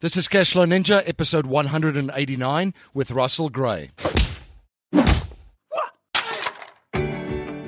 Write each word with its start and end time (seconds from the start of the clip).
This 0.00 0.16
is 0.16 0.28
Cashflow 0.28 0.64
Ninja, 0.64 1.02
episode 1.08 1.44
189 1.44 2.72
with 2.94 3.10
Russell 3.10 3.48
Gray. 3.48 3.90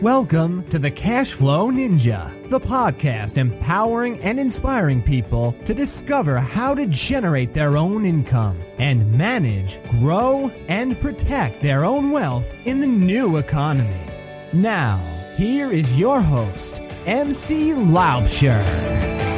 Welcome 0.00 0.68
to 0.68 0.78
the 0.78 0.92
Cashflow 0.92 1.72
Ninja, 1.72 2.48
the 2.48 2.60
podcast 2.60 3.36
empowering 3.36 4.20
and 4.20 4.38
inspiring 4.38 5.02
people 5.02 5.56
to 5.64 5.74
discover 5.74 6.38
how 6.38 6.72
to 6.72 6.86
generate 6.86 7.52
their 7.52 7.76
own 7.76 8.06
income 8.06 8.62
and 8.78 9.10
manage, 9.10 9.82
grow, 9.88 10.52
and 10.68 11.00
protect 11.00 11.60
their 11.60 11.84
own 11.84 12.12
wealth 12.12 12.48
in 12.64 12.78
the 12.78 12.86
new 12.86 13.38
economy. 13.38 14.06
Now, 14.52 14.98
here 15.36 15.72
is 15.72 15.98
your 15.98 16.20
host, 16.20 16.80
MC 17.06 17.70
Laubscher. 17.72 19.29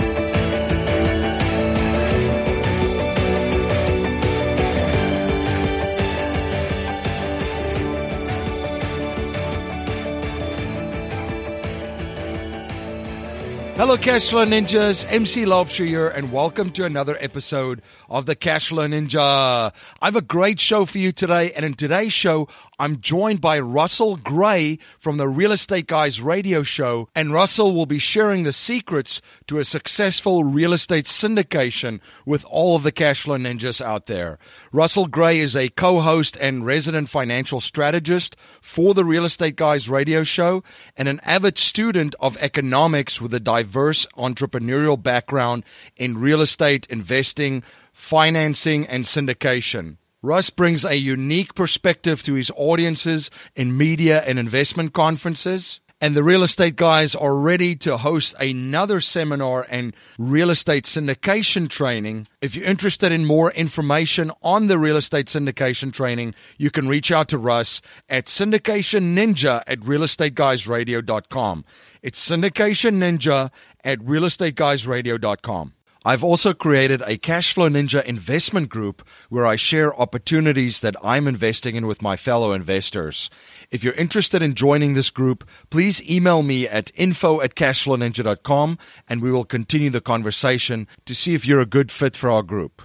Hello, 13.82 13.96
Cashflow 13.96 14.46
Ninjas. 14.46 15.04
MC 15.08 15.44
Laubscher 15.44 15.84
here, 15.84 16.06
and 16.06 16.30
welcome 16.30 16.70
to 16.70 16.84
another 16.84 17.16
episode 17.18 17.82
of 18.08 18.26
the 18.26 18.36
Cashflow 18.36 18.86
Ninja. 18.86 19.72
I 20.00 20.04
have 20.04 20.14
a 20.14 20.20
great 20.20 20.60
show 20.60 20.84
for 20.84 20.98
you 20.98 21.10
today, 21.10 21.52
and 21.52 21.64
in 21.64 21.74
today's 21.74 22.12
show, 22.12 22.46
I'm 22.82 23.00
joined 23.00 23.40
by 23.40 23.60
Russell 23.60 24.16
Gray 24.16 24.80
from 24.98 25.16
the 25.16 25.28
Real 25.28 25.52
Estate 25.52 25.86
Guys 25.86 26.20
radio 26.20 26.64
show, 26.64 27.08
and 27.14 27.32
Russell 27.32 27.76
will 27.76 27.86
be 27.86 28.00
sharing 28.00 28.42
the 28.42 28.52
secrets 28.52 29.20
to 29.46 29.60
a 29.60 29.64
successful 29.64 30.42
real 30.42 30.72
estate 30.72 31.04
syndication 31.04 32.00
with 32.26 32.44
all 32.44 32.74
of 32.74 32.82
the 32.82 32.90
Cashflow 32.90 33.40
Ninjas 33.40 33.80
out 33.80 34.06
there. 34.06 34.36
Russell 34.72 35.06
Gray 35.06 35.38
is 35.38 35.54
a 35.54 35.68
co-host 35.68 36.36
and 36.40 36.66
resident 36.66 37.08
financial 37.08 37.60
strategist 37.60 38.34
for 38.60 38.94
the 38.94 39.04
Real 39.04 39.26
Estate 39.26 39.54
Guys 39.54 39.88
radio 39.88 40.24
show, 40.24 40.64
and 40.96 41.06
an 41.06 41.20
avid 41.22 41.58
student 41.58 42.16
of 42.18 42.36
economics 42.38 43.20
with 43.20 43.32
a 43.32 43.38
diverse 43.38 44.06
entrepreneurial 44.16 45.00
background 45.00 45.62
in 45.94 46.18
real 46.18 46.40
estate 46.40 46.88
investing, 46.90 47.62
financing, 47.92 48.88
and 48.88 49.04
syndication. 49.04 49.98
Russ 50.22 50.50
brings 50.50 50.84
a 50.84 50.94
unique 50.96 51.54
perspective 51.56 52.22
to 52.22 52.34
his 52.34 52.52
audiences 52.56 53.28
in 53.56 53.76
media 53.76 54.22
and 54.22 54.38
investment 54.38 54.92
conferences. 54.92 55.80
And 56.00 56.16
the 56.16 56.22
real 56.22 56.42
estate 56.42 56.74
guys 56.76 57.14
are 57.14 57.36
ready 57.36 57.76
to 57.76 57.96
host 57.96 58.34
another 58.40 59.00
seminar 59.00 59.66
and 59.68 59.94
real 60.18 60.50
estate 60.50 60.84
syndication 60.84 61.68
training. 61.68 62.26
If 62.40 62.56
you're 62.56 62.66
interested 62.66 63.12
in 63.12 63.24
more 63.24 63.52
information 63.52 64.32
on 64.42 64.66
the 64.66 64.78
real 64.78 64.96
estate 64.96 65.26
syndication 65.26 65.92
training, 65.92 66.34
you 66.56 66.70
can 66.70 66.88
reach 66.88 67.12
out 67.12 67.28
to 67.28 67.38
Russ 67.38 67.80
at 68.08 68.26
syndicationninja 68.26 69.62
at 69.66 69.78
realestateguysradio.com. 69.80 71.64
It's 72.02 72.28
syndicationninja 72.28 73.50
at 73.84 73.98
realestateguysradio.com. 74.00 75.72
I've 76.04 76.24
also 76.24 76.52
created 76.52 77.00
a 77.02 77.16
Cashflow 77.16 77.70
Ninja 77.70 78.04
investment 78.04 78.68
group 78.68 79.06
where 79.28 79.46
I 79.46 79.56
share 79.56 79.94
opportunities 79.94 80.80
that 80.80 80.96
I'm 81.02 81.28
investing 81.28 81.76
in 81.76 81.86
with 81.86 82.02
my 82.02 82.16
fellow 82.16 82.52
investors. 82.52 83.30
If 83.70 83.84
you're 83.84 83.94
interested 83.94 84.42
in 84.42 84.54
joining 84.54 84.94
this 84.94 85.10
group, 85.10 85.48
please 85.70 86.02
email 86.10 86.42
me 86.42 86.66
at 86.66 86.90
info 86.96 87.40
at 87.40 87.54
cashflowninja.com 87.54 88.78
and 89.08 89.22
we 89.22 89.30
will 89.30 89.44
continue 89.44 89.90
the 89.90 90.00
conversation 90.00 90.88
to 91.06 91.14
see 91.14 91.34
if 91.34 91.46
you're 91.46 91.60
a 91.60 91.66
good 91.66 91.92
fit 91.92 92.16
for 92.16 92.30
our 92.30 92.42
group. 92.42 92.82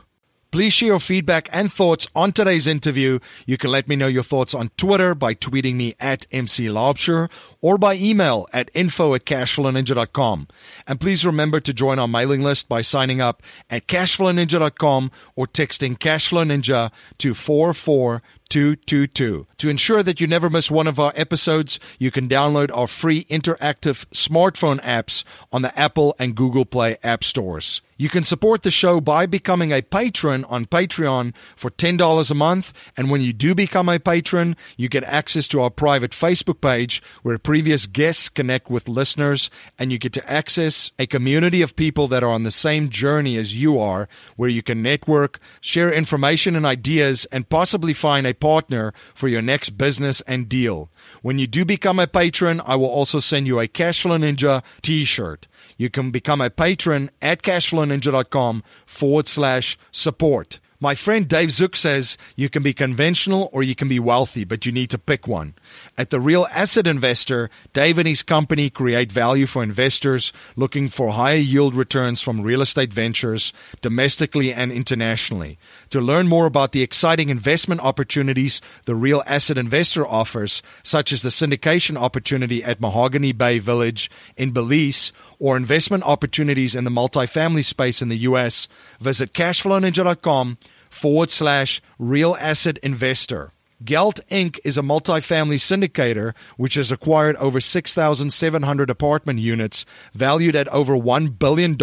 Please 0.51 0.73
share 0.73 0.87
your 0.87 0.99
feedback 0.99 1.49
and 1.51 1.71
thoughts 1.71 2.07
on 2.15 2.31
today's 2.31 2.67
interview. 2.67 3.19
You 3.45 3.57
can 3.57 3.69
let 3.69 3.87
me 3.87 3.95
know 3.95 4.07
your 4.07 4.23
thoughts 4.23 4.53
on 4.53 4.71
Twitter 4.77 5.13
by 5.13 5.33
tweeting 5.33 5.75
me 5.75 5.95
at 5.99 6.25
MC 6.31 6.65
Laubscher 6.67 7.29
or 7.61 7.77
by 7.77 7.95
email 7.95 8.47
at 8.53 8.71
info 8.73 9.13
at 9.13 9.25
cashflowninja.com. 9.25 10.47
And 10.87 10.99
please 10.99 11.25
remember 11.25 11.59
to 11.59 11.73
join 11.73 11.99
our 11.99 12.07
mailing 12.07 12.41
list 12.41 12.69
by 12.69 12.81
signing 12.81 13.19
up 13.19 13.43
at 13.69 13.87
cashflowninja.com 13.87 15.11
or 15.35 15.47
texting 15.47 15.97
cashflowninja 15.97 16.91
to 17.17 17.33
44 17.33 18.21
222. 18.47 19.47
To 19.57 19.69
ensure 19.69 20.03
that 20.03 20.21
you 20.21 20.27
never 20.27 20.49
miss 20.49 20.71
one 20.71 20.87
of 20.87 20.99
our 20.99 21.13
episodes, 21.15 21.79
you 21.99 22.11
can 22.11 22.27
download 22.27 22.75
our 22.75 22.87
free 22.87 23.25
interactive 23.25 24.05
smartphone 24.07 24.81
apps 24.81 25.23
on 25.51 25.61
the 25.61 25.77
Apple 25.79 26.15
and 26.19 26.35
Google 26.35 26.65
Play 26.65 26.97
app 27.03 27.23
stores. 27.23 27.81
You 27.99 28.09
can 28.09 28.23
support 28.23 28.61
the 28.61 28.69
show 28.69 29.01
by 29.01 29.25
becoming 29.25 29.71
a 29.71 29.81
patron 29.81 30.45
on 30.45 30.67
Patreon 30.67 31.35
for 31.55 31.71
$10 31.71 32.31
a 32.31 32.35
month. 32.35 32.71
And 32.95 33.09
when 33.09 33.21
you 33.21 33.33
do 33.33 33.55
become 33.55 33.89
a 33.89 33.99
patron, 33.99 34.55
you 34.77 34.87
get 34.87 35.03
access 35.03 35.47
to 35.49 35.61
our 35.61 35.71
private 35.71 36.11
Facebook 36.11 36.61
page 36.61 37.01
where 37.23 37.39
previous 37.39 37.87
guests 37.87 38.29
connect 38.29 38.69
with 38.69 38.87
listeners 38.87 39.49
and 39.79 39.91
you 39.91 39.97
get 39.97 40.13
to 40.13 40.31
access 40.31 40.91
a 40.99 41.07
community 41.07 41.63
of 41.63 41.75
people 41.75 42.07
that 42.09 42.23
are 42.23 42.29
on 42.29 42.43
the 42.43 42.51
same 42.51 42.89
journey 42.89 43.35
as 43.35 43.59
you 43.59 43.79
are, 43.79 44.07
where 44.35 44.49
you 44.49 44.61
can 44.61 44.83
network, 44.83 45.39
share 45.59 45.91
information 45.91 46.55
and 46.55 46.67
ideas, 46.67 47.25
and 47.31 47.49
possibly 47.49 47.93
find 47.93 48.27
a 48.27 48.33
partner 48.39 48.93
for 49.13 49.27
your 49.27 49.41
next 49.41 49.71
business 49.71 50.21
and 50.21 50.47
deal. 50.47 50.89
When 51.21 51.39
you 51.39 51.47
do 51.47 51.65
become 51.65 51.99
a 51.99 52.07
patron, 52.07 52.61
I 52.65 52.75
will 52.75 52.87
also 52.87 53.19
send 53.19 53.47
you 53.47 53.59
a 53.59 53.67
Cashflow 53.67 54.19
Ninja 54.19 54.63
t-shirt. 54.81 55.47
You 55.77 55.89
can 55.89 56.11
become 56.11 56.41
a 56.41 56.49
patron 56.49 57.11
at 57.21 57.41
cashflowninja.com 57.43 58.63
forward 58.85 59.27
slash 59.27 59.77
support. 59.91 60.59
My 60.79 60.93
friend 60.93 61.27
Dave 61.27 61.49
Zook 61.49 61.75
says 61.75 62.19
you 62.35 62.49
can 62.49 62.61
be 62.61 62.71
conventional 62.71 63.49
or 63.51 63.63
you 63.63 63.73
can 63.73 63.87
be 63.87 63.99
wealthy, 63.99 64.43
but 64.43 64.63
you 64.63 64.71
need 64.71 64.91
to 64.91 64.99
pick 64.99 65.27
one. 65.27 65.55
At 65.97 66.11
the 66.11 66.19
Real 66.19 66.45
Asset 66.51 66.85
Investor, 66.85 67.49
Dave 67.73 67.97
and 67.97 68.07
his 68.07 68.21
company 68.21 68.69
create 68.69 69.11
value 69.11 69.47
for 69.47 69.63
investors 69.63 70.31
looking 70.55 70.87
for 70.87 71.13
higher 71.13 71.37
yield 71.37 71.73
returns 71.73 72.21
from 72.21 72.41
real 72.41 72.61
estate 72.61 72.93
ventures 72.93 73.53
domestically 73.81 74.53
and 74.53 74.71
internationally. 74.71 75.57
To 75.89 75.99
learn 75.99 76.27
more 76.27 76.45
about 76.45 76.73
the 76.73 76.83
exciting 76.83 77.29
investment 77.29 77.81
opportunities 77.81 78.61
the 78.85 78.93
Real 78.93 79.23
Asset 79.25 79.57
Investor 79.57 80.05
offers, 80.05 80.61
such 80.83 81.11
as 81.11 81.23
the 81.23 81.29
syndication 81.29 81.97
opportunity 81.97 82.63
at 82.63 82.79
Mahogany 82.79 83.31
Bay 83.31 83.57
Village 83.57 84.11
in 84.35 84.51
Belize 84.51 85.11
or 85.39 85.57
investment 85.57 86.03
opportunities 86.03 86.75
in 86.75 86.83
the 86.83 86.91
multifamily 86.91 87.63
space 87.63 88.01
in 88.01 88.09
the 88.09 88.17
U.S., 88.19 88.67
visit 88.99 89.33
cashflowninja.com 89.33 90.57
forward 90.89 91.29
slash 91.29 91.81
real 91.99 92.35
asset 92.39 92.77
investor. 92.79 93.53
Gelt 93.83 94.19
Inc. 94.31 94.59
is 94.63 94.77
a 94.77 94.81
multifamily 94.81 95.57
syndicator 95.57 96.33
which 96.55 96.73
has 96.73 96.91
acquired 96.91 97.35
over 97.35 97.61
6,700 97.61 98.89
apartment 98.89 99.39
units 99.39 99.85
valued 100.13 100.55
at 100.55 100.67
over 100.69 100.95
$1 100.95 101.37
billion 101.37 101.77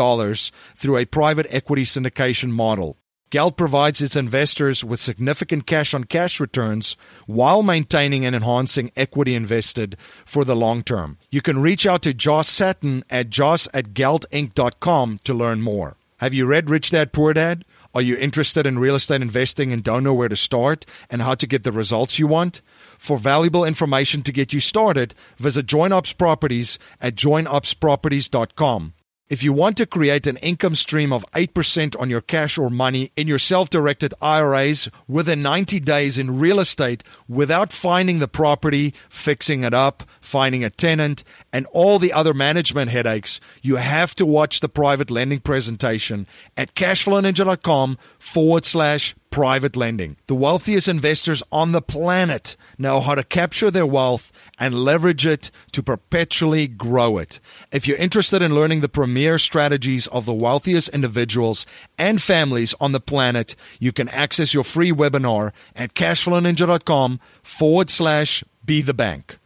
through 0.76 0.96
a 0.96 1.04
private 1.04 1.46
equity 1.50 1.84
syndication 1.84 2.50
model. 2.50 2.98
Gelt 3.34 3.56
provides 3.56 4.00
its 4.00 4.14
investors 4.14 4.84
with 4.84 5.00
significant 5.00 5.66
cash 5.66 5.92
on 5.92 6.04
cash 6.04 6.38
returns 6.38 6.94
while 7.26 7.64
maintaining 7.64 8.24
and 8.24 8.32
enhancing 8.32 8.92
equity 8.94 9.34
invested 9.34 9.96
for 10.24 10.44
the 10.44 10.54
long 10.54 10.84
term. 10.84 11.18
You 11.32 11.42
can 11.42 11.60
reach 11.60 11.84
out 11.84 12.02
to 12.02 12.14
Joss 12.14 12.48
Satin 12.48 13.02
at 13.10 13.30
joss 13.30 13.66
at 13.74 13.86
geltinc.com 13.86 15.18
to 15.24 15.34
learn 15.34 15.62
more. 15.62 15.96
Have 16.18 16.32
you 16.32 16.46
read 16.46 16.70
Rich 16.70 16.92
Dad 16.92 17.12
Poor 17.12 17.32
Dad? 17.32 17.64
Are 17.92 18.02
you 18.02 18.16
interested 18.16 18.66
in 18.66 18.78
real 18.78 18.94
estate 18.94 19.20
investing 19.20 19.72
and 19.72 19.82
don't 19.82 20.04
know 20.04 20.14
where 20.14 20.28
to 20.28 20.36
start 20.36 20.86
and 21.10 21.20
how 21.20 21.34
to 21.34 21.46
get 21.48 21.64
the 21.64 21.72
results 21.72 22.20
you 22.20 22.28
want? 22.28 22.60
For 22.98 23.18
valuable 23.18 23.64
information 23.64 24.22
to 24.22 24.32
get 24.32 24.52
you 24.52 24.60
started, 24.60 25.12
visit 25.38 25.66
JoinOps 25.66 26.16
Properties 26.16 26.78
at 27.00 27.16
joinopsproperties.com. 27.16 28.94
If 29.30 29.42
you 29.42 29.54
want 29.54 29.78
to 29.78 29.86
create 29.86 30.26
an 30.26 30.36
income 30.38 30.74
stream 30.74 31.10
of 31.10 31.24
8% 31.32 31.98
on 31.98 32.10
your 32.10 32.20
cash 32.20 32.58
or 32.58 32.68
money 32.68 33.10
in 33.16 33.26
your 33.26 33.38
self 33.38 33.70
directed 33.70 34.12
IRAs 34.20 34.90
within 35.08 35.40
90 35.40 35.80
days 35.80 36.18
in 36.18 36.38
real 36.38 36.60
estate 36.60 37.02
without 37.26 37.72
finding 37.72 38.18
the 38.18 38.28
property, 38.28 38.92
fixing 39.08 39.64
it 39.64 39.72
up, 39.72 40.02
finding 40.20 40.62
a 40.62 40.68
tenant, 40.68 41.24
and 41.54 41.64
all 41.72 41.98
the 41.98 42.12
other 42.12 42.34
management 42.34 42.90
headaches, 42.90 43.40
you 43.62 43.76
have 43.76 44.14
to 44.16 44.26
watch 44.26 44.60
the 44.60 44.68
private 44.68 45.10
lending 45.10 45.40
presentation 45.40 46.26
at 46.54 46.74
cashflowninja.com 46.74 47.96
forward 48.18 48.66
slash 48.66 49.16
private 49.34 49.74
lending. 49.74 50.16
The 50.28 50.34
wealthiest 50.36 50.86
investors 50.86 51.42
on 51.50 51.72
the 51.72 51.82
planet 51.82 52.56
know 52.78 53.00
how 53.00 53.16
to 53.16 53.24
capture 53.24 53.68
their 53.68 53.84
wealth 53.84 54.30
and 54.60 54.84
leverage 54.84 55.26
it 55.26 55.50
to 55.72 55.82
perpetually 55.82 56.68
grow 56.68 57.18
it. 57.18 57.40
If 57.72 57.88
you're 57.88 57.96
interested 57.96 58.42
in 58.42 58.54
learning 58.54 58.80
the 58.80 58.88
premier 58.88 59.40
strategies 59.40 60.06
of 60.06 60.24
the 60.24 60.32
wealthiest 60.32 60.90
individuals 60.90 61.66
and 61.98 62.22
families 62.22 62.76
on 62.78 62.92
the 62.92 63.00
planet, 63.00 63.56
you 63.80 63.90
can 63.90 64.08
access 64.10 64.54
your 64.54 64.62
free 64.62 64.92
webinar 64.92 65.50
at 65.74 65.94
cashflowninja.com 65.94 67.18
forward 67.42 67.90
slash 67.90 68.44
be 68.64 68.82
the 68.82 68.94
bank. 68.94 69.40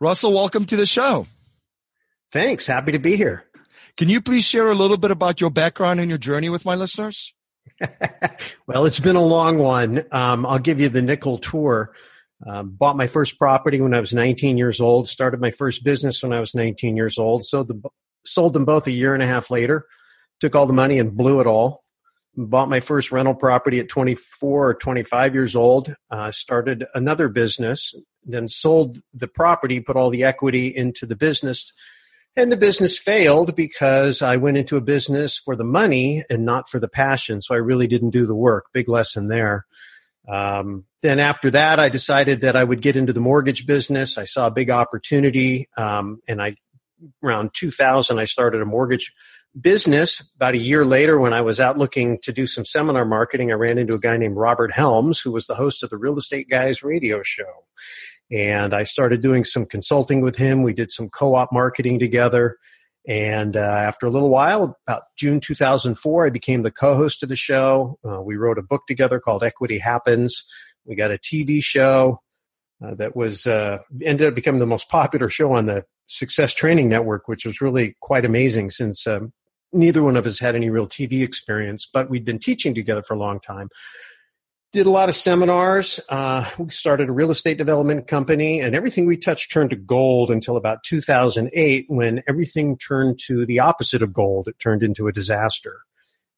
Russell, 0.00 0.32
welcome 0.32 0.66
to 0.66 0.76
the 0.76 0.86
show. 0.86 1.26
Thanks. 2.30 2.68
Happy 2.68 2.92
to 2.92 3.00
be 3.00 3.16
here. 3.16 3.49
Can 4.00 4.08
you 4.08 4.22
please 4.22 4.46
share 4.46 4.70
a 4.70 4.74
little 4.74 4.96
bit 4.96 5.10
about 5.10 5.42
your 5.42 5.50
background 5.50 6.00
and 6.00 6.08
your 6.08 6.16
journey 6.16 6.48
with 6.48 6.64
my 6.64 6.74
listeners? 6.74 7.34
well, 8.66 8.86
it's 8.86 8.98
been 8.98 9.14
a 9.14 9.22
long 9.22 9.58
one. 9.58 10.06
Um, 10.10 10.46
I'll 10.46 10.58
give 10.58 10.80
you 10.80 10.88
the 10.88 11.02
nickel 11.02 11.36
tour. 11.36 11.92
Um, 12.46 12.70
bought 12.70 12.96
my 12.96 13.06
first 13.06 13.38
property 13.38 13.78
when 13.78 13.92
I 13.92 14.00
was 14.00 14.14
19 14.14 14.56
years 14.56 14.80
old. 14.80 15.06
Started 15.06 15.38
my 15.38 15.50
first 15.50 15.84
business 15.84 16.22
when 16.22 16.32
I 16.32 16.40
was 16.40 16.54
19 16.54 16.96
years 16.96 17.18
old. 17.18 17.44
So 17.44 17.62
the, 17.62 17.78
sold 18.24 18.54
them 18.54 18.64
both 18.64 18.86
a 18.86 18.90
year 18.90 19.12
and 19.12 19.22
a 19.22 19.26
half 19.26 19.50
later. 19.50 19.84
Took 20.40 20.56
all 20.56 20.66
the 20.66 20.72
money 20.72 20.98
and 20.98 21.14
blew 21.14 21.40
it 21.40 21.46
all. 21.46 21.84
Bought 22.34 22.70
my 22.70 22.80
first 22.80 23.12
rental 23.12 23.34
property 23.34 23.80
at 23.80 23.90
24 23.90 24.70
or 24.70 24.74
25 24.76 25.34
years 25.34 25.54
old. 25.54 25.94
Uh, 26.10 26.30
started 26.30 26.86
another 26.94 27.28
business. 27.28 27.92
Then 28.24 28.48
sold 28.48 28.96
the 29.12 29.28
property. 29.28 29.78
Put 29.78 29.96
all 29.96 30.08
the 30.08 30.24
equity 30.24 30.74
into 30.74 31.04
the 31.04 31.16
business. 31.16 31.74
And 32.36 32.50
the 32.50 32.56
business 32.56 32.98
failed 32.98 33.56
because 33.56 34.22
I 34.22 34.36
went 34.36 34.56
into 34.56 34.76
a 34.76 34.80
business 34.80 35.36
for 35.36 35.56
the 35.56 35.64
money 35.64 36.22
and 36.30 36.44
not 36.44 36.68
for 36.68 36.78
the 36.78 36.88
passion. 36.88 37.40
So 37.40 37.54
I 37.54 37.58
really 37.58 37.86
didn't 37.86 38.10
do 38.10 38.26
the 38.26 38.34
work. 38.34 38.66
Big 38.72 38.88
lesson 38.88 39.28
there. 39.28 39.66
Um, 40.28 40.84
then 41.02 41.18
after 41.18 41.50
that, 41.50 41.80
I 41.80 41.88
decided 41.88 42.42
that 42.42 42.56
I 42.56 42.62
would 42.62 42.82
get 42.82 42.96
into 42.96 43.12
the 43.12 43.20
mortgage 43.20 43.66
business. 43.66 44.16
I 44.16 44.24
saw 44.24 44.46
a 44.46 44.52
big 44.52 44.70
opportunity, 44.70 45.68
um, 45.76 46.20
and 46.28 46.40
I 46.40 46.56
around 47.24 47.50
2000 47.54 48.18
I 48.18 48.26
started 48.26 48.60
a 48.60 48.66
mortgage 48.66 49.12
business. 49.58 50.20
About 50.36 50.54
a 50.54 50.58
year 50.58 50.84
later, 50.84 51.18
when 51.18 51.32
I 51.32 51.40
was 51.40 51.58
out 51.58 51.78
looking 51.78 52.18
to 52.22 52.32
do 52.32 52.46
some 52.46 52.64
seminar 52.64 53.04
marketing, 53.04 53.50
I 53.50 53.54
ran 53.54 53.78
into 53.78 53.94
a 53.94 53.98
guy 53.98 54.16
named 54.16 54.36
Robert 54.36 54.72
Helms, 54.72 55.20
who 55.20 55.32
was 55.32 55.46
the 55.46 55.54
host 55.54 55.82
of 55.82 55.90
the 55.90 55.96
Real 55.96 56.18
Estate 56.18 56.48
Guys 56.48 56.82
radio 56.82 57.22
show. 57.22 57.64
And 58.30 58.72
I 58.74 58.84
started 58.84 59.22
doing 59.22 59.44
some 59.44 59.66
consulting 59.66 60.20
with 60.20 60.36
him. 60.36 60.62
We 60.62 60.72
did 60.72 60.92
some 60.92 61.08
co-op 61.08 61.52
marketing 61.52 61.98
together. 61.98 62.56
And 63.08 63.56
uh, 63.56 63.60
after 63.60 64.06
a 64.06 64.10
little 64.10 64.28
while, 64.28 64.78
about 64.86 65.02
June 65.16 65.40
2004, 65.40 66.26
I 66.26 66.30
became 66.30 66.62
the 66.62 66.70
co-host 66.70 67.22
of 67.22 67.28
the 67.28 67.36
show. 67.36 67.98
Uh, 68.06 68.20
we 68.20 68.36
wrote 68.36 68.58
a 68.58 68.62
book 68.62 68.82
together 68.86 69.18
called 69.18 69.42
Equity 69.42 69.78
Happens. 69.78 70.44
We 70.84 70.94
got 70.94 71.10
a 71.10 71.18
TV 71.18 71.62
show 71.62 72.20
uh, 72.84 72.94
that 72.96 73.16
was 73.16 73.46
uh, 73.46 73.78
ended 74.02 74.28
up 74.28 74.34
becoming 74.34 74.60
the 74.60 74.66
most 74.66 74.88
popular 74.88 75.28
show 75.28 75.52
on 75.52 75.66
the 75.66 75.84
Success 76.06 76.54
Training 76.54 76.88
Network, 76.88 77.26
which 77.26 77.46
was 77.46 77.60
really 77.60 77.96
quite 78.00 78.24
amazing 78.24 78.70
since 78.70 79.06
um, 79.06 79.32
neither 79.72 80.02
one 80.02 80.16
of 80.16 80.26
us 80.26 80.38
had 80.38 80.54
any 80.54 80.70
real 80.70 80.86
TV 80.86 81.22
experience, 81.22 81.88
but 81.92 82.10
we'd 82.10 82.24
been 82.24 82.38
teaching 82.38 82.74
together 82.74 83.02
for 83.02 83.14
a 83.14 83.18
long 83.18 83.40
time 83.40 83.68
did 84.72 84.86
a 84.86 84.90
lot 84.90 85.08
of 85.08 85.14
seminars. 85.14 86.00
Uh, 86.08 86.48
we 86.58 86.70
started 86.70 87.08
a 87.08 87.12
real 87.12 87.30
estate 87.30 87.58
development 87.58 88.06
company, 88.06 88.60
and 88.60 88.74
everything 88.74 89.06
we 89.06 89.16
touched 89.16 89.50
turned 89.50 89.70
to 89.70 89.76
gold 89.76 90.30
until 90.30 90.56
about 90.56 90.82
2008, 90.84 91.86
when 91.88 92.22
everything 92.28 92.76
turned 92.76 93.18
to 93.26 93.44
the 93.44 93.58
opposite 93.58 94.02
of 94.02 94.12
gold. 94.12 94.48
It 94.48 94.58
turned 94.58 94.82
into 94.82 95.08
a 95.08 95.12
disaster. 95.12 95.80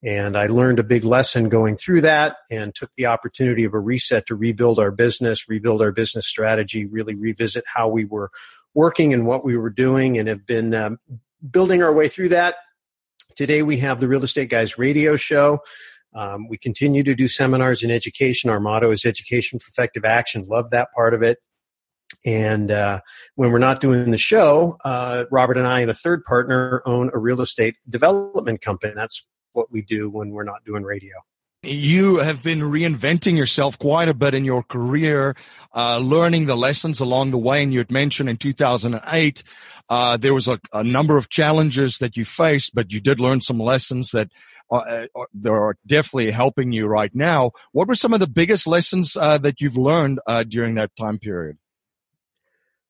And 0.05 0.37
I 0.37 0.47
learned 0.47 0.81
a 0.81 0.85
big 0.85 1.05
lesson 1.05 1.49
going 1.49 1.77
through 1.77 2.01
that 2.01 2.39
and 2.51 2.75
took 2.75 2.91
the 2.97 3.07
opportunity 3.07 3.65
of 3.65 3.75
a 3.75 3.79
reset 3.79 4.27
to 4.27 4.35
rebuild 4.35 4.81
our 4.81 4.91
business, 4.91 5.49
rebuild 5.49 5.81
our 5.81 5.93
business 5.93 6.27
strategy, 6.27 6.87
really 6.87 7.15
revisit 7.15 7.65
how 7.73 7.89
we 7.89 8.05
were 8.05 8.31
working 8.75 9.15
and 9.15 9.27
what 9.27 9.45
we 9.45 9.57
were 9.57 9.71
doing, 9.71 10.19
and 10.19 10.29
have 10.29 10.45
been 10.45 10.75
um, 10.75 10.99
building 11.49 11.83
our 11.83 11.93
way 11.93 12.09
through 12.09 12.31
that. 12.31 12.57
Today 13.37 13.63
we 13.63 13.77
have 13.77 14.01
the 14.01 14.09
Real 14.09 14.25
Estate 14.25 14.51
Guys 14.51 14.77
radio 14.77 15.15
show 15.17 15.61
um, 16.15 16.49
we 16.49 16.59
continue 16.59 17.03
to 17.03 17.15
do 17.15 17.29
seminars 17.29 17.83
in 17.83 17.91
education. 17.91 18.51
Our 18.51 18.61
motto 18.61 18.91
is 18.91 19.05
education 19.05 19.59
for 19.59 19.69
effective 19.69 20.05
action. 20.05 20.47
Love 20.47 20.71
that 20.71 20.93
part 20.95 21.15
of 21.15 21.23
it. 21.23 21.39
And 22.25 22.71
uh, 22.71 23.01
when 23.35 23.51
we're 23.51 23.59
not 23.59 23.81
doing 23.81 24.11
the 24.11 24.19
show, 24.19 24.77
uh, 24.85 25.25
Robert 25.31 25.57
and 25.57 25.67
I 25.67 25.81
and 25.81 25.91
a 25.91 25.95
third 25.95 26.25
partner 26.25 26.83
own 26.87 27.11
a 27.13 27.19
real 27.19 27.41
estate 27.41 27.77
development 27.89 28.61
company. 28.61 28.93
That's 28.95 29.27
what 29.53 29.73
we 29.73 29.83
do 29.83 30.11
when 30.11 30.31
we're 30.31 30.45
not 30.45 30.65
doing 30.65 30.83
radio. 30.83 31.15
You 31.65 32.17
have 32.17 32.43
been 32.43 32.59
reinventing 32.59 33.37
yourself 33.37 33.79
quite 33.79 34.09
a 34.09 34.15
bit 34.15 34.35
in 34.35 34.45
your 34.45 34.65
career, 34.65 35.37
uh, 35.73 35.99
learning 35.99 36.47
the 36.47 36.57
lessons 36.57 36.99
along 36.99 37.31
the 37.31 37.39
way. 37.39 37.63
And 37.63 37.73
you 37.73 37.79
had 37.79 37.93
mentioned 37.93 38.29
in 38.29 38.37
2008, 38.37 39.45
uh, 39.89 40.17
there 40.17 40.35
was 40.35 40.49
a, 40.49 40.59
a, 40.73 40.83
number 40.83 41.17
of 41.17 41.29
challenges 41.29 41.99
that 41.99 42.17
you 42.17 42.25
faced, 42.25 42.75
but 42.75 42.93
you 42.93 43.01
did 43.01 43.21
learn 43.21 43.41
some 43.41 43.61
lessons 43.61 44.11
that 44.11 44.29
uh, 44.73 45.07
uh 45.15 45.25
that 45.35 45.53
are 45.53 45.77
definitely 45.87 46.33
helping 46.33 46.73
you 46.73 46.89
right 46.89 47.15
now. 47.15 47.53
What 47.71 47.87
were 47.87 47.95
some 47.95 48.13
of 48.13 48.19
the 48.19 48.27
biggest 48.27 48.67
lessons 48.67 49.17
uh, 49.17 49.39
that 49.39 49.61
you've 49.61 49.77
learned 49.77 50.19
uh, 50.27 50.43
during 50.43 50.75
that 50.75 50.91
time 50.97 51.21
period? 51.21 51.59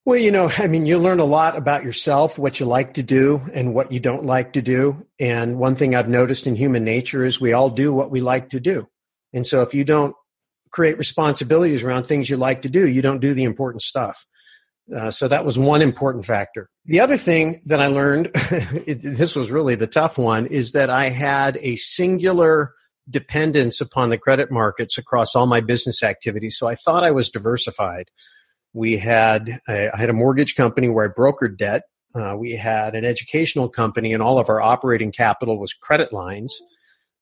Well, 0.05 0.19
you 0.19 0.33
know, 0.33 0.51
I 0.59 0.67
mean, 0.67 0.85
you 0.85 0.99
learn 0.99 1.21
a 1.21 1.25
lot 1.25 1.57
about 1.57 1.85
yourself, 1.85 2.37
what 2.37 2.59
you 2.59 2.67
like 2.67 2.95
to 2.95 3.05
do 3.05 3.41
and 3.53 3.73
what 3.73 3.93
you 3.93 4.01
don't 4.01 4.25
like 4.25 4.55
to 4.55 4.63
do. 4.63 5.07
And 5.21 5.59
one 5.59 5.77
thing 5.77 5.95
I've 5.95 6.09
noticed 6.09 6.49
in 6.49 6.57
human 6.57 6.85
nature 6.85 7.25
is 7.25 7.41
we 7.41 7.53
all 7.53 7.71
do 7.71 7.93
what 7.93 8.11
we 8.11 8.21
like 8.21 8.49
to 8.51 8.59
do. 8.59 8.89
And 9.33 9.47
so 9.47 9.63
if 9.63 9.75
you 9.75 9.85
don't 9.85 10.17
create 10.73 10.99
responsibilities 10.99 11.85
around 11.85 12.05
things 12.05 12.29
you 12.29 12.37
like 12.37 12.63
to 12.63 12.69
do, 12.69 12.89
you 12.89 13.01
don't 13.01 13.21
do 13.21 13.33
the 13.33 13.45
important 13.45 13.83
stuff. 13.83 14.27
Uh, 14.93 15.13
so 15.13 15.29
that 15.29 15.45
was 15.45 15.57
one 15.57 15.83
important 15.83 16.25
factor. 16.25 16.69
The 16.85 16.99
other 16.99 17.17
thing 17.17 17.63
that 17.67 17.81
I 17.81 17.87
learned, 17.87 18.33
it, 18.35 19.03
this 19.03 19.37
was 19.37 19.53
really 19.53 19.77
the 19.77 19.87
tough 19.87 20.19
one, 20.19 20.47
is 20.47 20.73
that 20.73 20.91
I 20.91 21.11
had 21.11 21.59
a 21.59 21.77
singular 21.77 22.75
dependence 23.09 23.81
upon 23.81 24.11
the 24.11 24.19
credit 24.19 24.51
markets 24.51 24.99
across 24.99 25.37
all 25.37 25.47
my 25.47 25.61
business 25.61 26.03
activities. 26.03 26.59
So 26.59 26.67
I 26.67 26.75
thought 26.75 27.05
I 27.05 27.13
was 27.13 27.31
diversified. 27.31 28.11
We 28.73 28.97
had 28.99 29.61
a, 29.69 29.95
I 29.95 29.99
had 29.99 30.11
a 30.11 30.15
mortgage 30.15 30.55
company 30.55 30.89
where 30.89 31.05
I 31.05 31.09
brokered 31.09 31.59
debt. 31.59 31.83
Uh, 32.15 32.35
we 32.39 32.53
had 32.53 32.95
an 32.95 33.05
educational 33.05 33.69
company, 33.69 34.13
and 34.13 34.23
all 34.23 34.39
of 34.39 34.49
our 34.49 34.61
operating 34.61 35.13
capital 35.13 35.59
was 35.59 35.73
credit 35.73 36.13
lines. 36.13 36.61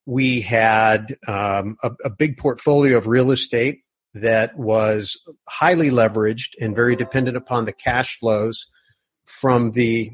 We 0.07 0.41
had 0.41 1.17
um, 1.29 1.77
a, 1.83 1.93
a 2.05 2.11
big 2.11 2.37
portfolio 2.37 2.97
of 2.97 3.07
real 3.07 3.31
estate 3.31 3.81
that 4.15 4.57
was 4.57 5.23
highly 5.49 5.91
leveraged 5.91 6.51
and 6.61 6.75
very 6.75 6.97
dependent 6.97 7.37
upon 7.37 7.65
the 7.65 7.73
cash 7.73 8.19
flows 8.19 8.67
from 9.25 9.73
the 9.73 10.11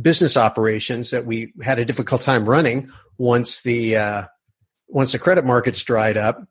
business 0.00 0.36
operations 0.36 1.10
that 1.10 1.24
we 1.24 1.52
had 1.62 1.78
a 1.78 1.84
difficult 1.84 2.20
time 2.20 2.48
running 2.48 2.90
once 3.18 3.62
the 3.62 3.96
uh, 3.96 4.24
once 4.88 5.12
the 5.12 5.18
credit 5.18 5.44
markets 5.44 5.82
dried 5.84 6.16
up. 6.16 6.42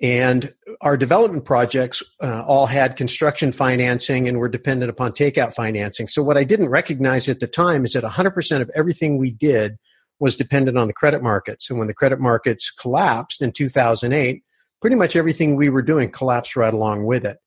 And 0.00 0.52
our 0.82 0.96
development 0.96 1.46
projects 1.46 2.02
uh, 2.22 2.42
all 2.42 2.66
had 2.66 2.96
construction 2.96 3.50
financing 3.50 4.28
and 4.28 4.38
were 4.38 4.48
dependent 4.48 4.90
upon 4.90 5.12
takeout 5.12 5.54
financing. 5.54 6.06
So, 6.06 6.22
what 6.22 6.36
I 6.36 6.44
didn't 6.44 6.68
recognize 6.68 7.28
at 7.28 7.40
the 7.40 7.46
time 7.46 7.84
is 7.84 7.94
that 7.94 8.04
100% 8.04 8.60
of 8.60 8.70
everything 8.74 9.16
we 9.16 9.30
did 9.30 9.78
was 10.18 10.36
dependent 10.36 10.76
on 10.76 10.86
the 10.86 10.92
credit 10.92 11.22
markets. 11.22 11.70
And 11.70 11.78
when 11.78 11.88
the 11.88 11.94
credit 11.94 12.20
markets 12.20 12.70
collapsed 12.70 13.40
in 13.40 13.52
2008, 13.52 14.42
pretty 14.80 14.96
much 14.96 15.16
everything 15.16 15.56
we 15.56 15.70
were 15.70 15.82
doing 15.82 16.10
collapsed 16.10 16.56
right 16.56 16.72
along 16.72 17.04
with 17.04 17.24
it. 17.24 17.38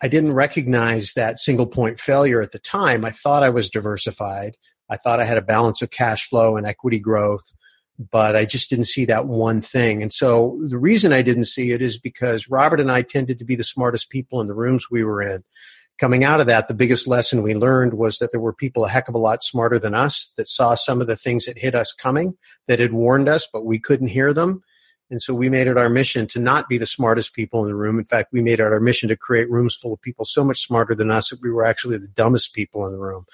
I 0.00 0.08
didn't 0.08 0.34
recognize 0.34 1.14
that 1.14 1.38
single 1.38 1.66
point 1.66 1.98
failure 1.98 2.40
at 2.40 2.52
the 2.52 2.58
time. 2.58 3.04
I 3.04 3.10
thought 3.10 3.42
I 3.42 3.48
was 3.48 3.68
diversified. 3.70 4.56
I 4.90 4.96
thought 4.96 5.20
I 5.20 5.24
had 5.24 5.38
a 5.38 5.42
balance 5.42 5.82
of 5.82 5.90
cash 5.90 6.28
flow 6.28 6.56
and 6.56 6.66
equity 6.66 6.98
growth 6.98 7.54
but 7.98 8.36
I 8.36 8.44
just 8.44 8.70
didn't 8.70 8.86
see 8.86 9.04
that 9.06 9.26
one 9.26 9.60
thing. 9.60 10.02
And 10.02 10.12
so 10.12 10.58
the 10.68 10.78
reason 10.78 11.12
I 11.12 11.22
didn't 11.22 11.44
see 11.44 11.72
it 11.72 11.82
is 11.82 11.98
because 11.98 12.48
Robert 12.48 12.80
and 12.80 12.92
I 12.92 13.02
tended 13.02 13.38
to 13.40 13.44
be 13.44 13.56
the 13.56 13.64
smartest 13.64 14.10
people 14.10 14.40
in 14.40 14.46
the 14.46 14.54
rooms 14.54 14.90
we 14.90 15.02
were 15.02 15.20
in. 15.22 15.42
Coming 15.98 16.22
out 16.22 16.40
of 16.40 16.46
that, 16.46 16.68
the 16.68 16.74
biggest 16.74 17.08
lesson 17.08 17.42
we 17.42 17.54
learned 17.54 17.94
was 17.94 18.18
that 18.18 18.30
there 18.30 18.40
were 18.40 18.52
people 18.52 18.84
a 18.84 18.88
heck 18.88 19.08
of 19.08 19.16
a 19.16 19.18
lot 19.18 19.42
smarter 19.42 19.80
than 19.80 19.94
us 19.94 20.32
that 20.36 20.46
saw 20.46 20.74
some 20.74 21.00
of 21.00 21.08
the 21.08 21.16
things 21.16 21.46
that 21.46 21.58
hit 21.58 21.74
us 21.74 21.92
coming, 21.92 22.36
that 22.68 22.78
had 22.78 22.92
warned 22.92 23.28
us, 23.28 23.48
but 23.52 23.64
we 23.64 23.80
couldn't 23.80 24.06
hear 24.06 24.32
them. 24.32 24.62
And 25.10 25.20
so 25.20 25.34
we 25.34 25.48
made 25.48 25.66
it 25.66 25.78
our 25.78 25.88
mission 25.88 26.28
to 26.28 26.38
not 26.38 26.68
be 26.68 26.78
the 26.78 26.86
smartest 26.86 27.34
people 27.34 27.62
in 27.62 27.68
the 27.68 27.74
room. 27.74 27.98
In 27.98 28.04
fact, 28.04 28.32
we 28.32 28.42
made 28.42 28.60
it 28.60 28.62
our 28.62 28.78
mission 28.78 29.08
to 29.08 29.16
create 29.16 29.50
rooms 29.50 29.74
full 29.74 29.92
of 29.92 30.00
people 30.02 30.24
so 30.24 30.44
much 30.44 30.60
smarter 30.60 30.94
than 30.94 31.10
us 31.10 31.30
that 31.30 31.40
we 31.42 31.50
were 31.50 31.64
actually 31.64 31.96
the 31.96 32.08
dumbest 32.08 32.54
people 32.54 32.86
in 32.86 32.92
the 32.92 32.98
room. 32.98 33.24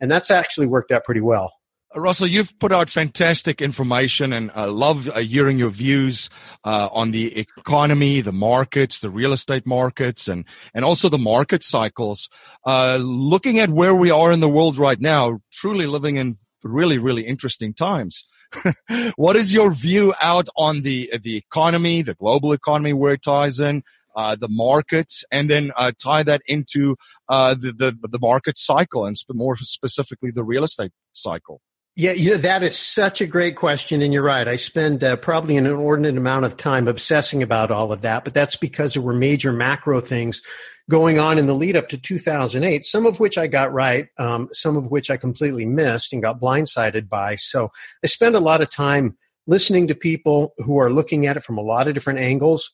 And 0.00 0.10
that's 0.10 0.30
actually 0.30 0.66
worked 0.66 0.90
out 0.90 1.04
pretty 1.04 1.20
well. 1.20 1.57
Russell, 1.94 2.26
you've 2.26 2.58
put 2.58 2.70
out 2.70 2.90
fantastic 2.90 3.62
information, 3.62 4.32
and 4.32 4.50
I 4.54 4.66
love 4.66 5.08
uh, 5.08 5.20
hearing 5.20 5.58
your 5.58 5.70
views 5.70 6.28
uh, 6.64 6.88
on 6.92 7.12
the 7.12 7.38
economy, 7.38 8.20
the 8.20 8.32
markets, 8.32 9.00
the 9.00 9.08
real 9.08 9.32
estate 9.32 9.66
markets, 9.66 10.28
and 10.28 10.44
and 10.74 10.84
also 10.84 11.08
the 11.08 11.18
market 11.18 11.62
cycles. 11.62 12.28
Uh, 12.66 12.96
looking 12.96 13.58
at 13.58 13.70
where 13.70 13.94
we 13.94 14.10
are 14.10 14.30
in 14.30 14.40
the 14.40 14.50
world 14.50 14.76
right 14.76 15.00
now, 15.00 15.40
truly 15.50 15.86
living 15.86 16.16
in 16.16 16.36
really, 16.62 16.98
really 16.98 17.22
interesting 17.22 17.72
times. 17.72 18.24
what 19.16 19.36
is 19.36 19.54
your 19.54 19.70
view 19.70 20.14
out 20.20 20.48
on 20.56 20.82
the 20.82 21.10
the 21.22 21.36
economy, 21.36 22.02
the 22.02 22.14
global 22.14 22.52
economy, 22.52 22.92
where 22.92 23.14
it 23.14 23.22
ties 23.22 23.60
in, 23.60 23.82
uh, 24.14 24.36
the 24.36 24.48
markets, 24.48 25.24
and 25.32 25.48
then 25.48 25.72
uh, 25.74 25.92
tie 26.02 26.22
that 26.22 26.42
into 26.46 26.96
uh, 27.30 27.54
the, 27.54 27.72
the 27.72 27.96
the 28.02 28.18
market 28.20 28.58
cycle, 28.58 29.06
and 29.06 29.16
more 29.30 29.56
specifically 29.56 30.30
the 30.30 30.44
real 30.44 30.64
estate 30.64 30.92
cycle? 31.14 31.62
Yeah, 31.98 32.12
you 32.12 32.30
know, 32.30 32.36
that 32.36 32.62
is 32.62 32.78
such 32.78 33.20
a 33.20 33.26
great 33.26 33.56
question. 33.56 34.02
And 34.02 34.12
you're 34.12 34.22
right. 34.22 34.46
I 34.46 34.54
spend 34.54 35.02
uh, 35.02 35.16
probably 35.16 35.56
an 35.56 35.66
inordinate 35.66 36.16
amount 36.16 36.44
of 36.44 36.56
time 36.56 36.86
obsessing 36.86 37.42
about 37.42 37.72
all 37.72 37.90
of 37.90 38.02
that, 38.02 38.22
but 38.22 38.32
that's 38.32 38.54
because 38.54 38.94
there 38.94 39.02
were 39.02 39.12
major 39.12 39.52
macro 39.52 40.00
things 40.00 40.40
going 40.88 41.18
on 41.18 41.38
in 41.38 41.48
the 41.48 41.56
lead 41.56 41.74
up 41.74 41.88
to 41.88 41.98
2008, 41.98 42.84
some 42.84 43.04
of 43.04 43.18
which 43.18 43.36
I 43.36 43.48
got 43.48 43.72
right, 43.72 44.06
um, 44.16 44.48
some 44.52 44.76
of 44.76 44.92
which 44.92 45.10
I 45.10 45.16
completely 45.16 45.64
missed 45.64 46.12
and 46.12 46.22
got 46.22 46.40
blindsided 46.40 47.08
by. 47.08 47.34
So 47.34 47.72
I 48.04 48.06
spend 48.06 48.36
a 48.36 48.40
lot 48.40 48.60
of 48.60 48.70
time 48.70 49.18
listening 49.48 49.88
to 49.88 49.96
people 49.96 50.54
who 50.58 50.78
are 50.78 50.92
looking 50.92 51.26
at 51.26 51.36
it 51.36 51.42
from 51.42 51.58
a 51.58 51.62
lot 51.62 51.88
of 51.88 51.94
different 51.94 52.20
angles. 52.20 52.70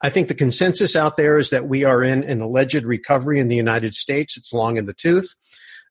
I 0.00 0.08
think 0.08 0.28
the 0.28 0.34
consensus 0.34 0.96
out 0.96 1.18
there 1.18 1.36
is 1.36 1.50
that 1.50 1.68
we 1.68 1.84
are 1.84 2.02
in 2.02 2.24
an 2.24 2.40
alleged 2.40 2.84
recovery 2.84 3.38
in 3.38 3.48
the 3.48 3.56
United 3.56 3.94
States. 3.94 4.38
It's 4.38 4.54
long 4.54 4.78
in 4.78 4.86
the 4.86 4.94
tooth. 4.94 5.34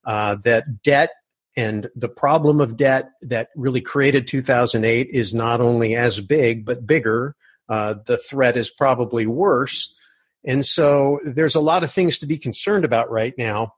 Uh, 0.03 0.37
that 0.43 0.81
debt 0.81 1.11
and 1.55 1.89
the 1.95 2.09
problem 2.09 2.59
of 2.59 2.77
debt 2.77 3.11
that 3.21 3.49
really 3.55 3.81
created 3.81 4.27
2008 4.27 5.09
is 5.09 5.33
not 5.33 5.61
only 5.61 5.95
as 5.95 6.19
big, 6.19 6.65
but 6.65 6.85
bigger. 6.85 7.35
Uh, 7.69 7.95
the 8.05 8.17
threat 8.17 8.57
is 8.57 8.69
probably 8.69 9.25
worse. 9.25 9.95
And 10.43 10.65
so 10.65 11.19
there's 11.25 11.55
a 11.55 11.61
lot 11.61 11.83
of 11.83 11.91
things 11.91 12.19
to 12.19 12.25
be 12.25 12.37
concerned 12.37 12.85
about 12.85 13.09
right 13.09 13.33
now. 13.37 13.73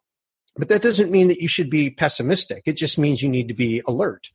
But 0.58 0.70
that 0.70 0.82
doesn't 0.82 1.12
mean 1.12 1.28
that 1.28 1.40
you 1.40 1.48
should 1.48 1.70
be 1.70 1.92
pessimistic. 1.92 2.64
It 2.66 2.74
just 2.74 2.98
means 2.98 3.22
you 3.22 3.30
need 3.30 3.48
to 3.50 3.54
be 3.54 3.82
alert. 3.88 4.28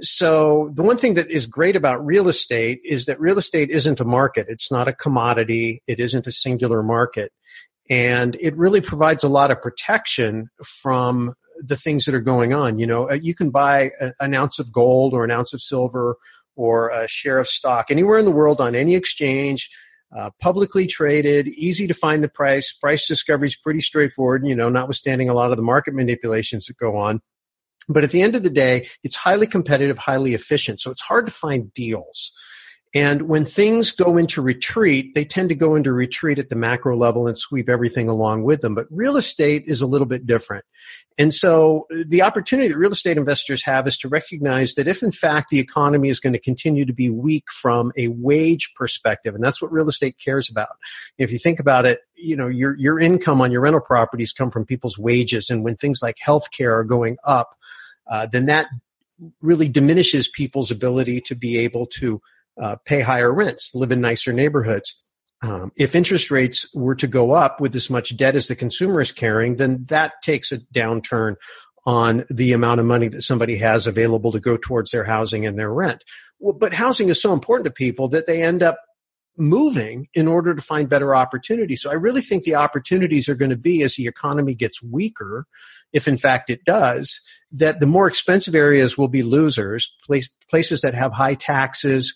So 0.00 0.70
the 0.74 0.82
one 0.82 0.96
thing 0.96 1.14
that 1.14 1.30
is 1.30 1.46
great 1.46 1.76
about 1.76 2.04
real 2.04 2.28
estate 2.28 2.80
is 2.84 3.06
that 3.06 3.20
real 3.20 3.38
estate 3.38 3.70
isn't 3.70 4.00
a 4.00 4.04
market. 4.04 4.46
It's 4.48 4.70
not 4.70 4.88
a 4.88 4.92
commodity. 4.92 5.82
It 5.86 6.00
isn't 6.00 6.26
a 6.26 6.32
singular 6.32 6.82
market. 6.82 7.32
And 7.88 8.36
it 8.40 8.56
really 8.56 8.80
provides 8.80 9.22
a 9.24 9.28
lot 9.28 9.50
of 9.50 9.62
protection 9.62 10.48
from 10.64 11.34
the 11.58 11.76
things 11.76 12.04
that 12.04 12.14
are 12.14 12.20
going 12.20 12.52
on. 12.52 12.78
You 12.78 12.86
know, 12.86 13.10
uh, 13.10 13.14
you 13.14 13.34
can 13.34 13.50
buy 13.50 13.92
an 14.20 14.34
ounce 14.34 14.58
of 14.58 14.72
gold 14.72 15.14
or 15.14 15.24
an 15.24 15.30
ounce 15.30 15.52
of 15.54 15.60
silver 15.60 16.16
or 16.56 16.90
a 16.90 17.06
share 17.06 17.38
of 17.38 17.46
stock 17.46 17.90
anywhere 17.90 18.18
in 18.18 18.24
the 18.24 18.30
world 18.30 18.60
on 18.60 18.74
any 18.74 18.94
exchange, 18.94 19.70
uh, 20.16 20.30
publicly 20.40 20.86
traded, 20.86 21.48
easy 21.48 21.86
to 21.86 21.94
find 21.94 22.22
the 22.22 22.28
price. 22.28 22.72
Price 22.72 23.06
discovery 23.06 23.48
is 23.48 23.56
pretty 23.56 23.80
straightforward, 23.80 24.46
you 24.46 24.54
know, 24.54 24.68
notwithstanding 24.68 25.28
a 25.28 25.34
lot 25.34 25.50
of 25.50 25.56
the 25.56 25.62
market 25.62 25.94
manipulations 25.94 26.66
that 26.66 26.76
go 26.78 26.96
on. 26.96 27.20
But 27.88 28.04
at 28.04 28.10
the 28.10 28.22
end 28.22 28.34
of 28.34 28.42
the 28.42 28.50
day, 28.50 28.88
it's 29.04 29.16
highly 29.16 29.46
competitive, 29.46 29.98
highly 29.98 30.34
efficient. 30.34 30.80
So 30.80 30.90
it's 30.90 31.02
hard 31.02 31.26
to 31.26 31.32
find 31.32 31.72
deals. 31.72 32.32
And 32.96 33.28
when 33.28 33.44
things 33.44 33.90
go 33.90 34.16
into 34.16 34.40
retreat, 34.40 35.14
they 35.14 35.26
tend 35.26 35.50
to 35.50 35.54
go 35.54 35.74
into 35.74 35.92
retreat 35.92 36.38
at 36.38 36.48
the 36.48 36.56
macro 36.56 36.96
level 36.96 37.26
and 37.26 37.36
sweep 37.36 37.68
everything 37.68 38.08
along 38.08 38.44
with 38.44 38.62
them. 38.62 38.74
But 38.74 38.86
real 38.90 39.18
estate 39.18 39.64
is 39.66 39.82
a 39.82 39.86
little 39.86 40.06
bit 40.06 40.26
different. 40.26 40.64
And 41.18 41.34
so 41.34 41.86
the 42.06 42.22
opportunity 42.22 42.68
that 42.68 42.78
real 42.78 42.92
estate 42.92 43.18
investors 43.18 43.62
have 43.64 43.86
is 43.86 43.98
to 43.98 44.08
recognize 44.08 44.76
that 44.76 44.88
if 44.88 45.02
in 45.02 45.12
fact 45.12 45.50
the 45.50 45.58
economy 45.58 46.08
is 46.08 46.20
going 46.20 46.32
to 46.32 46.38
continue 46.38 46.86
to 46.86 46.92
be 46.94 47.10
weak 47.10 47.44
from 47.52 47.92
a 47.98 48.08
wage 48.08 48.72
perspective, 48.76 49.34
and 49.34 49.44
that's 49.44 49.60
what 49.60 49.70
real 49.70 49.88
estate 49.88 50.16
cares 50.18 50.48
about. 50.48 50.76
If 51.18 51.30
you 51.30 51.38
think 51.38 51.60
about 51.60 51.84
it, 51.84 52.00
you 52.14 52.34
know, 52.34 52.48
your, 52.48 52.78
your 52.78 52.98
income 52.98 53.42
on 53.42 53.52
your 53.52 53.60
rental 53.60 53.82
properties 53.82 54.32
come 54.32 54.50
from 54.50 54.64
people's 54.64 54.98
wages. 54.98 55.50
And 55.50 55.62
when 55.62 55.76
things 55.76 56.00
like 56.02 56.16
healthcare 56.16 56.72
are 56.72 56.84
going 56.84 57.18
up, 57.24 57.58
uh, 58.10 58.24
then 58.24 58.46
that 58.46 58.68
really 59.42 59.68
diminishes 59.68 60.28
people's 60.28 60.70
ability 60.70 61.20
to 61.22 61.34
be 61.34 61.58
able 61.58 61.84
to 61.98 62.22
uh, 62.60 62.76
pay 62.84 63.00
higher 63.00 63.32
rents, 63.32 63.74
live 63.74 63.92
in 63.92 64.00
nicer 64.00 64.32
neighborhoods. 64.32 65.00
Um, 65.42 65.72
if 65.76 65.94
interest 65.94 66.30
rates 66.30 66.66
were 66.74 66.94
to 66.94 67.06
go 67.06 67.32
up 67.32 67.60
with 67.60 67.74
as 67.76 67.90
much 67.90 68.16
debt 68.16 68.36
as 68.36 68.48
the 68.48 68.56
consumer 68.56 69.00
is 69.00 69.12
carrying, 69.12 69.56
then 69.56 69.84
that 69.88 70.14
takes 70.22 70.50
a 70.50 70.58
downturn 70.58 71.36
on 71.84 72.24
the 72.30 72.52
amount 72.52 72.80
of 72.80 72.86
money 72.86 73.08
that 73.08 73.22
somebody 73.22 73.56
has 73.56 73.86
available 73.86 74.32
to 74.32 74.40
go 74.40 74.56
towards 74.56 74.90
their 74.90 75.04
housing 75.04 75.46
and 75.46 75.58
their 75.58 75.72
rent. 75.72 76.02
Well, 76.40 76.54
but 76.54 76.74
housing 76.74 77.08
is 77.08 77.20
so 77.20 77.32
important 77.32 77.66
to 77.66 77.70
people 77.70 78.08
that 78.08 78.26
they 78.26 78.42
end 78.42 78.62
up 78.62 78.78
moving 79.38 80.08
in 80.14 80.26
order 80.26 80.54
to 80.54 80.62
find 80.62 80.88
better 80.88 81.14
opportunities. 81.14 81.82
So 81.82 81.90
I 81.90 81.94
really 81.94 82.22
think 82.22 82.42
the 82.42 82.54
opportunities 82.54 83.28
are 83.28 83.34
going 83.34 83.50
to 83.50 83.56
be 83.56 83.82
as 83.82 83.94
the 83.96 84.06
economy 84.06 84.54
gets 84.54 84.82
weaker, 84.82 85.46
if 85.92 86.08
in 86.08 86.16
fact 86.16 86.50
it 86.50 86.64
does, 86.64 87.20
that 87.52 87.80
the 87.80 87.86
more 87.86 88.08
expensive 88.08 88.54
areas 88.54 88.96
will 88.96 89.08
be 89.08 89.22
losers, 89.22 89.94
place, 90.04 90.28
places 90.50 90.80
that 90.80 90.94
have 90.94 91.12
high 91.12 91.34
taxes, 91.34 92.14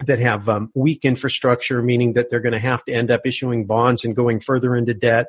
that 0.00 0.18
have 0.18 0.48
um, 0.48 0.70
weak 0.74 1.04
infrastructure, 1.04 1.82
meaning 1.82 2.14
that 2.14 2.28
they're 2.28 2.40
going 2.40 2.52
to 2.52 2.58
have 2.58 2.84
to 2.84 2.92
end 2.92 3.10
up 3.10 3.20
issuing 3.24 3.66
bonds 3.66 4.04
and 4.04 4.16
going 4.16 4.40
further 4.40 4.74
into 4.74 4.94
debt 4.94 5.26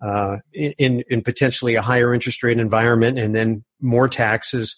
uh, 0.00 0.38
in, 0.52 1.02
in 1.08 1.22
potentially 1.22 1.76
a 1.76 1.82
higher 1.82 2.12
interest 2.12 2.42
rate 2.42 2.58
environment, 2.58 3.18
and 3.18 3.34
then 3.34 3.64
more 3.80 4.08
taxes, 4.08 4.76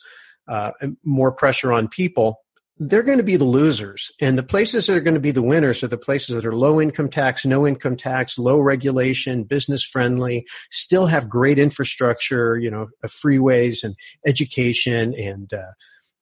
uh, 0.49 0.73
more 1.05 1.33
pressure 1.33 1.73
on 1.73 1.89
people. 1.89 2.41
They're 2.83 3.03
going 3.03 3.19
to 3.19 3.25
be 3.25 3.37
the 3.37 3.45
losers, 3.45 4.11
and 4.21 4.39
the 4.39 4.43
places 4.43 4.87
that 4.87 4.97
are 4.97 5.03
going 5.03 5.15
to 5.15 5.21
be 5.21 5.33
the 5.33 5.43
winners 5.43 5.83
are 5.83 5.89
the 5.89 5.99
places 5.99 6.35
that 6.35 6.47
are 6.47 6.55
low 6.55 6.81
income 6.81 7.11
tax, 7.11 7.45
no 7.45 7.67
income 7.67 7.95
tax, 7.95 8.39
low 8.39 8.59
regulation, 8.59 9.45
business 9.45 9.85
friendly, 9.85 10.47
still 10.71 11.05
have 11.05 11.29
great 11.29 11.59
infrastructure, 11.59 12.57
you 12.57 12.71
know, 12.71 12.89
freeways 13.07 13.85
and 13.85 13.97
education 14.27 15.15
and 15.15 15.53
uh, 15.53 15.73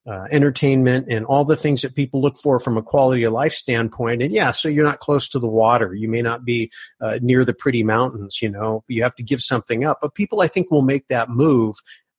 uh, 0.08 0.24
entertainment 0.30 1.06
and 1.10 1.26
all 1.26 1.44
the 1.44 1.56
things 1.56 1.82
that 1.82 1.94
people 1.94 2.22
look 2.22 2.36
for 2.38 2.58
from 2.58 2.78
a 2.78 2.82
quality 2.82 3.24
of 3.24 3.32
life 3.32 3.52
standpoint. 3.52 4.22
And 4.22 4.32
yeah, 4.32 4.52
so 4.52 4.68
you're 4.68 4.84
not 4.84 5.00
close 5.00 5.28
to 5.28 5.38
the 5.38 5.46
water. 5.46 5.94
You 5.94 6.08
may 6.08 6.22
not 6.22 6.44
be 6.44 6.70
uh, 7.00 7.18
near 7.20 7.44
the 7.44 7.52
pretty 7.52 7.82
mountains, 7.82 8.40
you 8.40 8.48
know, 8.48 8.84
you 8.88 9.02
have 9.02 9.14
to 9.16 9.22
give 9.22 9.40
something 9.40 9.84
up. 9.84 9.98
But 10.00 10.14
people, 10.14 10.40
I 10.40 10.48
think, 10.48 10.70
will 10.70 10.82
make 10.82 11.08
that 11.08 11.28
move. 11.28 11.76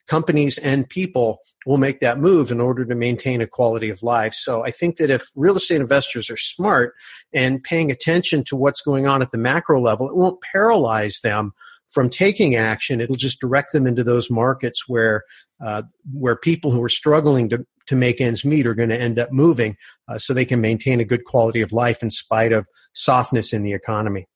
Companies 0.08 0.58
and 0.60 0.90
people 0.90 1.40
will 1.66 1.78
make 1.78 2.00
that 2.00 2.20
move 2.20 2.52
in 2.52 2.60
order 2.60 2.86
to 2.86 2.96
maintain 2.96 3.42
a 3.42 3.48
quality 3.48 3.90
of 3.90 4.02
life. 4.02 4.34
So 4.34 4.64
I 4.64 4.72
think 4.72 4.98
that 4.98 5.10
if 5.10 5.30
real 5.36 5.56
estate 5.56 5.82
investors 5.82 6.30
are 6.30 6.38
smart 6.38 6.94
and 7.34 7.64
paying 7.64 7.92
attention 7.92 8.44
to 8.46 8.56
what's 8.56 8.82
going 8.82 9.08
on 9.08 9.22
at 9.22 9.32
the 9.32 9.38
macro 9.38 9.80
level, 9.82 10.10
it 10.10 10.16
won't 10.16 10.42
paralyze 10.42 11.22
them 11.22 11.54
from 11.88 12.10
taking 12.10 12.56
action. 12.56 13.02
It'll 13.02 13.16
just 13.16 13.40
direct 13.40 13.72
them 13.72 13.88
into 13.88 14.04
those 14.04 14.30
markets 14.30 14.88
where 14.88 15.24
uh, 15.62 15.84
where 16.14 16.36
people 16.36 16.72
who 16.72 16.82
are 16.82 16.90
struggling 16.90 17.50
to, 17.50 17.66
to 17.90 17.96
make 17.96 18.22
ends 18.22 18.46
meet 18.46 18.66
are 18.66 18.76
going 18.76 18.90
to 18.90 19.00
end 19.00 19.20
up 19.20 19.32
moving 19.32 19.76
uh, 20.08 20.18
so 20.18 20.34
they 20.34 20.46
can 20.46 20.62
maintain 20.62 21.00
a 21.00 21.06
good 21.06 21.26
quality 21.26 21.62
of 21.62 21.72
life 21.72 22.02
in 22.02 22.10
spite 22.10 22.54
of 22.54 22.66
softness 22.94 23.52
in 23.52 23.64
the 23.64 23.74
economy. 23.74 24.28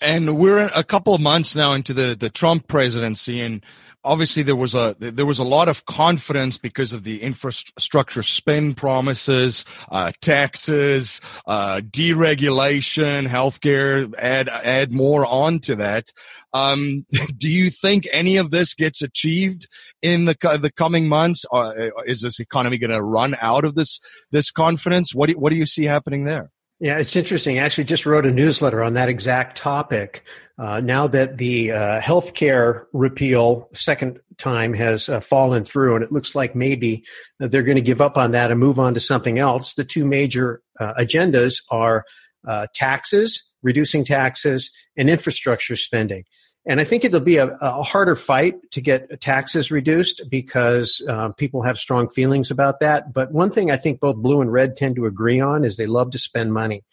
And 0.00 0.36
we're 0.36 0.70
a 0.74 0.82
couple 0.82 1.14
of 1.14 1.20
months 1.20 1.54
now 1.54 1.72
into 1.72 1.94
the, 1.94 2.16
the 2.18 2.30
Trump 2.30 2.66
presidency, 2.66 3.40
and 3.40 3.64
obviously 4.04 4.42
there 4.42 4.56
was 4.56 4.74
a 4.74 4.94
there 4.98 5.26
was 5.26 5.38
a 5.38 5.44
lot 5.44 5.68
of 5.68 5.84
confidence 5.84 6.58
because 6.58 6.92
of 6.92 7.04
the 7.04 7.22
infrastructure 7.22 8.22
spend 8.22 8.76
promises, 8.76 9.64
uh, 9.90 10.12
taxes, 10.20 11.20
uh, 11.46 11.80
deregulation, 11.84 13.26
healthcare. 13.26 14.12
Add 14.18 14.48
add 14.48 14.92
more 14.92 15.26
onto 15.26 15.74
that. 15.76 16.06
Um, 16.52 17.06
do 17.36 17.48
you 17.48 17.70
think 17.70 18.06
any 18.12 18.36
of 18.36 18.50
this 18.50 18.74
gets 18.74 19.02
achieved 19.02 19.68
in 20.02 20.24
the 20.24 20.36
the 20.60 20.72
coming 20.72 21.08
months? 21.08 21.44
Uh, 21.52 21.90
is 22.06 22.22
this 22.22 22.40
economy 22.40 22.78
going 22.78 22.90
to 22.90 23.02
run 23.02 23.36
out 23.40 23.64
of 23.64 23.74
this 23.74 24.00
this 24.30 24.50
confidence? 24.50 25.14
What 25.14 25.28
do, 25.28 25.38
what 25.38 25.50
do 25.50 25.56
you 25.56 25.66
see 25.66 25.84
happening 25.84 26.24
there? 26.24 26.50
Yeah, 26.80 26.96
it's 26.96 27.14
interesting. 27.14 27.58
I 27.58 27.64
actually 27.64 27.84
just 27.84 28.06
wrote 28.06 28.24
a 28.24 28.30
newsletter 28.30 28.82
on 28.82 28.94
that 28.94 29.10
exact 29.10 29.58
topic. 29.58 30.24
Uh, 30.58 30.80
now 30.80 31.06
that 31.08 31.36
the 31.36 31.72
uh, 31.72 32.00
healthcare 32.00 32.86
repeal 32.94 33.68
second 33.74 34.18
time 34.38 34.72
has 34.72 35.10
uh, 35.10 35.20
fallen 35.20 35.62
through, 35.62 35.96
and 35.96 36.02
it 36.02 36.10
looks 36.10 36.34
like 36.34 36.54
maybe 36.54 37.04
they're 37.38 37.62
going 37.62 37.76
to 37.76 37.82
give 37.82 38.00
up 38.00 38.16
on 38.16 38.30
that 38.30 38.50
and 38.50 38.58
move 38.58 38.80
on 38.80 38.94
to 38.94 39.00
something 39.00 39.38
else. 39.38 39.74
The 39.74 39.84
two 39.84 40.06
major 40.06 40.62
uh, 40.78 40.94
agendas 40.94 41.62
are 41.70 42.04
uh, 42.48 42.66
taxes, 42.74 43.44
reducing 43.62 44.02
taxes, 44.02 44.70
and 44.96 45.10
infrastructure 45.10 45.76
spending. 45.76 46.24
And 46.66 46.78
I 46.78 46.84
think 46.84 47.04
it'll 47.04 47.20
be 47.20 47.38
a, 47.38 47.56
a 47.62 47.82
harder 47.82 48.14
fight 48.14 48.70
to 48.72 48.82
get 48.82 49.20
taxes 49.22 49.70
reduced 49.70 50.22
because 50.28 51.02
um, 51.08 51.32
people 51.32 51.62
have 51.62 51.78
strong 51.78 52.08
feelings 52.08 52.50
about 52.50 52.80
that. 52.80 53.14
But 53.14 53.32
one 53.32 53.50
thing 53.50 53.70
I 53.70 53.78
think 53.78 53.98
both 53.98 54.16
blue 54.16 54.42
and 54.42 54.52
red 54.52 54.76
tend 54.76 54.96
to 54.96 55.06
agree 55.06 55.40
on 55.40 55.64
is 55.64 55.76
they 55.76 55.86
love 55.86 56.10
to 56.10 56.18
spend 56.18 56.52
money. 56.52 56.84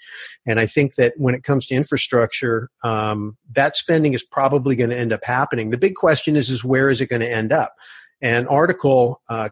And 0.46 0.58
I 0.58 0.68
think 0.68 0.96
that 0.96 1.16
when 1.18 1.36
it 1.36 1.44
comes 1.44 1.66
to 1.68 1.76
infrastructure, 1.76 2.70
um, 2.82 3.38
that 3.52 3.76
spending 3.76 4.14
is 4.14 4.24
probably 4.24 4.78
going 4.78 4.90
to 4.90 4.98
end 4.98 5.12
up 5.12 5.26
happening. 5.26 5.70
The 5.70 5.78
big 5.78 5.96
question 5.96 6.38
is, 6.38 6.50
is 6.50 6.64
where 6.64 6.88
is 6.88 7.02
it 7.02 7.08
going 7.08 7.22
to 7.22 7.30
end 7.30 7.52
up? 7.52 7.76
An 8.22 8.48
article 8.48 9.22
uh, 9.28 9.50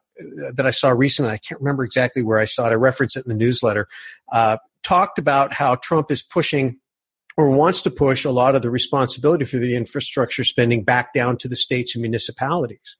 that 0.53 0.65
I 0.65 0.71
saw 0.71 0.89
recently, 0.89 1.31
I 1.31 1.37
can't 1.37 1.59
remember 1.59 1.83
exactly 1.83 2.23
where 2.23 2.39
I 2.39 2.45
saw 2.45 2.67
it, 2.67 2.71
I 2.71 2.75
referenced 2.75 3.17
it 3.17 3.25
in 3.25 3.29
the 3.29 3.35
newsletter, 3.35 3.87
uh, 4.31 4.57
talked 4.81 5.19
about 5.19 5.53
how 5.53 5.75
Trump 5.75 6.09
is 6.09 6.23
pushing 6.23 6.79
or 7.37 7.49
wants 7.49 7.81
to 7.81 7.91
push 7.91 8.23
a 8.23 8.31
lot 8.31 8.55
of 8.55 8.61
the 8.61 8.69
responsibility 8.69 9.45
for 9.45 9.57
the 9.57 9.75
infrastructure 9.75 10.43
spending 10.43 10.83
back 10.83 11.13
down 11.13 11.37
to 11.37 11.47
the 11.47 11.55
states 11.55 11.95
and 11.95 12.01
municipalities. 12.01 12.97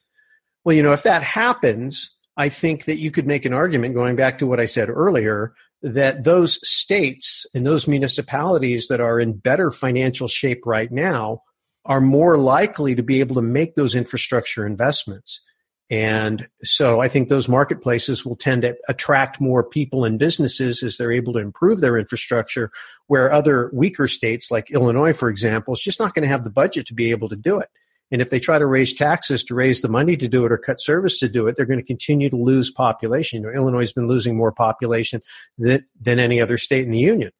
Well, 0.63 0.75
you 0.75 0.83
know, 0.83 0.93
if 0.93 1.03
that 1.03 1.23
happens, 1.23 2.15
I 2.35 2.49
think 2.49 2.85
that 2.85 2.97
you 2.97 3.11
could 3.11 3.27
make 3.27 3.45
an 3.45 3.53
argument 3.53 3.95
going 3.95 4.15
back 4.15 4.39
to 4.39 4.47
what 4.47 4.59
I 4.59 4.65
said 4.65 4.89
earlier 4.89 5.53
that 5.81 6.23
those 6.23 6.59
states 6.67 7.45
and 7.53 7.65
those 7.65 7.87
municipalities 7.87 8.87
that 8.87 8.99
are 8.99 9.19
in 9.19 9.33
better 9.33 9.71
financial 9.71 10.27
shape 10.27 10.63
right 10.65 10.91
now 10.91 11.41
are 11.85 12.01
more 12.01 12.37
likely 12.37 12.95
to 12.95 13.03
be 13.03 13.19
able 13.19 13.35
to 13.35 13.41
make 13.41 13.75
those 13.75 13.95
infrastructure 13.95 14.65
investments. 14.65 15.41
And 15.89 16.47
so 16.63 16.99
I 16.99 17.07
think 17.07 17.29
those 17.29 17.47
marketplaces 17.47 18.25
will 18.25 18.35
tend 18.35 18.63
to 18.63 18.75
attract 18.89 19.39
more 19.39 19.63
people 19.63 20.03
and 20.03 20.17
businesses 20.17 20.81
as 20.81 20.97
they're 20.97 21.11
able 21.11 21.33
to 21.33 21.39
improve 21.39 21.79
their 21.79 21.97
infrastructure, 21.97 22.71
where 23.07 23.31
other 23.31 23.69
weaker 23.71 24.07
states 24.07 24.49
like 24.49 24.71
Illinois, 24.71 25.13
for 25.13 25.29
example, 25.29 25.73
is 25.75 25.81
just 25.81 25.99
not 25.99 26.15
going 26.15 26.23
to 26.23 26.29
have 26.29 26.43
the 26.43 26.49
budget 26.49 26.87
to 26.87 26.95
be 26.95 27.11
able 27.11 27.29
to 27.29 27.35
do 27.35 27.59
it. 27.59 27.69
And 28.11 28.21
if 28.21 28.29
they 28.29 28.39
try 28.39 28.57
to 28.57 28.65
raise 28.65 28.93
taxes 28.93 29.43
to 29.45 29.55
raise 29.55 29.81
the 29.81 29.89
money 29.89 30.15
to 30.17 30.27
do 30.27 30.45
it 30.45 30.51
or 30.51 30.57
cut 30.57 30.79
service 30.79 31.19
to 31.19 31.29
do 31.29 31.47
it, 31.47 31.55
they're 31.55 31.65
going 31.65 31.79
to 31.79 31.85
continue 31.85 32.29
to 32.29 32.35
lose 32.35 32.71
population. 32.71 33.41
You 33.41 33.47
know, 33.47 33.53
Illinois 33.53 33.79
has 33.79 33.93
been 33.93 34.07
losing 34.07 34.35
more 34.35 34.51
population 34.51 35.21
than, 35.57 35.85
than 35.99 36.19
any 36.19 36.39
other 36.39 36.57
state 36.57 36.85
in 36.85 36.91
the 36.91 36.99
union. 36.99 37.31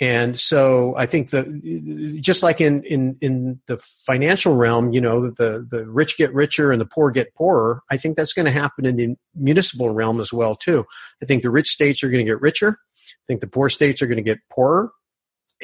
And 0.00 0.38
so 0.38 0.94
I 0.96 1.04
think 1.04 1.30
the 1.30 2.18
just 2.20 2.42
like 2.42 2.60
in, 2.60 2.82
in, 2.84 3.16
in 3.20 3.60
the 3.66 3.76
financial 3.78 4.56
realm, 4.56 4.92
you 4.92 5.00
know, 5.00 5.28
the, 5.28 5.66
the 5.70 5.86
rich 5.86 6.16
get 6.16 6.32
richer 6.32 6.72
and 6.72 6.80
the 6.80 6.86
poor 6.86 7.10
get 7.10 7.34
poorer. 7.34 7.82
I 7.90 7.98
think 7.98 8.16
that's 8.16 8.32
going 8.32 8.46
to 8.46 8.52
happen 8.52 8.86
in 8.86 8.96
the 8.96 9.14
municipal 9.34 9.90
realm 9.90 10.18
as 10.18 10.32
well, 10.32 10.56
too. 10.56 10.86
I 11.22 11.26
think 11.26 11.42
the 11.42 11.50
rich 11.50 11.68
states 11.68 12.02
are 12.02 12.08
going 12.08 12.24
to 12.24 12.30
get 12.30 12.40
richer. 12.40 12.78
I 12.80 13.24
think 13.28 13.42
the 13.42 13.48
poor 13.48 13.68
states 13.68 14.00
are 14.00 14.06
going 14.06 14.16
to 14.16 14.22
get 14.22 14.38
poorer 14.50 14.92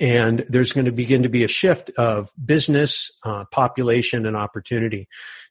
and 0.01 0.41
there's 0.49 0.73
going 0.73 0.87
to 0.87 0.93
begin 0.93 1.23
to 1.23 1.29
be 1.29 1.45
a 1.45 1.49
shift 1.49 1.91
of 1.99 2.31
business, 2.45 3.11
uh, 3.25 3.45
population, 3.51 4.27
and 4.27 4.37
opportunity. 4.37 5.09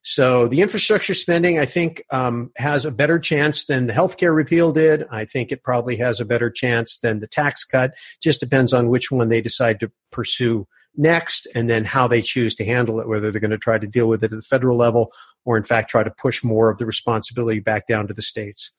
So 0.09 0.47
the 0.47 0.61
infrastructure 0.61 1.13
spending, 1.13 1.59
I 1.59 1.65
think, 1.65 2.01
um, 2.11 2.49
has 2.55 2.85
a 2.85 2.91
better 2.91 3.19
chance 3.19 3.65
than 3.65 3.87
the 3.87 3.93
healthcare 3.93 4.33
repeal 4.33 4.71
did. 4.71 5.03
I 5.11 5.25
think 5.25 5.51
it 5.51 5.63
probably 5.63 5.97
has 5.97 6.21
a 6.21 6.25
better 6.25 6.49
chance 6.49 6.99
than 6.99 7.19
the 7.19 7.27
tax 7.27 7.65
cut. 7.65 7.91
Just 8.23 8.39
depends 8.39 8.71
on 8.71 8.87
which 8.87 9.11
one 9.11 9.27
they 9.27 9.41
decide 9.41 9.81
to 9.81 9.91
pursue 10.13 10.65
next 10.95 11.45
and 11.55 11.69
then 11.69 11.83
how 11.83 12.07
they 12.07 12.21
choose 12.21 12.55
to 12.55 12.63
handle 12.63 13.01
it, 13.01 13.09
whether 13.09 13.31
they're 13.31 13.41
going 13.41 13.51
to 13.51 13.57
try 13.57 13.77
to 13.77 13.85
deal 13.85 14.07
with 14.07 14.23
it 14.23 14.31
at 14.31 14.37
the 14.37 14.41
federal 14.41 14.77
level 14.77 15.11
or 15.43 15.57
in 15.57 15.63
fact 15.63 15.89
try 15.89 16.03
to 16.03 16.11
push 16.11 16.41
more 16.41 16.69
of 16.69 16.77
the 16.77 16.85
responsibility 16.85 17.59
back 17.59 17.85
down 17.85 18.07
to 18.07 18.13
the 18.13 18.21
states. 18.21 18.76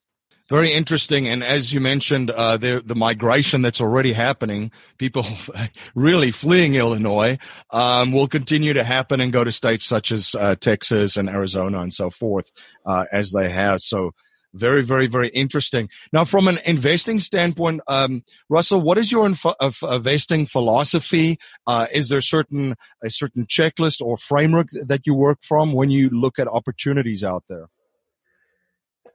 Very 0.49 0.73
interesting. 0.73 1.29
And 1.29 1.45
as 1.45 1.75
you 1.75 1.81
mentioned, 1.81 2.31
uh, 2.31 2.57
the, 2.57 2.83
the 2.85 2.95
migration 2.95 3.61
that's 3.61 3.83
already 3.83 4.15
happening, 4.15 4.73
people 4.97 5.27
really 5.95 6.31
fleeing 6.31 6.75
Illinois, 6.75 7.39
um, 7.71 8.13
will 8.13 8.29
continue 8.29 8.73
to 8.73 8.83
happen 8.83 9.21
and 9.21 9.31
go 9.31 9.45
to 9.45 9.53
states 9.53 9.85
such 9.85 10.11
as 10.11 10.35
uh, 10.35 10.55
Texas 10.55 11.19
and 11.19 11.29
Arizona 11.29 11.81
and 11.81 11.93
so 11.93 12.09
forth, 12.09 12.51
uh, 12.87 13.05
as 13.13 13.33
they 13.33 13.51
have. 13.51 13.83
So 13.83 14.13
very, 14.55 14.83
very, 14.83 15.07
very 15.07 15.29
interesting. 15.29 15.91
Now, 16.15 16.25
from 16.25 16.49
an 16.49 16.59
investing 16.65 17.21
standpoint, 17.21 17.83
um, 17.87 18.25
Russell, 18.49 18.81
what 18.81 18.97
is 18.97 19.13
your 19.13 19.27
inf- 19.27 19.83
investing 19.83 20.47
philosophy? 20.47 21.39
Uh, 21.67 21.89
is 21.93 22.09
there 22.09 22.23
certain 22.23 22.75
a 23.05 23.11
certain 23.11 23.45
checklist 23.45 24.01
or 24.01 24.17
framework 24.17 24.69
that 24.73 25.07
you 25.07 25.15
work 25.15 25.41
from 25.43 25.75
when 25.75 25.91
you 25.91 26.09
look 26.09 26.39
at 26.39 26.49
opportunities 26.49 27.23
out 27.23 27.45
there? 27.51 27.69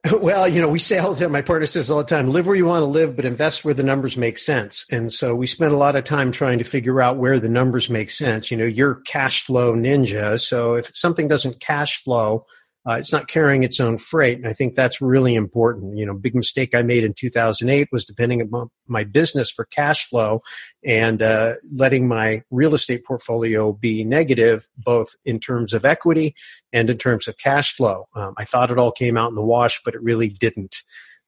Well, 0.12 0.48
you 0.48 0.62
know, 0.62 0.67
we 0.67 0.79
say 0.79 0.98
all 0.98 1.13
the 1.13 1.19
time, 1.19 1.31
my 1.31 1.41
partner 1.41 1.65
says 1.65 1.89
all 1.89 2.00
the 2.00 2.03
time, 2.03 2.29
live 2.29 2.45
where 2.45 2.55
you 2.55 2.65
want 2.65 2.81
to 2.81 2.88
live, 2.88 3.15
but 3.15 3.25
invest 3.25 3.63
where 3.63 3.74
the 3.74 3.83
numbers 3.83 4.17
make 4.17 4.38
sense. 4.38 4.86
And 4.91 5.12
so 5.12 5.33
we 5.33 5.48
spend 5.48 5.72
a 5.72 5.77
lot 5.77 5.95
of 5.95 6.03
time 6.03 6.31
trying 6.31 6.57
to 6.57 6.65
figure 6.65 7.01
out 7.01 7.17
where 7.17 7.39
the 7.39 7.50
numbers 7.50 7.89
make 7.89 8.12
sense. 8.12 8.51
You 8.51 8.57
know, 8.57 8.65
you're 8.65 8.95
cash 8.95 9.43
flow 9.43 9.74
ninja. 9.74 10.39
So 10.39 10.75
if 10.75 10.93
something 10.93 11.27
doesn't 11.27 11.62
cash 11.62 12.03
flow, 12.03 12.45
uh, 12.88 12.94
it's 12.94 13.13
not 13.13 13.28
carrying 13.28 13.63
its 13.63 13.80
own 13.80 13.98
freight. 13.98 14.38
And 14.38 14.48
I 14.48 14.54
think 14.54 14.74
that's 14.74 15.02
really 15.02 15.36
important. 15.36 15.98
You 15.98 16.06
know, 16.06 16.13
big 16.13 16.36
mistake 16.36 16.75
I 16.75 16.82
made 16.82 17.04
in 17.04 17.13
2008 17.13 17.88
was 17.92 18.06
depending 18.06 18.42
on 18.42 18.70
my 18.88 19.06
business 19.06 19.50
for 19.50 19.66
cash 19.66 20.08
flow 20.10 20.42
and 20.86 21.22
uh, 21.22 21.56
letting 21.72 22.08
my 22.08 22.44
real 22.52 22.75
estate 22.75 23.06
portfolio 23.06 23.72
be 23.72 24.04
negative, 24.04 24.68
both 24.78 25.16
in 25.24 25.40
terms 25.40 25.72
of 25.72 25.86
equity 25.86 26.36
and 26.74 26.90
in 26.90 26.98
terms 26.98 27.28
of 27.28 27.38
cash 27.38 27.74
flow. 27.74 28.08
Um, 28.16 28.34
I 28.38 28.44
thought 28.44 28.72
it 28.72 28.78
all 28.78 28.92
came 28.92 29.16
out 29.16 29.30
in 29.30 29.36
the 29.36 29.42
wash, 29.42 29.82
but 29.86 29.96
it 29.96 30.04
really 30.04 30.30
didn't. 30.30 30.75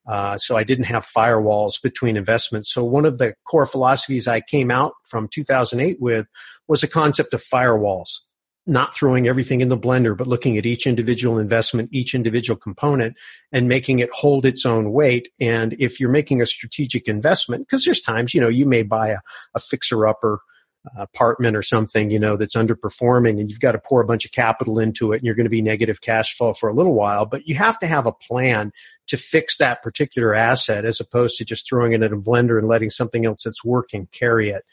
Uh, 0.05 0.37
so 0.37 0.55
I 0.55 0.63
didn't 0.63 0.85
have 0.85 1.05
firewalls 1.05 1.81
between 1.81 2.17
investments. 2.17 2.71
So 2.71 2.83
one 2.83 3.05
of 3.05 3.17
the 3.17 3.33
core 3.45 3.65
philosophies 3.65 4.27
I 4.27 4.41
came 4.41 4.69
out 4.69 4.93
from 5.03 5.29
2008 5.29 5.99
with 5.99 6.27
was 6.67 6.83
a 6.83 6.87
concept 6.87 7.33
of 7.33 7.41
firewalls 7.41 8.19
not 8.67 8.95
throwing 8.95 9.27
everything 9.27 9.61
in 9.61 9.69
the 9.69 9.77
blender, 9.77 10.17
but 10.17 10.27
looking 10.27 10.57
at 10.57 10.65
each 10.65 10.87
individual 10.87 11.37
investment, 11.37 11.89
each 11.91 12.15
individual 12.15 12.57
component, 12.57 13.15
and 13.51 13.67
making 13.67 13.99
it 13.99 14.09
hold 14.11 14.45
its 14.45 14.65
own 14.65 14.91
weight. 14.91 15.29
And 15.39 15.73
if 15.79 15.99
you're 15.99 16.09
making 16.09 16.41
a 16.41 16.45
strategic 16.45 17.07
investment, 17.07 17.67
because 17.67 17.85
there's 17.85 18.01
times, 18.01 18.33
you 18.33 18.41
know, 18.41 18.49
you 18.49 18.65
may 18.65 18.83
buy 18.83 19.09
a, 19.09 19.19
a 19.53 19.59
fixer 19.59 20.07
upper 20.07 20.41
uh, 20.85 21.01
apartment 21.01 21.55
or 21.55 21.61
something, 21.61 22.11
you 22.11 22.19
know, 22.19 22.37
that's 22.37 22.55
underperforming 22.55 23.39
and 23.39 23.49
you've 23.49 23.59
got 23.59 23.71
to 23.71 23.79
pour 23.79 24.01
a 24.01 24.05
bunch 24.05 24.25
of 24.25 24.31
capital 24.31 24.79
into 24.79 25.13
it 25.13 25.17
and 25.17 25.25
you're 25.25 25.35
going 25.35 25.45
to 25.45 25.49
be 25.49 25.61
negative 25.61 26.01
cash 26.01 26.35
flow 26.37 26.53
for 26.53 26.69
a 26.69 26.73
little 26.73 26.93
while, 26.93 27.25
but 27.25 27.47
you 27.47 27.55
have 27.55 27.79
to 27.79 27.87
have 27.87 28.05
a 28.05 28.11
plan 28.11 28.71
to 29.07 29.17
fix 29.17 29.57
that 29.57 29.81
particular 29.81 30.35
asset 30.35 30.85
as 30.85 30.99
opposed 30.99 31.37
to 31.37 31.45
just 31.45 31.67
throwing 31.67 31.93
it 31.93 32.03
in 32.03 32.13
a 32.13 32.17
blender 32.17 32.57
and 32.59 32.67
letting 32.67 32.89
something 32.89 33.25
else 33.25 33.43
that's 33.43 33.63
working 33.63 34.07
carry 34.11 34.49
it. 34.49 34.63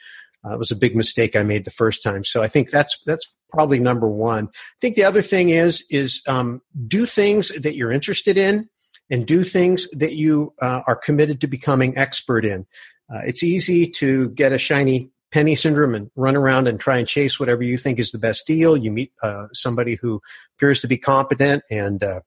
Uh, 0.44 0.54
it 0.54 0.58
was 0.58 0.70
a 0.70 0.76
big 0.76 0.96
mistake 0.96 1.36
I 1.36 1.42
made 1.42 1.64
the 1.64 1.70
first 1.70 2.02
time. 2.02 2.24
So 2.24 2.42
I 2.42 2.48
think 2.48 2.70
that's 2.70 3.00
that's 3.04 3.32
probably 3.50 3.78
number 3.78 4.08
one. 4.08 4.48
I 4.48 4.78
think 4.80 4.96
the 4.96 5.04
other 5.04 5.22
thing 5.22 5.50
is 5.50 5.84
is 5.90 6.22
um, 6.26 6.60
do 6.86 7.06
things 7.06 7.48
that 7.60 7.74
you're 7.76 7.92
interested 7.92 8.36
in, 8.36 8.68
and 9.10 9.26
do 9.26 9.44
things 9.44 9.88
that 9.92 10.14
you 10.14 10.54
uh, 10.60 10.80
are 10.86 10.96
committed 10.96 11.40
to 11.42 11.46
becoming 11.46 11.96
expert 11.96 12.44
in. 12.44 12.66
Uh, 13.12 13.20
it's 13.26 13.42
easy 13.42 13.86
to 13.86 14.30
get 14.30 14.52
a 14.52 14.58
shiny 14.58 15.10
penny 15.32 15.54
syndrome 15.54 15.94
and 15.94 16.10
run 16.14 16.36
around 16.36 16.68
and 16.68 16.78
try 16.78 16.98
and 16.98 17.08
chase 17.08 17.40
whatever 17.40 17.62
you 17.62 17.78
think 17.78 17.98
is 17.98 18.10
the 18.10 18.18
best 18.18 18.46
deal. 18.46 18.76
You 18.76 18.90
meet 18.90 19.12
uh, 19.22 19.46
somebody 19.52 19.96
who 19.96 20.20
appears 20.56 20.80
to 20.80 20.88
be 20.88 20.98
competent 20.98 21.62
and 21.70 22.04
uh, 22.04 22.20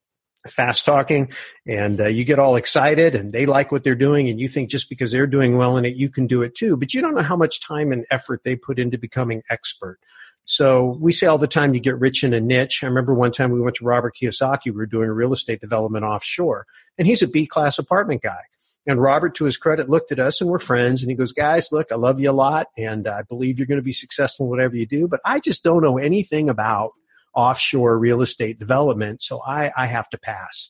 fast 0.47 0.86
talking 0.86 1.31
and 1.67 1.99
uh, 2.01 2.08
you 2.08 2.23
get 2.23 2.39
all 2.39 2.55
excited 2.55 3.15
and 3.15 3.31
they 3.31 3.45
like 3.45 3.71
what 3.71 3.84
they're 3.84 3.95
doing 3.95 4.29
and 4.29 4.39
you 4.39 4.47
think 4.47 4.69
just 4.69 4.89
because 4.89 5.12
they're 5.12 5.27
doing 5.27 5.58
well 5.58 5.77
in 5.77 5.86
it 5.86 5.95
you 5.95 6.10
can 6.10 6.27
do 6.27 6.41
it 6.41 6.55
too 6.55 6.77
but 6.77 6.93
you 6.93 7.01
don't 7.01 7.15
know 7.15 7.21
how 7.21 7.36
much 7.36 7.62
time 7.62 7.91
and 7.91 8.05
effort 8.12 8.43
they 8.43 8.55
put 8.55 8.79
into 8.79 8.97
becoming 8.97 9.41
expert 9.49 9.99
so 10.45 10.97
we 11.01 11.12
say 11.12 11.25
all 11.25 11.38
the 11.38 11.47
time 11.47 11.73
you 11.73 11.79
get 11.79 11.97
rich 11.99 12.23
in 12.23 12.34
a 12.34 12.41
niche 12.41 12.84
i 12.84 12.88
remember 12.88 13.13
one 13.13 13.31
time 13.31 13.51
we 13.51 13.62
went 13.62 13.75
to 13.75 13.86
robert 13.86 14.15
kiyosaki 14.15 14.65
we 14.65 14.71
were 14.71 14.86
doing 14.86 15.10
a 15.10 15.13
real 15.13 15.34
estate 15.34 15.62
development 15.62 16.05
offshore 16.05 16.65
and 16.97 17.08
he's 17.08 17.21
a 17.21 17.27
b 17.27 17.45
class 17.45 17.79
apartment 17.79 18.21
guy 18.21 18.41
and 18.88 19.01
Robert, 19.01 19.34
to 19.36 19.45
his 19.45 19.58
credit, 19.58 19.89
looked 19.89 20.12
at 20.12 20.19
us 20.19 20.41
and 20.41 20.49
we're 20.49 20.60
friends. 20.60 21.01
And 21.01 21.10
he 21.10 21.15
goes, 21.15 21.31
guys, 21.31 21.71
look, 21.71 21.91
I 21.91 21.95
love 21.95 22.19
you 22.19 22.29
a 22.29 22.34
lot. 22.34 22.67
And 22.77 23.08
I 23.08 23.23
believe 23.23 23.58
you're 23.58 23.65
going 23.65 23.79
to 23.79 23.84
be 23.84 23.91
successful 23.91 24.45
in 24.45 24.49
whatever 24.51 24.75
you 24.75 24.86
do, 24.86 25.08
but 25.08 25.21
I 25.25 25.39
just 25.39 25.63
don't 25.63 25.81
know 25.81 25.97
anything 25.97 26.49
about 26.49 26.91
offshore 27.36 27.98
real 28.00 28.21
estate 28.21 28.60
development. 28.60 29.21
So 29.21 29.41
I, 29.41 29.71
I 29.76 29.86
have 29.88 30.10
to 30.10 30.17
pass. 30.17 30.69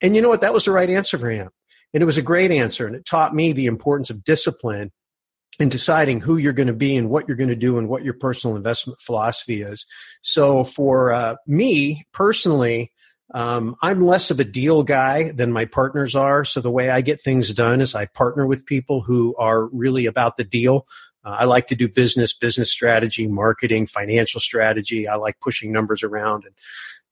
And 0.00 0.14
you 0.14 0.22
know 0.22 0.28
what? 0.28 0.40
That 0.40 0.54
was 0.54 0.64
the 0.64 0.72
right 0.72 0.90
answer 0.90 1.18
for 1.18 1.30
him. 1.30 1.50
And 1.94 2.02
it 2.02 2.06
was 2.06 2.18
a 2.18 2.22
great 2.22 2.50
answer. 2.50 2.86
And 2.86 2.96
it 2.96 3.06
taught 3.06 3.34
me 3.34 3.52
the 3.52 3.66
importance 3.66 4.10
of 4.10 4.24
discipline 4.24 4.92
in 5.58 5.68
deciding 5.68 6.20
who 6.20 6.36
you're 6.36 6.52
going 6.52 6.66
to 6.66 6.74
be 6.74 6.96
and 6.96 7.08
what 7.08 7.26
you're 7.26 7.36
going 7.36 7.48
to 7.48 7.56
do 7.56 7.78
and 7.78 7.88
what 7.88 8.04
your 8.04 8.14
personal 8.14 8.56
investment 8.56 9.00
philosophy 9.00 9.62
is. 9.62 9.86
So 10.20 10.64
for 10.64 11.12
uh, 11.12 11.36
me 11.46 12.06
personally, 12.12 12.92
um, 13.34 13.76
I'm 13.82 14.04
less 14.04 14.30
of 14.30 14.38
a 14.38 14.44
deal 14.44 14.82
guy 14.82 15.32
than 15.32 15.52
my 15.52 15.64
partners 15.64 16.14
are. 16.14 16.44
So 16.44 16.60
the 16.60 16.70
way 16.70 16.90
I 16.90 17.00
get 17.00 17.20
things 17.20 17.52
done 17.52 17.80
is 17.80 17.94
I 17.94 18.06
partner 18.06 18.46
with 18.46 18.66
people 18.66 19.00
who 19.00 19.34
are 19.36 19.66
really 19.66 20.06
about 20.06 20.36
the 20.36 20.44
deal. 20.44 20.86
Uh, 21.26 21.36
I 21.40 21.44
like 21.44 21.66
to 21.68 21.74
do 21.74 21.88
business, 21.88 22.32
business 22.32 22.70
strategy, 22.70 23.26
marketing, 23.26 23.86
financial 23.86 24.40
strategy. 24.40 25.08
I 25.08 25.16
like 25.16 25.40
pushing 25.40 25.72
numbers 25.72 26.02
around 26.02 26.44
and 26.44 26.54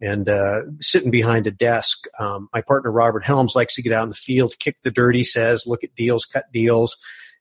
and 0.00 0.29
uh, 0.29 0.62
sitting 0.81 1.11
behind 1.11 1.46
a 1.46 1.50
desk. 1.50 2.07
Um, 2.18 2.48
my 2.53 2.61
partner 2.61 2.90
Robert 2.90 3.24
Helms 3.24 3.55
likes 3.55 3.74
to 3.77 3.83
get 3.83 3.92
out 3.92 4.03
in 4.05 4.09
the 4.09 4.14
field, 4.14 4.59
kick 4.59 4.77
the 4.83 4.90
dirt. 4.90 5.14
He 5.14 5.24
says, 5.24 5.66
look 5.66 5.85
at 5.85 5.94
deals, 5.94 6.24
cut 6.27 6.44
deals, 6.53 6.96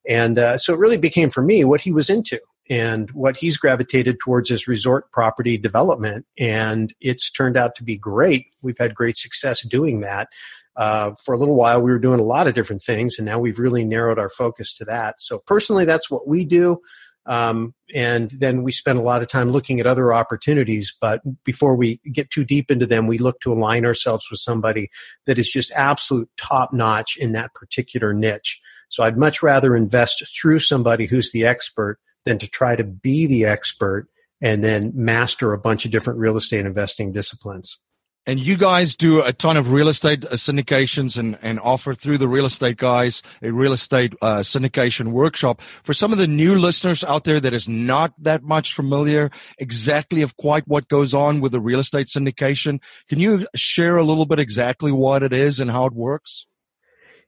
and 0.08 0.40
uh, 0.40 0.58
so 0.58 0.74
it 0.74 0.80
really 0.80 0.98
became 0.98 1.30
for 1.30 1.42
me 1.42 1.64
what 1.64 1.82
he 1.82 1.92
was 1.92 2.10
into 2.10 2.40
and 2.70 3.12
what 3.12 3.36
he's 3.38 3.58
gravitated 3.58 4.20
towards 4.20 4.50
is 4.50 4.68
resort 4.68 5.12
property 5.12 5.58
development 5.58 6.26
and 6.38 6.94
it's 7.02 7.30
turned 7.30 7.58
out 7.58 7.76
to 7.76 7.84
be 7.84 7.98
great 7.98 8.48
we've 8.62 8.78
had 8.78 8.96
great 8.96 9.18
success 9.18 9.66
doing 9.68 10.02
that 10.02 10.30
uh, 10.76 11.12
for 11.24 11.34
a 11.34 11.38
little 11.38 11.56
while 11.56 11.82
we 11.82 11.92
were 11.92 12.00
doing 12.00 12.20
a 12.20 12.24
lot 12.24 12.48
of 12.48 12.56
different 12.56 12.82
things 12.82 13.18
and 13.18 13.26
now 13.26 13.40
we've 13.40 13.60
really 13.60 13.84
narrowed 13.84 14.20
our 14.20 14.30
focus 14.30 14.76
to 14.78 14.86
that. 14.86 15.22
So 15.22 15.40
personally 15.46 15.86
that's 15.86 16.10
what 16.10 16.28
we 16.28 16.46
do. 16.46 16.80
Um, 17.26 17.74
and 17.96 18.30
then 18.32 18.64
we 18.64 18.74
spend 18.74 19.00
a 19.00 19.04
lot 19.04 19.22
of 19.22 19.30
time 19.30 19.50
looking 19.50 19.80
at 19.80 19.88
other 19.88 20.14
opportunities 20.14 20.94
but 21.00 21.22
before 21.46 21.74
we 21.78 22.02
get 22.12 22.30
too 22.30 22.44
deep 22.44 22.70
into 22.70 22.86
them 22.86 23.08
we 23.08 23.18
look 23.18 23.40
to 23.42 23.54
align 23.54 23.86
ourselves 23.86 24.26
with 24.30 24.42
somebody 24.42 24.90
that 25.26 25.40
is 25.40 25.48
just 25.48 25.72
absolute 25.72 26.30
top 26.36 26.74
notch 26.74 27.16
in 27.16 27.32
that 27.32 27.54
particular 27.54 28.14
niche. 28.14 28.60
So 28.90 29.04
i'd 29.04 29.18
much 29.18 29.42
rather 29.42 29.74
invest 29.74 30.26
through 30.42 30.60
somebody 30.60 31.06
who's 31.06 31.32
the 31.32 31.46
expert 31.46 31.98
than 32.26 32.40
to 32.40 32.50
try 32.50 32.76
to 32.76 32.84
be 32.84 33.26
the 33.26 33.46
expert 33.46 34.10
and 34.42 34.62
then 34.62 34.92
master 34.94 35.54
a 35.54 35.58
bunch 35.58 35.86
of 35.86 35.92
different 35.92 36.20
real 36.20 36.36
estate 36.36 36.66
investing 36.66 37.14
disciplines 37.14 37.80
And 38.26 38.40
you 38.40 38.56
guys 38.56 38.96
do 38.96 39.22
a 39.22 39.34
ton 39.34 39.58
of 39.58 39.74
real 39.74 39.90
estate 39.90 40.22
syndications 40.22 41.18
and, 41.18 41.38
and 41.42 41.60
offer 41.60 41.94
through 41.94 42.20
the 42.20 42.28
real 42.28 42.46
estate 42.46 42.78
guys 42.78 43.22
a 43.42 43.52
real 43.52 43.74
estate 43.74 44.14
uh, 44.22 44.40
syndication 44.40 45.12
workshop. 45.12 45.62
For 45.62 45.94
some 45.94 46.14
of 46.14 46.18
the 46.20 46.28
new 46.28 46.58
listeners 46.58 47.04
out 47.04 47.26
there 47.26 47.42
that 47.42 47.54
is 47.54 47.68
not 47.68 48.14
that 48.20 48.42
much 48.44 48.74
familiar 48.74 49.30
exactly 49.58 50.22
of 50.22 50.38
quite 50.38 50.66
what 50.68 50.88
goes 50.88 51.14
on 51.14 51.42
with 51.42 51.52
the 51.52 51.60
real 51.60 51.80
estate 51.80 52.08
syndication, 52.08 52.82
can 53.10 53.20
you 53.20 53.46
share 53.56 53.98
a 53.98 54.06
little 54.06 54.26
bit 54.26 54.40
exactly 54.40 54.92
what 54.92 55.22
it 55.22 55.34
is 55.34 55.60
and 55.60 55.70
how 55.70 55.86
it 55.86 55.94
works? 55.94 56.48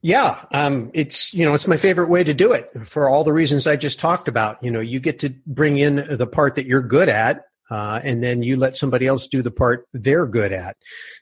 Yeah, 0.01 0.45
um, 0.51 0.91
it's 0.93 1.34
you 1.34 1.45
know 1.45 1.55
it's 1.55 1.67
my 1.67 1.77
favorite 1.77 2.10
way 2.10 2.23
to 2.23 2.34
do 2.34 2.51
it 2.51 2.69
for 2.86 3.10
all 3.10 3.23
the 3.23 3.34
reasons 3.34 3.65
I 3.65 3.75
just 3.75 3.99
talked 3.99 4.27
about. 4.27 4.63
You 4.63 4.69
know, 4.69 4.79
you 4.79 4.99
get 4.99 5.19
to 5.19 5.34
bring 5.47 5.77
in 5.77 6.17
the 6.17 6.27
part 6.27 6.55
that 6.55 6.67
you're 6.67 6.84
good 6.84 7.10
at, 7.10 7.45
uh, 7.69 7.99
and 8.04 8.23
then 8.23 8.43
you 8.43 8.56
let 8.56 8.75
somebody 8.75 9.08
else 9.08 9.28
do 9.28 9.41
the 9.41 9.51
part 9.51 9.88
they're 9.93 10.28
good 10.28 10.51
at. 10.51 10.78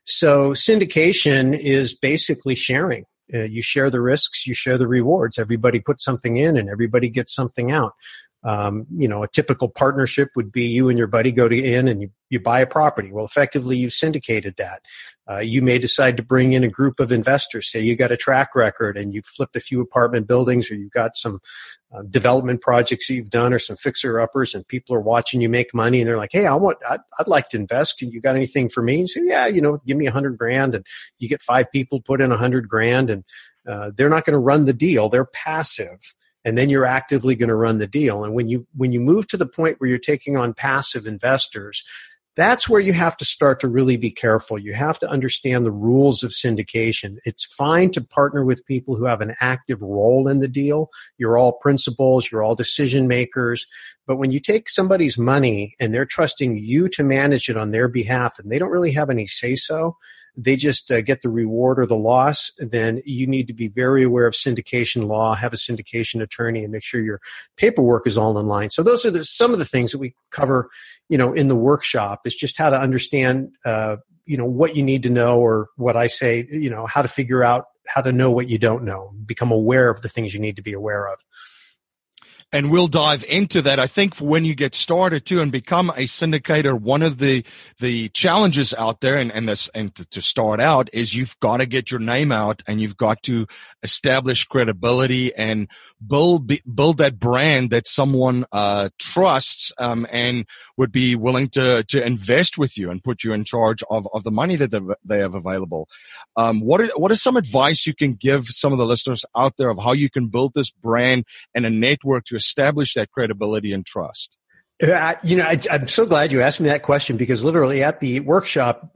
So 0.06 0.52
syndication 0.52 1.58
is 1.58 1.96
basically 1.96 2.56
sharing. 2.56 3.06
Uh, 3.34 3.44
you 3.44 3.62
share 3.62 3.90
the 3.90 4.02
risks, 4.02 4.46
you 4.46 4.54
share 4.54 4.78
the 4.78 4.88
rewards. 4.88 5.40
Everybody 5.40 5.80
puts 5.80 6.04
something 6.04 6.36
in, 6.38 6.58
and 6.58 6.70
everybody 6.70 7.10
gets 7.10 7.34
something 7.34 7.72
out. 7.72 7.94
Um, 8.44 8.86
you 8.98 9.08
know, 9.08 9.24
a 9.24 9.28
typical 9.28 9.70
partnership 9.70 10.30
would 10.36 10.52
be 10.52 10.66
you 10.66 10.90
and 10.90 10.98
your 10.98 11.08
buddy 11.08 11.32
go 11.32 11.48
to 11.48 11.56
in 11.56 11.88
and 11.88 12.02
you, 12.02 12.12
you 12.30 12.40
buy 12.42 12.60
a 12.60 12.68
property. 12.68 13.12
Well, 13.12 13.24
effectively, 13.24 13.78
you've 13.78 13.94
syndicated 13.94 14.56
that. 14.58 14.82
Uh, 15.30 15.40
you 15.40 15.62
may 15.62 15.80
decide 15.80 16.18
to 16.18 16.24
bring 16.24 16.52
in 16.52 16.64
a 16.64 16.68
group 16.68 17.00
of 17.00 17.12
investors. 17.12 17.72
Say 17.72 17.80
you 17.80 17.96
got 17.96 18.12
a 18.12 18.18
track 18.18 18.50
record 18.54 18.98
and 18.98 19.14
you've 19.14 19.26
flipped 19.26 19.56
a 19.56 19.62
few 19.62 19.80
apartment 19.80 20.28
buildings, 20.28 20.70
or 20.70 20.76
you've 20.76 20.92
got 20.92 21.16
some 21.16 21.40
uh, 21.94 22.02
development 22.10 22.62
projects 22.62 23.08
that 23.08 23.14
you've 23.14 23.30
done, 23.30 23.54
or 23.54 23.60
some 23.60 23.78
fixer 23.78 24.20
uppers, 24.20 24.54
and 24.54 24.68
people 24.68 24.94
are 24.94 25.02
watching 25.02 25.40
you 25.40 25.48
make 25.48 25.74
money, 25.74 26.02
and 26.02 26.10
they're 26.10 26.18
like, 26.18 26.32
"Hey, 26.34 26.46
I 26.46 26.56
want, 26.56 26.80
I'd, 26.90 27.00
I'd 27.18 27.28
like 27.28 27.48
to 27.50 27.58
invest. 27.58 28.00
Can 28.00 28.12
you 28.12 28.20
got 28.20 28.36
anything 28.36 28.68
for 28.68 28.84
me?" 28.84 29.00
And 29.00 29.10
say, 29.10 29.22
"Yeah, 29.24 29.48
you 29.48 29.62
know, 29.62 29.78
give 29.86 29.96
me 29.96 30.08
a 30.08 30.12
hundred 30.12 30.38
grand," 30.38 30.76
and 30.76 30.86
you 31.20 31.30
get 31.30 31.42
five 31.42 31.72
people 31.72 32.02
put 32.02 32.20
in 32.20 32.34
a 32.34 32.38
hundred 32.38 32.68
grand, 32.68 33.10
and 33.10 33.24
uh, 33.66 33.92
they're 33.96 34.10
not 34.10 34.26
going 34.26 34.34
to 34.34 34.40
run 34.40 34.66
the 34.66 34.74
deal; 34.74 35.08
they're 35.08 35.24
passive 35.24 36.14
and 36.46 36.58
then 36.58 36.70
you're 36.70 36.86
actively 36.86 37.36
going 37.36 37.50
to 37.50 37.56
run 37.56 37.78
the 37.78 37.88
deal 37.88 38.24
and 38.24 38.34
when 38.34 38.48
you 38.48 38.68
when 38.76 38.92
you 38.92 39.00
move 39.00 39.28
to 39.28 39.38
the 39.38 39.46
point 39.46 39.80
where 39.80 39.90
you're 39.90 39.98
taking 39.98 40.38
on 40.38 40.54
passive 40.54 41.08
investors 41.08 41.84
that's 42.36 42.68
where 42.68 42.82
you 42.82 42.94
have 42.94 43.16
to 43.18 43.26
start 43.26 43.60
to 43.60 43.68
really 43.68 43.98
be 43.98 44.10
careful. 44.10 44.58
You 44.58 44.74
have 44.74 44.98
to 45.00 45.10
understand 45.10 45.66
the 45.66 45.72
rules 45.72 46.24
of 46.24 46.32
syndication. 46.32 47.18
It's 47.26 47.46
fine 47.46 47.92
to 47.92 48.02
partner 48.02 48.44
with 48.44 48.66
people 48.66 48.96
who 48.96 49.06
have 49.06 49.22
an 49.22 49.36
active 49.40 49.82
role 49.82 50.28
in 50.28 50.40
the 50.40 50.48
deal. 50.48 50.90
You're 51.18 51.38
all 51.38 51.54
principals, 51.54 52.32
you're 52.32 52.42
all 52.42 52.56
decision 52.56 53.08
makers. 53.08 53.68
But 54.08 54.18
when 54.18 54.32
you 54.32 54.40
take 54.40 54.68
somebody's 54.68 55.18
money 55.18 55.76
and 55.80 55.94
they're 55.94 56.06
trusting 56.06 56.58
you 56.58 56.90
to 56.90 57.04
manage 57.04 57.50
it 57.50 57.58
on 57.58 57.72
their 57.72 57.88
behalf 57.88 58.40
and 58.40 58.52
they 58.52 58.58
don't 58.58 58.72
really 58.72 58.92
have 58.94 59.10
any 59.10 59.28
say 59.28 59.54
so, 59.54 59.98
they 60.36 60.56
just 60.56 60.92
uh, 60.92 61.02
get 61.02 61.22
the 61.22 61.30
reward 61.30 61.80
or 61.80 61.86
the 61.86 61.96
loss, 61.96 62.52
then 62.58 63.02
you 63.06 63.28
need 63.28 63.48
to 63.48 63.54
be 63.54 63.68
very 63.68 64.04
aware 64.04 64.26
of 64.26 64.34
syndication 64.34 65.06
law, 65.06 65.36
have 65.36 65.54
a 65.54 65.58
syndication 65.58 66.22
attorney, 66.22 66.64
and 66.64 66.72
make 66.72 66.84
sure 66.84 67.02
your 67.02 67.22
paperwork 67.58 68.08
is 68.08 68.18
all 68.18 68.38
in 68.40 68.48
line. 68.48 68.70
So 68.70 68.84
those 68.84 69.06
are 69.06 69.12
the, 69.12 69.24
some 69.24 69.54
of 69.54 69.60
the 69.60 69.66
things 69.66 69.92
that 69.92 70.00
we 70.00 70.16
cover, 70.32 70.70
you 71.10 71.18
know, 71.18 71.34
in 71.34 71.48
the 71.48 71.56
workshop. 71.56 72.22
Is 72.26 72.36
just 72.36 72.58
how 72.58 72.70
to 72.70 72.80
understand, 72.80 73.50
uh, 73.66 73.98
you 74.26 74.38
know, 74.38 74.46
what 74.46 74.76
you 74.76 74.84
need 74.84 75.04
to 75.04 75.10
know, 75.10 75.40
or 75.40 75.70
what 75.76 75.96
I 75.96 76.08
say, 76.08 76.48
you 76.50 76.70
know, 76.70 76.86
how 76.86 77.02
to 77.02 77.08
figure 77.08 77.44
out 77.44 77.66
how 77.86 78.02
to 78.02 78.12
know 78.12 78.32
what 78.32 78.50
you 78.50 78.58
don't 78.58 78.84
know, 78.84 79.14
become 79.26 79.52
aware 79.52 79.90
of 79.90 80.02
the 80.02 80.10
things 80.10 80.34
you 80.34 80.40
need 80.40 80.56
to 80.56 80.62
be 80.62 80.74
aware 80.74 81.08
of 81.08 81.20
and 82.54 82.70
we'll 82.70 82.88
dive 82.88 83.26
into 83.28 83.64
that. 83.64 83.80
I 83.80 83.88
think 83.88 84.18
when 84.18 84.46
you 84.46 84.54
get 84.54 84.76
started 84.76 85.26
too 85.26 85.42
and 85.42 85.52
become 85.52 85.90
a 85.90 86.04
syndicator, 86.04 86.80
one 86.80 87.02
of 87.02 87.18
the 87.18 87.44
the 87.80 88.10
challenges 88.10 88.74
out 88.76 89.02
there 89.02 89.18
and 89.18 89.32
and 89.32 89.50
this 89.50 89.70
and 89.74 89.94
to, 89.96 90.06
to 90.12 90.22
start 90.22 90.62
out 90.62 90.88
is 90.94 91.16
you've 91.16 91.38
got 91.40 91.58
to 91.58 91.66
get 91.66 91.90
your 91.90 92.00
name 92.00 92.32
out 92.32 92.62
and 92.68 92.80
you've 92.80 92.96
got 92.96 93.24
to 93.24 93.48
establish 93.82 94.46
credibility 94.46 95.34
and 95.34 95.68
build 96.06 96.52
build 96.76 97.00
that 97.00 97.18
brand 97.18 97.72
that 97.72 97.88
someone 97.88 98.46
uh, 98.52 98.90
trusts 99.00 99.74
um, 99.80 100.06
and 100.12 100.46
would 100.78 100.92
be 100.92 101.16
willing 101.16 101.50
to 101.50 101.84
to 101.86 102.06
invest 102.06 102.60
with 102.60 102.78
you 102.78 102.92
and 102.92 103.04
put 103.04 103.24
you 103.24 103.34
in 103.34 103.44
charge 103.44 103.82
of 103.90 104.08
of 104.14 104.24
the 104.24 104.32
money 104.32 104.56
that 104.56 104.98
they 105.04 105.18
have 105.18 105.34
available. 105.34 105.90
Um, 106.38 106.60
what 106.60 106.82
are, 106.82 106.88
what 106.96 107.12
is 107.12 107.22
some 107.22 107.36
advice 107.36 107.88
you 107.88 107.96
can 107.96 108.14
give 108.14 108.48
some 108.50 108.72
of 108.72 108.78
the 108.78 108.86
listeners 108.86 109.26
out 109.36 109.58
there 109.58 109.70
of 109.70 109.80
how 109.80 109.94
you 109.94 110.10
can 110.10 110.28
build 110.28 110.54
this 110.54 110.70
brand 110.70 111.26
and 111.56 111.66
a 111.66 111.70
network 111.72 112.26
to 112.26 112.36
establish 112.44 112.94
that 112.94 113.12
credibility 113.12 113.74
and 113.74 113.86
trust? 113.86 114.38
You 114.82 115.38
know, 115.38 115.46
I, 115.46 115.60
am 115.70 115.88
so 115.88 116.06
glad 116.06 116.32
you 116.32 116.42
asked 116.42 116.60
me 116.60 116.68
that 116.68 116.82
question 116.82 117.16
because 117.16 117.44
literally 117.44 117.84
at 117.84 118.00
the 118.00 118.20
workshop, 118.22 118.90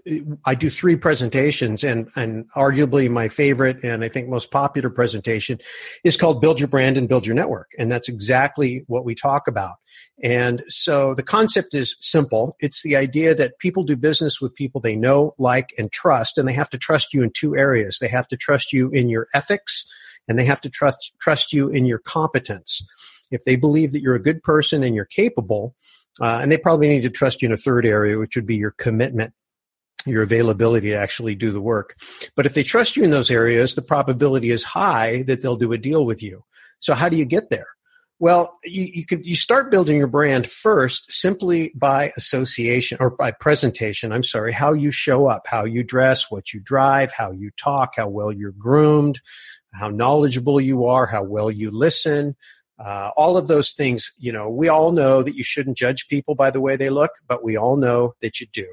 I 0.43 0.53
do 0.55 0.69
three 0.69 0.97
presentations, 0.97 1.83
and 1.83 2.09
and 2.15 2.45
arguably 2.55 3.09
my 3.09 3.29
favorite 3.29 3.83
and 3.83 4.03
I 4.03 4.09
think 4.09 4.27
most 4.27 4.51
popular 4.51 4.89
presentation 4.89 5.59
is 6.03 6.17
called 6.17 6.41
"Build 6.41 6.59
Your 6.59 6.67
Brand 6.67 6.97
and 6.97 7.07
Build 7.07 7.25
Your 7.25 7.35
Network," 7.35 7.71
and 7.77 7.89
that's 7.89 8.09
exactly 8.09 8.83
what 8.87 9.05
we 9.05 9.15
talk 9.15 9.47
about. 9.47 9.75
And 10.21 10.63
so 10.67 11.13
the 11.13 11.23
concept 11.23 11.73
is 11.73 11.95
simple. 12.01 12.57
It's 12.59 12.81
the 12.83 12.97
idea 12.97 13.33
that 13.35 13.59
people 13.59 13.83
do 13.83 13.95
business 13.95 14.41
with 14.41 14.55
people 14.55 14.81
they 14.81 14.95
know, 14.95 15.35
like, 15.37 15.73
and 15.77 15.89
trust, 15.91 16.37
and 16.37 16.49
they 16.49 16.53
have 16.53 16.71
to 16.71 16.77
trust 16.77 17.13
you 17.13 17.23
in 17.23 17.31
two 17.31 17.55
areas. 17.55 17.99
They 17.99 18.09
have 18.09 18.27
to 18.29 18.35
trust 18.35 18.73
you 18.73 18.89
in 18.89 19.07
your 19.09 19.27
ethics, 19.33 19.85
and 20.27 20.37
they 20.37 20.45
have 20.45 20.59
to 20.61 20.69
trust 20.69 21.13
trust 21.21 21.53
you 21.53 21.69
in 21.69 21.85
your 21.85 21.99
competence 21.99 22.85
if 23.31 23.43
they 23.43 23.55
believe 23.55 23.91
that 23.91 24.01
you're 24.01 24.15
a 24.15 24.21
good 24.21 24.43
person 24.43 24.83
and 24.83 24.95
you're 24.95 25.05
capable, 25.05 25.75
uh, 26.19 26.39
and 26.41 26.51
they 26.51 26.57
probably 26.57 26.87
need 26.87 27.03
to 27.03 27.09
trust 27.09 27.41
you 27.41 27.47
in 27.47 27.53
a 27.53 27.57
third 27.57 27.85
area, 27.85 28.17
which 28.17 28.35
would 28.35 28.47
be 28.47 28.55
your 28.55 28.71
commitment 28.71 29.33
your 30.07 30.23
availability 30.23 30.89
to 30.89 30.95
actually 30.95 31.35
do 31.35 31.51
the 31.51 31.61
work. 31.61 31.95
But 32.35 32.45
if 32.45 32.53
they 32.53 32.63
trust 32.63 32.95
you 32.95 33.03
in 33.03 33.09
those 33.09 33.31
areas, 33.31 33.75
the 33.75 33.81
probability 33.81 34.51
is 34.51 34.63
high 34.63 35.23
that 35.23 35.41
they'll 35.41 35.57
do 35.57 35.73
a 35.73 35.77
deal 35.77 36.05
with 36.05 36.23
you. 36.23 36.43
So 36.79 36.93
how 36.93 37.09
do 37.09 37.17
you 37.17 37.25
get 37.25 37.49
there? 37.49 37.67
Well, 38.19 38.57
you, 38.63 38.89
you 38.93 39.05
could 39.05 39.27
you 39.27 39.35
start 39.35 39.69
building 39.69 39.97
your 39.97 40.07
brand 40.07 40.47
first 40.47 41.11
simply 41.11 41.71
by 41.75 42.13
association 42.17 42.97
or 42.99 43.11
by 43.11 43.29
presentation. 43.31 44.11
I'm 44.11 44.23
sorry, 44.23 44.51
how 44.53 44.73
you 44.73 44.89
show 44.89 45.27
up, 45.27 45.45
how 45.45 45.65
you 45.65 45.83
dress, 45.83 46.31
what 46.31 46.51
you 46.51 46.59
drive, 46.59 47.11
how 47.11 47.31
you 47.31 47.51
talk, 47.57 47.93
how 47.97 48.07
well 48.07 48.31
you're 48.31 48.53
groomed, 48.53 49.21
how 49.71 49.89
knowledgeable 49.89 50.59
you 50.59 50.85
are, 50.85 51.05
how 51.05 51.21
well 51.21 51.51
you 51.51 51.69
listen, 51.69 52.35
uh, 52.79 53.11
all 53.17 53.37
of 53.37 53.47
those 53.47 53.73
things, 53.73 54.11
you 54.17 54.31
know, 54.31 54.49
we 54.49 54.67
all 54.67 54.91
know 54.91 55.23
that 55.23 55.35
you 55.35 55.43
shouldn't 55.43 55.77
judge 55.77 56.07
people 56.07 56.35
by 56.35 56.51
the 56.51 56.61
way 56.61 56.75
they 56.75 56.89
look, 56.89 57.11
but 57.27 57.43
we 57.43 57.57
all 57.57 57.75
know 57.75 58.13
that 58.21 58.39
you 58.39 58.47
do. 58.53 58.67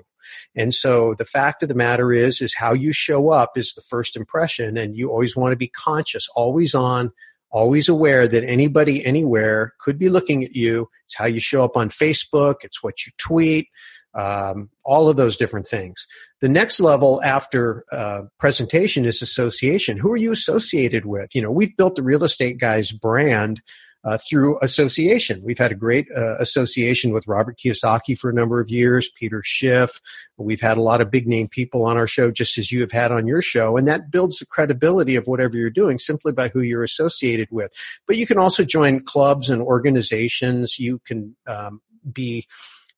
And 0.54 0.72
so 0.72 1.14
the 1.18 1.24
fact 1.24 1.62
of 1.62 1.68
the 1.68 1.74
matter 1.74 2.12
is, 2.12 2.40
is 2.40 2.54
how 2.54 2.72
you 2.72 2.92
show 2.92 3.30
up 3.30 3.56
is 3.56 3.74
the 3.74 3.82
first 3.82 4.16
impression. 4.16 4.76
And 4.76 4.96
you 4.96 5.10
always 5.10 5.36
want 5.36 5.52
to 5.52 5.56
be 5.56 5.68
conscious, 5.68 6.28
always 6.34 6.74
on, 6.74 7.12
always 7.50 7.88
aware 7.88 8.26
that 8.26 8.44
anybody 8.44 9.04
anywhere 9.04 9.74
could 9.80 9.98
be 9.98 10.08
looking 10.08 10.44
at 10.44 10.54
you. 10.54 10.88
It's 11.04 11.16
how 11.16 11.26
you 11.26 11.40
show 11.40 11.64
up 11.64 11.76
on 11.76 11.88
Facebook. 11.88 12.56
It's 12.62 12.82
what 12.82 13.06
you 13.06 13.12
tweet. 13.18 13.68
Um, 14.14 14.70
all 14.84 15.08
of 15.08 15.16
those 15.16 15.36
different 15.36 15.66
things. 15.66 16.06
The 16.40 16.48
next 16.48 16.78
level 16.78 17.20
after 17.24 17.84
uh, 17.90 18.22
presentation 18.38 19.04
is 19.04 19.20
association. 19.20 19.98
Who 19.98 20.12
are 20.12 20.16
you 20.16 20.30
associated 20.30 21.04
with? 21.04 21.34
You 21.34 21.42
know, 21.42 21.50
we've 21.50 21.76
built 21.76 21.96
the 21.96 22.02
real 22.04 22.22
estate 22.22 22.58
guys 22.58 22.92
brand 22.92 23.60
uh, 24.04 24.18
through 24.18 24.58
association. 24.60 25.40
We've 25.42 25.58
had 25.58 25.72
a 25.72 25.74
great 25.76 26.06
uh, 26.14 26.36
association 26.38 27.12
with 27.12 27.26
Robert 27.26 27.58
Kiyosaki 27.58 28.16
for 28.16 28.28
a 28.28 28.34
number 28.34 28.60
of 28.60 28.68
years, 28.68 29.10
Peter 29.14 29.42
Schiff. 29.42 30.00
We've 30.36 30.60
had 30.60 30.76
a 30.76 30.82
lot 30.82 31.00
of 31.00 31.10
big 31.10 31.26
name 31.26 31.48
people 31.48 31.84
on 31.84 31.96
our 31.96 32.06
show, 32.06 32.30
just 32.30 32.58
as 32.58 32.70
you 32.70 32.80
have 32.82 32.92
had 32.92 33.12
on 33.12 33.26
your 33.26 33.40
show, 33.40 33.76
and 33.76 33.88
that 33.88 34.10
builds 34.10 34.38
the 34.38 34.46
credibility 34.46 35.16
of 35.16 35.26
whatever 35.26 35.56
you're 35.56 35.70
doing 35.70 35.98
simply 35.98 36.32
by 36.32 36.48
who 36.48 36.60
you're 36.60 36.82
associated 36.82 37.48
with. 37.50 37.72
But 38.06 38.16
you 38.16 38.26
can 38.26 38.38
also 38.38 38.64
join 38.64 39.00
clubs 39.00 39.48
and 39.48 39.62
organizations. 39.62 40.78
You 40.78 41.00
can 41.06 41.34
um, 41.46 41.80
be 42.12 42.46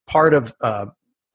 part 0.06 0.34
of 0.34 0.54
uh, 0.60 0.86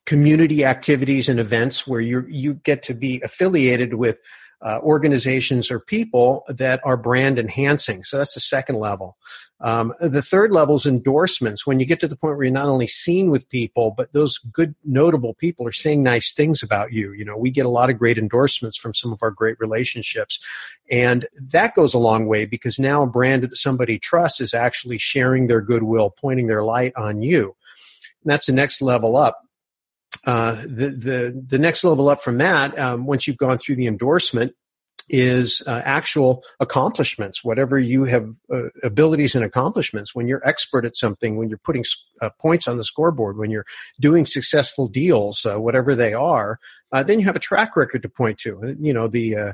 community 0.06 0.66
activities 0.66 1.30
and 1.30 1.40
events 1.40 1.88
where 1.88 2.02
you 2.02 2.26
you 2.28 2.56
get 2.56 2.84
to 2.84 2.94
be 2.94 3.22
affiliated 3.22 3.94
with 3.94 4.18
uh, 4.62 4.80
organizations 4.84 5.72
or 5.72 5.80
people 5.80 6.44
that 6.48 6.80
are 6.84 6.98
brand 6.98 7.40
enhancing. 7.40 8.04
So 8.04 8.18
that's 8.18 8.34
the 8.34 8.40
second 8.40 8.76
level. 8.76 9.18
Um, 9.62 9.94
the 10.00 10.24
third 10.24 10.52
level 10.52 10.76
is 10.76 10.88
endorsements. 10.88 11.68
When 11.68 11.80
you 11.80 11.86
get 11.86 12.00
to 12.00 12.08
the 12.08 12.16
point 12.16 12.36
where 12.36 12.46
you're 12.46 12.54
not 12.54 12.68
only 12.68 12.88
seen 12.88 13.30
with 13.30 13.48
people, 13.48 13.94
but 13.96 14.12
those 14.12 14.40
good, 14.52 14.74
notable 14.84 15.36
people 15.36 15.68
are 15.68 15.72
saying 15.72 16.02
nice 16.02 16.34
things 16.34 16.64
about 16.64 16.94
you. 16.94 17.14
You 17.14 17.24
know, 17.24 17.38
we 17.38 17.52
get 17.52 17.68
a 17.68 17.70
lot 17.70 17.92
of 17.92 18.00
great 18.00 18.18
endorsements 18.18 18.78
from 18.78 18.96
some 18.96 19.14
of 19.14 19.20
our 19.22 19.30
great 19.30 19.60
relationships. 19.60 20.40
And 20.90 21.28
that 21.40 21.76
goes 21.76 21.94
a 21.94 22.00
long 22.00 22.26
way 22.26 22.46
because 22.46 22.80
now 22.80 23.04
a 23.04 23.08
brand 23.08 23.44
that 23.44 23.56
somebody 23.56 24.00
trusts 24.00 24.42
is 24.42 24.56
actually 24.56 24.98
sharing 24.98 25.46
their 25.46 25.62
goodwill, 25.62 26.10
pointing 26.10 26.48
their 26.48 26.64
light 26.64 26.94
on 26.96 27.22
you. 27.22 27.56
And 28.24 28.32
that's 28.32 28.48
the 28.48 28.54
next 28.54 28.82
level 28.82 29.16
up. 29.16 29.40
Uh, 30.26 30.56
the, 30.64 30.90
the, 30.90 31.46
the 31.50 31.58
next 31.58 31.84
level 31.84 32.10
up 32.10 32.22
from 32.22 32.38
that, 32.40 32.78
um, 32.78 33.06
once 33.06 33.28
you've 33.28 33.38
gone 33.38 33.58
through 33.58 33.76
the 33.76 33.88
endorsement, 33.88 34.54
is 35.10 35.62
uh, 35.68 35.82
actual 35.84 36.44
accomplishments, 36.60 37.44
whatever 37.44 37.78
you 37.78 38.06
have 38.06 38.36
uh, 38.54 38.70
abilities 38.84 39.36
and 39.36 39.44
accomplishments. 39.44 40.16
When 40.16 40.28
you're 40.28 40.46
expert 40.48 40.86
at 40.86 40.96
something, 40.96 41.38
when 41.38 41.50
you're 41.50 41.58
putting 41.58 41.84
uh, 42.22 42.30
points 42.40 42.68
on 42.68 42.78
the 42.78 42.84
scoreboard, 42.84 43.38
when 43.38 43.52
you're 43.52 43.66
doing 44.00 44.26
successful 44.26 44.88
deals, 44.88 45.46
uh, 45.46 45.60
whatever 45.60 45.96
they 45.96 46.14
are, 46.14 46.60
uh, 46.92 47.04
then 47.04 47.20
you 47.20 47.26
have 47.26 47.36
a 47.36 47.40
track 47.40 47.76
record 47.76 48.02
to 48.04 48.10
point 48.10 48.40
to. 48.40 48.76
You 48.80 48.94
know, 48.94 49.08
the, 49.08 49.36
uh, 49.36 49.54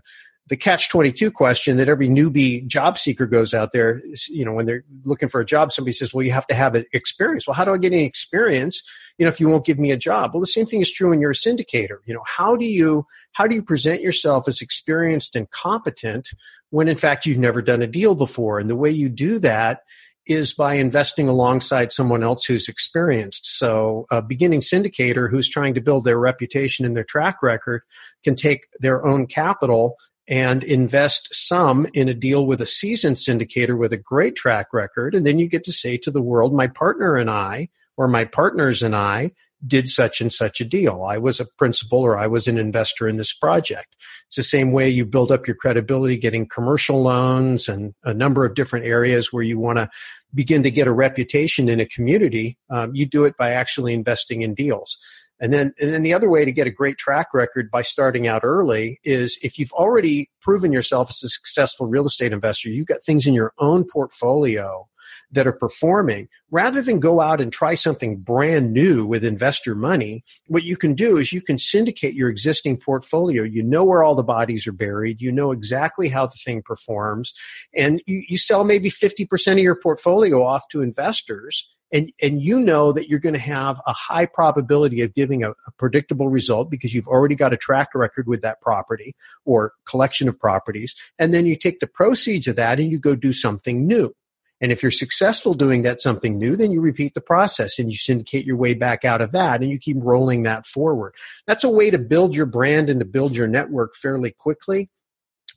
the 0.49 0.57
catch 0.57 0.89
22 0.89 1.29
question 1.31 1.77
that 1.77 1.89
every 1.89 2.07
newbie 2.07 2.65
job 2.67 2.97
seeker 2.97 3.25
goes 3.25 3.53
out 3.53 3.73
there, 3.73 4.01
you 4.29 4.45
know, 4.45 4.53
when 4.53 4.65
they're 4.65 4.83
looking 5.03 5.27
for 5.27 5.41
a 5.41 5.45
job, 5.45 5.73
somebody 5.73 5.91
says, 5.91 6.13
well, 6.13 6.25
you 6.25 6.31
have 6.31 6.47
to 6.47 6.55
have 6.55 6.75
experience. 6.93 7.45
Well, 7.45 7.53
how 7.53 7.65
do 7.65 7.73
I 7.73 7.77
get 7.77 7.91
any 7.91 8.05
experience? 8.05 8.81
You 9.17 9.25
know, 9.25 9.29
if 9.29 9.41
you 9.41 9.49
won't 9.49 9.65
give 9.65 9.77
me 9.77 9.91
a 9.91 9.97
job. 9.97 10.33
Well, 10.33 10.39
the 10.39 10.47
same 10.47 10.65
thing 10.65 10.81
is 10.81 10.91
true 10.91 11.09
when 11.09 11.19
you're 11.19 11.31
a 11.31 11.33
syndicator. 11.33 11.97
You 12.05 12.13
know, 12.13 12.23
how 12.25 12.55
do 12.55 12.65
you, 12.65 13.05
how 13.33 13.45
do 13.45 13.55
you 13.55 13.61
present 13.61 14.01
yourself 14.01 14.47
as 14.47 14.61
experienced 14.61 15.35
and 15.35 15.49
competent 15.49 16.29
when 16.69 16.87
in 16.87 16.97
fact 16.97 17.25
you've 17.25 17.39
never 17.39 17.61
done 17.61 17.81
a 17.81 17.87
deal 17.87 18.15
before? 18.15 18.59
And 18.59 18.69
the 18.69 18.75
way 18.75 18.89
you 18.89 19.09
do 19.09 19.39
that 19.39 19.81
is 20.27 20.53
by 20.53 20.73
investing 20.75 21.27
alongside 21.27 21.91
someone 21.91 22.21
else 22.21 22.45
who's 22.45 22.67
experienced. 22.67 23.57
So 23.57 24.05
a 24.11 24.21
beginning 24.21 24.59
syndicator 24.59 25.29
who's 25.29 25.49
trying 25.49 25.73
to 25.73 25.81
build 25.81 26.03
their 26.03 26.19
reputation 26.19 26.85
and 26.85 26.95
their 26.95 27.05
track 27.05 27.41
record 27.41 27.81
can 28.23 28.35
take 28.35 28.67
their 28.79 29.05
own 29.05 29.25
capital 29.25 29.95
and 30.27 30.63
invest 30.63 31.29
some 31.31 31.87
in 31.93 32.09
a 32.09 32.13
deal 32.13 32.45
with 32.45 32.61
a 32.61 32.65
seasoned 32.65 33.15
syndicator 33.15 33.77
with 33.77 33.93
a 33.93 33.97
great 33.97 34.35
track 34.35 34.73
record. 34.73 35.15
And 35.15 35.25
then 35.25 35.39
you 35.39 35.47
get 35.47 35.63
to 35.65 35.71
say 35.71 35.97
to 35.97 36.11
the 36.11 36.21
world, 36.21 36.53
my 36.53 36.67
partner 36.67 37.15
and 37.15 37.29
I, 37.29 37.69
or 37.95 38.07
my 38.07 38.25
partners 38.25 38.83
and 38.83 38.95
I, 38.95 39.31
did 39.65 39.89
such 39.89 40.21
and 40.21 40.31
such 40.31 40.61
a 40.61 40.65
deal. 40.65 41.03
I 41.03 41.17
was 41.17 41.39
a 41.39 41.47
principal 41.57 41.99
or 41.99 42.17
I 42.17 42.27
was 42.27 42.47
an 42.47 42.57
investor 42.57 43.07
in 43.07 43.15
this 43.15 43.33
project. 43.33 43.95
It's 44.27 44.35
the 44.35 44.43
same 44.43 44.71
way 44.71 44.89
you 44.89 45.05
build 45.05 45.31
up 45.31 45.47
your 45.47 45.55
credibility 45.55 46.17
getting 46.17 46.47
commercial 46.47 47.01
loans 47.01 47.67
and 47.67 47.95
a 48.03 48.13
number 48.13 48.45
of 48.45 48.53
different 48.53 48.85
areas 48.85 49.33
where 49.33 49.43
you 49.43 49.57
want 49.57 49.79
to 49.79 49.89
begin 50.33 50.61
to 50.63 50.71
get 50.71 50.87
a 50.87 50.91
reputation 50.91 51.69
in 51.69 51.79
a 51.79 51.87
community. 51.87 52.57
Um, 52.69 52.93
you 52.93 53.05
do 53.05 53.25
it 53.25 53.35
by 53.37 53.51
actually 53.51 53.93
investing 53.93 54.43
in 54.43 54.53
deals. 54.53 54.97
And 55.39 55.53
then, 55.53 55.73
and 55.79 55.93
then 55.93 56.03
the 56.03 56.13
other 56.13 56.29
way 56.29 56.45
to 56.45 56.51
get 56.51 56.67
a 56.67 56.71
great 56.71 56.97
track 56.97 57.27
record 57.33 57.69
by 57.69 57.83
starting 57.83 58.27
out 58.27 58.43
early 58.43 58.99
is 59.03 59.37
if 59.43 59.59
you've 59.59 59.71
already 59.73 60.29
proven 60.41 60.71
yourself 60.71 61.09
as 61.09 61.23
a 61.23 61.29
successful 61.29 61.85
real 61.85 62.05
estate 62.05 62.33
investor, 62.33 62.69
you've 62.69 62.87
got 62.87 63.03
things 63.03 63.27
in 63.27 63.33
your 63.33 63.53
own 63.59 63.83
portfolio 63.83 64.87
that 65.31 65.47
are 65.47 65.53
performing, 65.53 66.27
rather 66.51 66.81
than 66.81 66.99
go 66.99 67.19
out 67.19 67.41
and 67.41 67.51
try 67.51 67.73
something 67.73 68.17
brand 68.17 68.71
new 68.71 69.05
with 69.05 69.23
investor 69.23 69.75
money, 69.75 70.23
what 70.47 70.63
you 70.63 70.77
can 70.77 70.93
do 70.93 71.17
is 71.17 71.33
you 71.33 71.41
can 71.41 71.57
syndicate 71.57 72.13
your 72.13 72.29
existing 72.29 72.77
portfolio. 72.77 73.43
You 73.43 73.63
know 73.63 73.83
where 73.83 74.03
all 74.03 74.15
the 74.15 74.23
bodies 74.23 74.67
are 74.67 74.73
buried. 74.73 75.21
You 75.21 75.31
know 75.31 75.51
exactly 75.51 76.07
how 76.07 76.27
the 76.27 76.37
thing 76.43 76.61
performs. 76.61 77.33
And 77.75 78.01
you, 78.05 78.23
you 78.27 78.37
sell 78.37 78.63
maybe 78.63 78.89
50% 78.89 79.53
of 79.53 79.59
your 79.59 79.75
portfolio 79.75 80.43
off 80.43 80.63
to 80.71 80.81
investors 80.81 81.67
and 81.91 82.11
and 82.21 82.41
you 82.41 82.59
know 82.59 82.91
that 82.91 83.09
you're 83.09 83.19
going 83.19 83.33
to 83.33 83.39
have 83.39 83.81
a 83.85 83.93
high 83.93 84.25
probability 84.25 85.01
of 85.01 85.13
giving 85.13 85.43
a, 85.43 85.51
a, 85.51 85.71
predictable 85.77 86.29
result 86.29 86.69
because 86.69 86.93
you've 86.93 87.07
already 87.07 87.35
got 87.35 87.53
a 87.53 87.57
track 87.57 87.89
record 87.95 88.27
with 88.27 88.41
that 88.41 88.61
property 88.61 89.15
or 89.45 89.73
collection 89.85 90.27
of 90.27 90.39
properties. 90.39 90.95
And 91.17 91.33
then 91.33 91.45
you 91.45 91.55
take 91.55 91.79
the 91.79 91.87
proceeds 91.87 92.47
of 92.47 92.55
that 92.57 92.79
and 92.79 92.91
you 92.91 92.99
go 92.99 93.15
do 93.15 93.33
something 93.33 93.87
new. 93.87 94.13
And 94.59 94.71
if 94.71 94.81
you're 94.81 94.91
successful 94.91 95.53
doing 95.53 95.83
that 95.83 96.01
something 96.01 96.37
new 96.37 96.55
then 96.55 96.71
you 96.71 96.81
repeat 96.81 97.13
the 97.13 97.21
process 97.21 97.79
and 97.79 97.91
you 97.91 97.97
syndicate 97.97 98.45
your 98.45 98.57
way 98.57 98.73
back 98.73 99.05
out 99.05 99.21
of 99.21 99.31
that 99.31 99.61
and 99.61 99.69
you 99.69 99.77
keep 99.77 99.97
rolling 99.99 100.43
that 100.43 100.65
forward. 100.65 101.13
That's 101.45 101.63
a 101.63 101.69
way 101.69 101.89
to 101.89 101.99
build 101.99 102.35
your 102.35 102.47
brand 102.47 102.89
and 102.89 102.99
to 102.99 103.05
build 103.05 103.35
your 103.35 103.47
network 103.47 103.95
fairly 103.95 104.31
quickly 104.31 104.89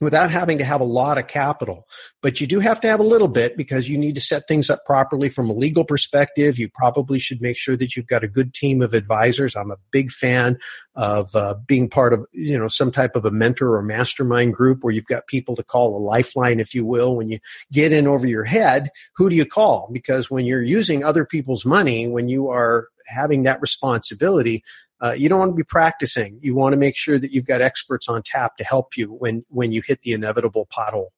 without 0.00 0.30
having 0.30 0.58
to 0.58 0.64
have 0.64 0.80
a 0.80 0.84
lot 0.84 1.18
of 1.18 1.26
capital. 1.26 1.86
But 2.22 2.40
you 2.40 2.46
do 2.46 2.60
have 2.60 2.80
to 2.80 2.88
have 2.88 3.00
a 3.00 3.04
little 3.04 3.28
bit 3.28 3.56
because 3.56 3.88
you 3.88 3.98
need 3.98 4.14
to 4.14 4.20
set 4.20 4.48
things 4.48 4.70
up 4.70 4.84
properly 4.86 5.28
from 5.28 5.50
a 5.50 5.52
legal 5.52 5.84
perspective. 5.84 6.58
You 6.58 6.68
probably 6.68 7.18
should 7.18 7.42
make 7.42 7.56
sure 7.56 7.76
that 7.76 7.96
you've 7.96 8.06
got 8.06 8.24
a 8.24 8.28
good 8.28 8.54
team 8.54 8.80
of 8.80 8.94
advisors. 8.94 9.56
I'm 9.56 9.70
a 9.70 9.76
big 9.90 10.10
fan 10.10 10.58
of 10.94 11.34
uh, 11.34 11.56
being 11.66 11.88
part 11.88 12.12
of, 12.12 12.26
you 12.32 12.58
know, 12.58 12.68
some 12.68 12.90
type 12.90 13.14
of 13.14 13.24
a 13.24 13.30
mentor 13.30 13.76
or 13.76 13.82
mastermind 13.82 14.54
group 14.54 14.82
where 14.82 14.92
you've 14.92 15.06
got 15.06 15.26
people 15.26 15.54
to 15.56 15.62
call 15.62 15.96
a 15.96 15.98
lifeline, 15.98 16.60
if 16.60 16.74
you 16.74 16.86
will. 16.86 17.14
When 17.14 17.28
you 17.28 17.38
get 17.70 17.92
in 17.92 18.06
over 18.06 18.26
your 18.26 18.44
head, 18.44 18.90
who 19.16 19.28
do 19.28 19.36
you 19.36 19.44
call? 19.44 19.90
Because 19.92 20.30
when 20.30 20.46
you're 20.46 20.62
using 20.62 21.04
other 21.04 21.24
people's 21.24 21.66
money, 21.66 22.08
when 22.08 22.28
you 22.28 22.48
are 22.48 22.88
having 23.06 23.42
that 23.42 23.60
responsibility, 23.60 24.62
uh, 25.00 25.12
you 25.12 25.28
don't 25.28 25.38
want 25.38 25.52
to 25.52 25.56
be 25.56 25.64
practicing. 25.64 26.38
You 26.42 26.54
want 26.54 26.72
to 26.72 26.76
make 26.76 26.96
sure 26.96 27.18
that 27.18 27.32
you've 27.32 27.46
got 27.46 27.60
experts 27.60 28.08
on 28.08 28.22
tap 28.22 28.56
to 28.58 28.64
help 28.64 28.96
you 28.96 29.06
when, 29.06 29.44
when 29.48 29.72
you 29.72 29.82
hit 29.86 30.02
the 30.02 30.12
inevitable 30.12 30.66
pothole. 30.66 31.08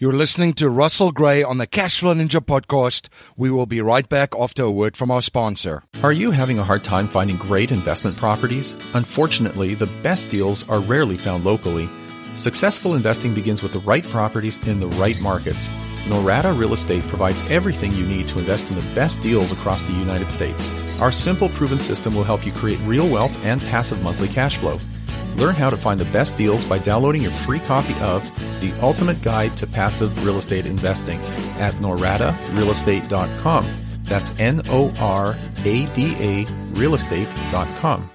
You're 0.00 0.12
listening 0.12 0.52
to 0.54 0.70
Russell 0.70 1.10
Gray 1.10 1.42
on 1.42 1.58
the 1.58 1.66
Cashflow 1.66 2.14
Ninja 2.14 2.40
podcast. 2.40 3.08
We 3.36 3.50
will 3.50 3.66
be 3.66 3.80
right 3.80 4.08
back 4.08 4.32
after 4.38 4.62
a 4.62 4.70
word 4.70 4.96
from 4.96 5.10
our 5.10 5.20
sponsor. 5.20 5.82
Are 6.04 6.12
you 6.12 6.30
having 6.30 6.60
a 6.60 6.62
hard 6.62 6.84
time 6.84 7.08
finding 7.08 7.36
great 7.36 7.72
investment 7.72 8.16
properties? 8.16 8.74
Unfortunately, 8.94 9.74
the 9.74 9.90
best 10.04 10.30
deals 10.30 10.68
are 10.68 10.78
rarely 10.78 11.16
found 11.16 11.44
locally. 11.44 11.88
Successful 12.36 12.94
investing 12.94 13.34
begins 13.34 13.60
with 13.60 13.72
the 13.72 13.80
right 13.80 14.04
properties 14.04 14.64
in 14.68 14.78
the 14.78 14.86
right 14.86 15.20
markets. 15.20 15.68
Norada 16.08 16.58
Real 16.58 16.72
Estate 16.72 17.02
provides 17.04 17.48
everything 17.50 17.92
you 17.92 18.06
need 18.06 18.26
to 18.28 18.38
invest 18.38 18.70
in 18.70 18.76
the 18.76 18.94
best 18.94 19.20
deals 19.20 19.52
across 19.52 19.82
the 19.82 19.92
United 19.92 20.30
States. 20.30 20.70
Our 21.00 21.12
simple, 21.12 21.48
proven 21.50 21.78
system 21.78 22.14
will 22.14 22.24
help 22.24 22.46
you 22.46 22.52
create 22.52 22.80
real 22.80 23.08
wealth 23.10 23.36
and 23.44 23.60
passive 23.60 24.02
monthly 24.02 24.28
cash 24.28 24.56
flow. 24.56 24.78
Learn 25.36 25.54
how 25.54 25.70
to 25.70 25.76
find 25.76 26.00
the 26.00 26.10
best 26.10 26.36
deals 26.36 26.64
by 26.64 26.78
downloading 26.78 27.22
your 27.22 27.30
free 27.30 27.60
copy 27.60 27.94
of 28.00 28.24
The 28.60 28.76
Ultimate 28.82 29.22
Guide 29.22 29.56
to 29.58 29.66
Passive 29.66 30.24
Real 30.24 30.38
Estate 30.38 30.66
Investing 30.66 31.20
at 31.58 31.74
noradarealestate.com. 31.74 33.66
That's 34.04 34.40
N 34.40 34.62
O 34.70 34.92
R 34.98 35.36
A 35.64 35.86
D 35.92 36.14
A 36.18 36.44
realestate.com. 36.74 38.10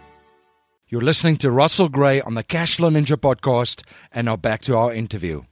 You're 0.89 1.01
listening 1.01 1.37
to 1.37 1.49
Russell 1.51 1.89
Gray 1.89 2.21
on 2.21 2.33
the 2.33 2.43
Cashflow 2.43 2.91
Ninja 2.91 3.17
podcast, 3.17 3.83
and 4.11 4.25
now 4.25 4.35
back 4.35 4.61
to 4.63 4.75
our 4.75 4.93
interview. 4.93 5.43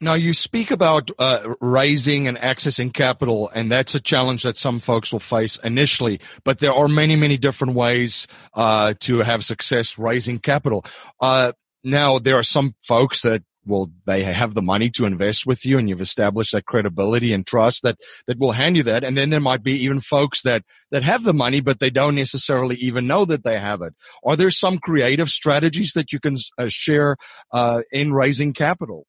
Now 0.00 0.14
you 0.14 0.34
speak 0.34 0.70
about 0.72 1.10
uh, 1.18 1.54
raising 1.60 2.26
and 2.26 2.36
accessing 2.38 2.92
capital, 2.92 3.50
and 3.54 3.70
that's 3.70 3.94
a 3.94 4.00
challenge 4.00 4.42
that 4.42 4.56
some 4.56 4.80
folks 4.80 5.12
will 5.12 5.20
face 5.20 5.58
initially. 5.62 6.20
But 6.44 6.58
there 6.58 6.72
are 6.72 6.88
many, 6.88 7.14
many 7.14 7.36
different 7.36 7.74
ways 7.74 8.26
uh, 8.54 8.94
to 9.00 9.18
have 9.18 9.44
success 9.44 9.96
raising 9.96 10.40
capital. 10.40 10.84
Uh, 11.20 11.52
now 11.84 12.18
there 12.18 12.36
are 12.36 12.42
some 12.42 12.74
folks 12.82 13.22
that 13.22 13.42
well, 13.66 13.90
they 14.06 14.24
have 14.24 14.54
the 14.54 14.62
money 14.62 14.90
to 14.90 15.04
invest 15.04 15.46
with 15.46 15.64
you, 15.64 15.78
and 15.78 15.88
you've 15.88 16.00
established 16.00 16.52
that 16.52 16.64
credibility 16.64 17.32
and 17.32 17.46
trust 17.46 17.82
that 17.82 17.98
that 18.26 18.38
will 18.38 18.52
hand 18.52 18.76
you 18.76 18.82
that. 18.84 19.04
And 19.04 19.16
then 19.16 19.30
there 19.30 19.40
might 19.40 19.62
be 19.62 19.84
even 19.84 20.00
folks 20.00 20.42
that 20.42 20.64
that 20.90 21.02
have 21.02 21.24
the 21.24 21.34
money, 21.34 21.60
but 21.60 21.78
they 21.78 21.90
don't 21.90 22.14
necessarily 22.14 22.76
even 22.76 23.06
know 23.06 23.24
that 23.26 23.44
they 23.44 23.58
have 23.58 23.82
it. 23.82 23.94
Are 24.24 24.36
there 24.36 24.50
some 24.50 24.78
creative 24.78 25.28
strategies 25.28 25.92
that 25.92 26.12
you 26.12 26.18
can 26.18 26.36
uh, 26.58 26.66
share 26.68 27.16
uh, 27.52 27.82
in 27.92 28.12
raising 28.12 28.52
capital? 28.52 29.06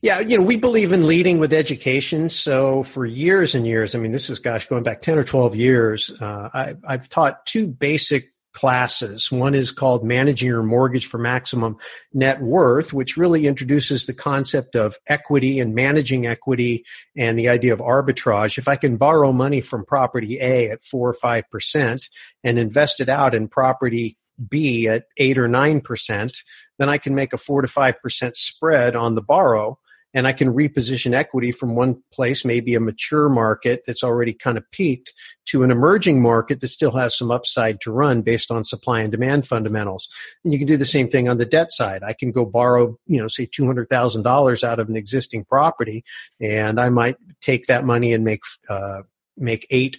Yeah, 0.00 0.20
you 0.20 0.38
know, 0.38 0.44
we 0.44 0.56
believe 0.56 0.92
in 0.92 1.08
leading 1.08 1.38
with 1.38 1.52
education. 1.52 2.28
So 2.28 2.84
for 2.84 3.04
years 3.04 3.56
and 3.56 3.66
years, 3.66 3.96
I 3.96 3.98
mean, 3.98 4.12
this 4.12 4.30
is, 4.30 4.38
gosh, 4.38 4.66
going 4.66 4.84
back 4.84 5.02
10 5.02 5.18
or 5.18 5.24
12 5.24 5.56
years, 5.56 6.12
uh, 6.20 6.48
I, 6.54 6.76
I've 6.86 7.08
taught 7.08 7.44
two 7.46 7.66
basic 7.66 8.32
classes. 8.52 9.30
One 9.30 9.54
is 9.54 9.72
called 9.72 10.04
Managing 10.04 10.48
Your 10.48 10.62
Mortgage 10.62 11.06
for 11.06 11.18
Maximum 11.18 11.78
Net 12.12 12.40
Worth, 12.40 12.92
which 12.92 13.16
really 13.16 13.48
introduces 13.48 14.06
the 14.06 14.14
concept 14.14 14.76
of 14.76 14.96
equity 15.08 15.58
and 15.58 15.74
managing 15.74 16.26
equity 16.26 16.84
and 17.16 17.36
the 17.36 17.48
idea 17.48 17.72
of 17.72 17.80
arbitrage. 17.80 18.56
If 18.56 18.68
I 18.68 18.76
can 18.76 18.98
borrow 18.98 19.32
money 19.32 19.60
from 19.60 19.84
property 19.84 20.38
A 20.40 20.70
at 20.70 20.84
four 20.84 21.08
or 21.08 21.12
five 21.12 21.44
percent 21.50 22.08
and 22.44 22.58
invest 22.58 23.00
it 23.00 23.08
out 23.08 23.34
in 23.34 23.48
property 23.48 24.16
B 24.48 24.86
at 24.88 25.06
eight 25.16 25.38
or 25.38 25.48
nine 25.48 25.80
percent, 25.80 26.38
then 26.78 26.88
I 26.88 26.98
can 26.98 27.14
make 27.14 27.32
a 27.32 27.38
four 27.38 27.62
to 27.62 27.68
five 27.68 28.00
percent 28.00 28.36
spread 28.36 28.96
on 28.96 29.14
the 29.14 29.22
borrow 29.22 29.78
and 30.14 30.26
I 30.26 30.32
can 30.32 30.54
reposition 30.54 31.12
equity 31.12 31.52
from 31.52 31.74
one 31.74 32.02
place, 32.12 32.44
maybe 32.44 32.74
a 32.74 32.80
mature 32.80 33.28
market 33.28 33.82
that's 33.86 34.02
already 34.02 34.32
kind 34.32 34.56
of 34.56 34.70
peaked, 34.70 35.12
to 35.46 35.62
an 35.62 35.70
emerging 35.70 36.22
market 36.22 36.60
that 36.60 36.68
still 36.68 36.92
has 36.92 37.16
some 37.16 37.30
upside 37.30 37.80
to 37.82 37.92
run 37.92 38.22
based 38.22 38.50
on 38.50 38.64
supply 38.64 39.00
and 39.00 39.12
demand 39.12 39.46
fundamentals. 39.46 40.08
And 40.44 40.52
you 40.52 40.58
can 40.58 40.68
do 40.68 40.76
the 40.76 40.84
same 40.84 41.08
thing 41.08 41.28
on 41.28 41.38
the 41.38 41.46
debt 41.46 41.72
side. 41.72 42.02
I 42.02 42.12
can 42.12 42.32
go 42.32 42.44
borrow, 42.44 42.98
you 43.06 43.20
know, 43.20 43.28
say 43.28 43.46
$200,000 43.46 44.64
out 44.64 44.78
of 44.78 44.88
an 44.88 44.96
existing 44.96 45.44
property, 45.44 46.04
and 46.40 46.80
I 46.80 46.88
might 46.90 47.16
take 47.40 47.66
that 47.66 47.84
money 47.84 48.12
and 48.12 48.24
make, 48.24 48.42
uh, 48.68 49.02
make 49.36 49.66
eight, 49.70 49.98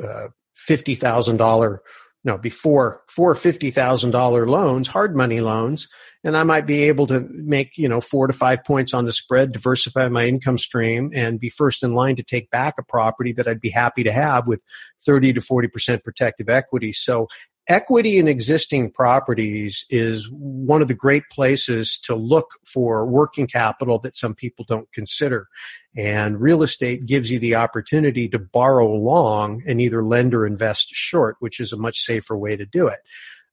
uh, 0.00 0.28
$50,000 0.68 1.78
no, 2.22 2.36
before 2.36 3.02
four 3.08 3.34
fifty 3.34 3.70
thousand 3.70 4.10
dollar 4.10 4.46
loans, 4.46 4.88
hard 4.88 5.16
money 5.16 5.40
loans, 5.40 5.88
and 6.22 6.36
I 6.36 6.42
might 6.42 6.66
be 6.66 6.82
able 6.82 7.06
to 7.06 7.26
make 7.30 7.78
you 7.78 7.88
know 7.88 8.02
four 8.02 8.26
to 8.26 8.32
five 8.34 8.62
points 8.62 8.92
on 8.92 9.06
the 9.06 9.12
spread, 9.12 9.52
diversify 9.52 10.08
my 10.08 10.26
income 10.26 10.58
stream, 10.58 11.10
and 11.14 11.40
be 11.40 11.48
first 11.48 11.82
in 11.82 11.94
line 11.94 12.16
to 12.16 12.22
take 12.22 12.50
back 12.50 12.74
a 12.78 12.82
property 12.82 13.32
that 13.32 13.48
I'd 13.48 13.60
be 13.60 13.70
happy 13.70 14.04
to 14.04 14.12
have 14.12 14.46
with 14.46 14.60
thirty 15.00 15.32
to 15.32 15.40
forty 15.40 15.68
percent 15.68 16.04
protective 16.04 16.50
equity. 16.50 16.92
So 16.92 17.28
equity 17.68 18.18
in 18.18 18.28
existing 18.28 18.90
properties 18.90 19.84
is 19.90 20.28
one 20.30 20.82
of 20.82 20.88
the 20.88 20.94
great 20.94 21.24
places 21.30 21.98
to 21.98 22.14
look 22.14 22.50
for 22.64 23.06
working 23.06 23.46
capital 23.46 23.98
that 24.00 24.16
some 24.16 24.34
people 24.34 24.64
don't 24.68 24.90
consider. 24.92 25.48
And 25.96 26.40
real 26.40 26.62
estate 26.62 27.06
gives 27.06 27.30
you 27.30 27.38
the 27.38 27.56
opportunity 27.56 28.28
to 28.28 28.38
borrow 28.38 28.88
long 28.88 29.62
and 29.66 29.80
either 29.80 30.04
lend 30.04 30.34
or 30.34 30.46
invest 30.46 30.88
short, 30.90 31.36
which 31.40 31.60
is 31.60 31.72
a 31.72 31.76
much 31.76 31.98
safer 31.98 32.36
way 32.36 32.56
to 32.56 32.66
do 32.66 32.88
it. 32.88 33.00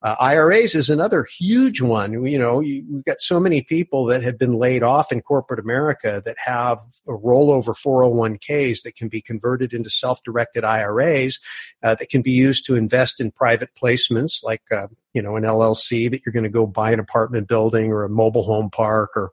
Uh, 0.03 0.15
IRAs 0.19 0.75
is 0.75 0.89
another 0.89 1.25
huge 1.37 1.81
one. 1.81 2.25
You 2.25 2.37
know, 2.37 2.59
you, 2.59 2.85
we've 2.89 3.03
got 3.03 3.19
so 3.19 3.39
many 3.39 3.63
people 3.63 4.05
that 4.05 4.23
have 4.23 4.37
been 4.37 4.53
laid 4.53 4.83
off 4.83 5.11
in 5.11 5.21
corporate 5.21 5.59
America 5.59 6.21
that 6.23 6.37
have 6.37 6.79
rollover 7.07 7.75
401ks 7.75 8.83
that 8.83 8.95
can 8.95 9.07
be 9.07 9.21
converted 9.21 9.73
into 9.73 9.89
self-directed 9.89 10.63
IRAs 10.63 11.39
uh, 11.81 11.95
that 11.95 12.09
can 12.09 12.21
be 12.21 12.31
used 12.31 12.65
to 12.67 12.75
invest 12.75 13.19
in 13.19 13.31
private 13.31 13.69
placements 13.73 14.43
like, 14.43 14.61
uh, 14.71 14.87
you 15.13 15.21
know, 15.21 15.35
an 15.35 15.43
LLC 15.43 16.11
that 16.11 16.21
you're 16.25 16.33
going 16.33 16.43
to 16.43 16.49
go 16.49 16.67
buy 16.67 16.91
an 16.91 16.99
apartment 16.99 17.47
building 17.47 17.91
or 17.91 18.03
a 18.03 18.09
mobile 18.09 18.43
home 18.43 18.69
park 18.69 19.11
or 19.15 19.31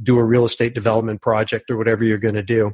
do 0.00 0.18
a 0.18 0.24
real 0.24 0.44
estate 0.44 0.74
development 0.74 1.20
project 1.20 1.68
or 1.68 1.76
whatever 1.76 2.04
you're 2.04 2.18
going 2.18 2.34
to 2.34 2.42
do. 2.42 2.72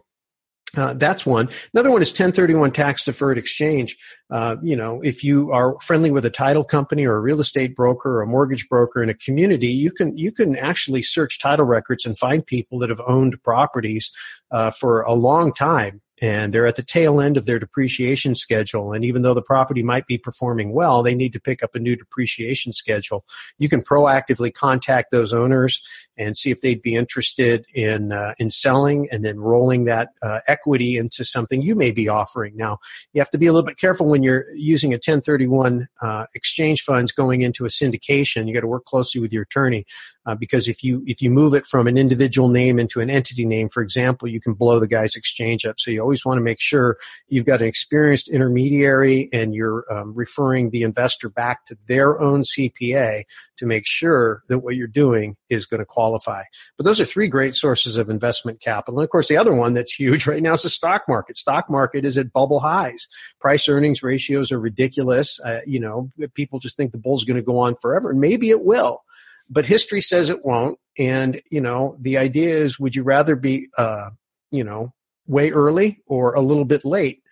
Uh, 0.75 0.95
that's 0.95 1.27
one. 1.27 1.51
Another 1.75 1.91
one 1.91 2.01
is 2.01 2.09
1031 2.09 2.73
tax 2.73 3.05
deferred 3.05 3.37
exchange. 3.37 3.97
Uh, 4.31 4.57
you 4.63 4.75
know, 4.75 5.03
if 5.03 5.23
you 5.23 5.53
are 5.53 5.79
friendly 5.81 6.11
with 6.11 6.25
a 6.25 6.31
title 6.31 6.65
company 6.65 7.07
or 7.07 7.17
a 7.17 7.21
real 7.21 7.41
estate 7.41 7.77
broker 7.77 8.17
or 8.17 8.23
a 8.23 8.27
mortgage 8.27 8.69
broker 8.71 9.03
in 9.03 9.11
a 9.11 9.15
community, 9.15 9.67
you 9.67 9.91
can 9.91 10.17
you 10.17 10.33
can 10.33 10.57
actually 10.57 11.03
search 11.03 11.39
title 11.39 11.67
records 11.67 12.07
and 12.07 12.17
find 12.17 12.47
people 12.47 12.79
that 12.79 12.89
have 12.89 13.03
owned 13.07 13.43
properties 13.43 14.11
uh, 14.51 14.71
for 14.71 15.03
a 15.03 15.13
long 15.13 15.53
time 15.53 16.01
and 16.23 16.55
they're 16.55 16.69
at 16.69 16.77
the 16.77 16.85
tail 16.85 17.21
end 17.21 17.37
of 17.37 17.47
their 17.47 17.59
depreciation 17.59 18.37
schedule. 18.37 18.93
And 18.93 19.05
even 19.05 19.23
though 19.23 19.35
the 19.35 19.43
property 19.43 19.83
might 19.83 20.07
be 20.07 20.17
performing 20.17 20.73
well, 20.73 21.03
they 21.03 21.17
need 21.17 21.33
to 21.33 21.41
pick 21.41 21.65
up 21.65 21.75
a 21.75 21.81
new 21.81 21.97
depreciation 21.97 22.73
schedule. 22.73 23.25
You 23.59 23.69
can 23.69 23.83
proactively 23.83 24.55
contact 24.55 25.11
those 25.11 25.33
owners 25.33 25.83
and 26.17 26.37
see 26.37 26.53
if 26.53 26.61
they'd 26.61 26.81
be 26.81 26.95
interested 26.95 27.67
in 27.75 28.13
uh, 28.13 28.35
in 28.39 28.51
selling 28.51 29.09
and 29.11 29.25
then 29.25 29.41
rolling 29.41 29.85
that 29.87 30.11
uh, 30.23 30.39
equity 30.47 30.97
into 30.97 31.25
something 31.25 31.61
you 31.61 31.75
may 31.75 31.91
be 31.91 32.09
offering. 32.09 32.57
Now, 32.57 32.79
you 33.13 33.21
have 33.21 33.31
to 33.31 33.39
be 33.39 33.49
a 33.49 33.53
little 33.53 33.67
bit 33.67 33.79
careful 33.79 34.07
when 34.07 34.23
you're 34.23 34.49
using 34.55 34.93
a 34.93 34.97
1031 34.97 35.89
uh, 36.01 36.27
exchange 36.35 36.83
funds 36.83 37.11
going 37.11 37.43
into 37.43 37.65
a 37.65 37.69
syndication. 37.69 38.47
You 38.47 38.55
got 38.55 38.61
to 38.61 38.69
work 38.69 38.85
closely 38.85 39.21
with 39.21 39.33
your 39.33 39.43
attorney 39.43 39.87
uh, 40.27 40.35
because 40.35 40.69
if 40.69 40.85
you 40.85 41.03
if 41.07 41.21
you 41.21 41.31
move 41.31 41.55
it 41.55 41.67
from 41.67 41.87
an 41.87 41.99
individual 41.99 42.49
name 42.49 42.79
into 42.79 43.01
an 43.01 43.11
entity 43.11 43.45
name, 43.45 43.69
for 43.69 43.83
example, 43.83 44.29
you 44.29 44.41
can 44.41 44.55
blow 44.55 44.79
the 44.79 44.87
guy's 44.87 45.17
exchange 45.17 45.67
up. 45.67 45.81
So 45.81 45.91
you 45.91 46.01
always 46.01 46.25
want 46.25 46.39
to 46.39 46.43
make 46.43 46.61
sure 46.61 46.97
you've 47.29 47.45
got 47.45 47.61
an 47.61 47.67
experienced 47.67 48.29
intermediary 48.29 49.29
and 49.33 49.55
you're 49.55 49.85
um, 49.93 50.15
referring 50.15 50.71
the 50.71 50.83
investor 50.83 51.29
back 51.29 51.67
to 51.67 51.77
their 51.89 52.21
own 52.21 52.43
CPA 52.43 53.25
to 53.57 53.67
make 53.67 53.85
sure 53.87 54.43
that 54.49 54.59
what 54.59 54.77
you're 54.77 54.87
doing 54.87 55.37
is 55.49 55.67
going 55.67 55.81
to 55.81 55.87
qualify. 55.87 56.43
But 56.77 56.85
those 56.85 57.01
are 57.01 57.05
three 57.05 57.29
great 57.29 57.55
sources 57.55 57.97
of 57.97 58.09
investment 58.09 58.61
capital. 58.61 59.01
And 59.01 59.05
of 59.05 59.11
course, 59.11 59.29
the 59.29 59.37
other 59.37 59.55
one 59.55 59.75
that's 59.75 59.93
huge 59.93 60.27
right 60.29 60.43
now 60.43 60.55
is 60.55 60.63
the 60.63 60.71
stock 60.71 61.03
market. 61.09 61.37
Stock 61.37 61.69
market 61.69 62.05
is 62.05 62.17
at 62.17 62.33
bubble 62.33 62.61
highs. 62.61 63.09
Price 63.41 63.69
earnings 63.69 64.03
ratios 64.03 64.53
are 64.53 64.61
ridiculous. 64.61 65.41
Uh, 65.41 65.61
you 65.67 65.81
know, 65.81 66.11
people 66.35 66.61
just 66.61 66.77
think 66.77 66.93
the 66.93 66.99
bull's 66.99 67.25
going 67.25 67.37
to 67.37 67.43
go 67.43 67.59
on 67.59 67.75
forever, 67.75 68.11
and 68.11 68.21
maybe 68.21 68.51
it 68.51 68.65
will 68.65 69.03
but 69.49 69.67
history 69.67 70.01
says 70.01 70.31
it 70.31 70.45
won't. 70.45 70.79
And, 70.99 71.41
you 71.51 71.61
know, 71.61 71.97
the 72.01 72.19
idea 72.19 72.51
is 72.51 72.79
would 72.79 72.95
you 72.95 73.03
rather 73.03 73.37
be, 73.37 73.69
uh, 73.79 74.11
you 74.51 74.65
know, 74.65 74.93
way 75.27 75.51
early 75.51 76.01
or 76.07 76.35
a 76.35 76.41
little 76.41 76.65
bit 76.65 76.85
late? 76.85 77.23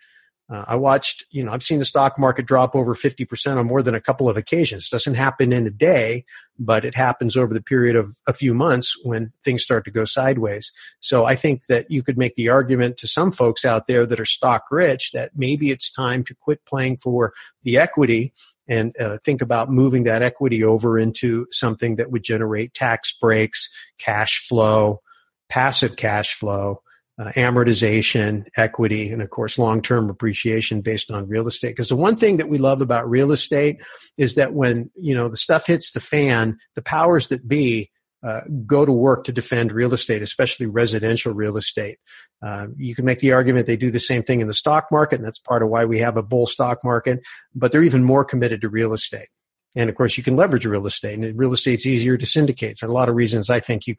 Uh, 0.51 0.65
I 0.67 0.75
watched, 0.75 1.25
you 1.31 1.43
know, 1.43 1.53
I've 1.53 1.63
seen 1.63 1.79
the 1.79 1.85
stock 1.85 2.19
market 2.19 2.45
drop 2.45 2.75
over 2.75 2.93
50% 2.93 3.55
on 3.57 3.65
more 3.65 3.81
than 3.81 3.95
a 3.95 4.01
couple 4.01 4.27
of 4.27 4.35
occasions. 4.35 4.85
It 4.85 4.91
doesn't 4.91 5.13
happen 5.13 5.53
in 5.53 5.65
a 5.65 5.71
day, 5.71 6.25
but 6.59 6.83
it 6.83 6.93
happens 6.93 7.37
over 7.37 7.53
the 7.53 7.61
period 7.61 7.95
of 7.95 8.13
a 8.27 8.33
few 8.33 8.53
months 8.53 8.93
when 9.03 9.31
things 9.41 9.63
start 9.63 9.85
to 9.85 9.91
go 9.91 10.03
sideways. 10.03 10.73
So 10.99 11.23
I 11.23 11.35
think 11.35 11.67
that 11.67 11.89
you 11.89 12.03
could 12.03 12.17
make 12.17 12.35
the 12.35 12.49
argument 12.49 12.97
to 12.97 13.07
some 13.07 13.31
folks 13.31 13.63
out 13.63 13.87
there 13.87 14.05
that 14.05 14.19
are 14.19 14.25
stock 14.25 14.65
rich 14.69 15.11
that 15.13 15.31
maybe 15.35 15.71
it's 15.71 15.89
time 15.89 16.25
to 16.25 16.35
quit 16.35 16.65
playing 16.65 16.97
for 16.97 17.33
the 17.63 17.77
equity 17.77 18.33
and 18.67 18.93
uh, 18.99 19.19
think 19.23 19.41
about 19.41 19.71
moving 19.71 20.03
that 20.03 20.21
equity 20.21 20.65
over 20.65 20.99
into 20.99 21.47
something 21.49 21.95
that 21.95 22.11
would 22.11 22.23
generate 22.23 22.73
tax 22.73 23.13
breaks, 23.13 23.69
cash 23.99 24.45
flow, 24.47 25.01
passive 25.47 25.95
cash 25.95 26.33
flow, 26.33 26.81
uh, 27.21 27.31
amortization, 27.33 28.47
equity, 28.57 29.11
and 29.11 29.21
of 29.21 29.29
course, 29.29 29.59
long 29.59 29.81
term 29.81 30.09
appreciation 30.09 30.81
based 30.81 31.11
on 31.11 31.27
real 31.27 31.47
estate. 31.47 31.69
Because 31.69 31.89
the 31.89 31.95
one 31.95 32.15
thing 32.15 32.37
that 32.37 32.49
we 32.49 32.57
love 32.57 32.81
about 32.81 33.09
real 33.09 33.31
estate 33.31 33.77
is 34.17 34.35
that 34.35 34.53
when, 34.53 34.89
you 34.95 35.13
know, 35.13 35.29
the 35.29 35.37
stuff 35.37 35.67
hits 35.67 35.91
the 35.91 35.99
fan, 35.99 36.57
the 36.73 36.81
powers 36.81 37.27
that 37.27 37.47
be 37.47 37.91
uh, 38.23 38.41
go 38.65 38.85
to 38.85 38.91
work 38.91 39.25
to 39.25 39.31
defend 39.31 39.71
real 39.71 39.93
estate, 39.93 40.21
especially 40.21 40.65
residential 40.65 41.33
real 41.33 41.57
estate. 41.57 41.99
Uh, 42.41 42.67
you 42.77 42.95
can 42.95 43.05
make 43.05 43.19
the 43.19 43.33
argument 43.33 43.67
they 43.67 43.77
do 43.77 43.91
the 43.91 43.99
same 43.99 44.23
thing 44.23 44.41
in 44.41 44.47
the 44.47 44.53
stock 44.53 44.87
market, 44.91 45.17
and 45.17 45.25
that's 45.25 45.39
part 45.39 45.61
of 45.61 45.69
why 45.69 45.85
we 45.85 45.99
have 45.99 46.17
a 46.17 46.23
bull 46.23 46.47
stock 46.47 46.83
market, 46.83 47.19
but 47.53 47.71
they're 47.71 47.83
even 47.83 48.03
more 48.03 48.25
committed 48.25 48.61
to 48.61 48.69
real 48.69 48.93
estate. 48.93 49.27
And 49.75 49.89
of 49.89 49.95
course, 49.95 50.17
you 50.17 50.23
can 50.23 50.35
leverage 50.35 50.65
real 50.65 50.87
estate, 50.87 51.19
and 51.19 51.37
real 51.37 51.53
estate's 51.53 51.85
easier 51.85 52.17
to 52.17 52.25
syndicate. 52.25 52.79
For 52.79 52.87
a 52.87 52.91
lot 52.91 53.09
of 53.09 53.15
reasons, 53.15 53.49
I 53.49 53.59
think 53.59 53.85
you 53.85 53.95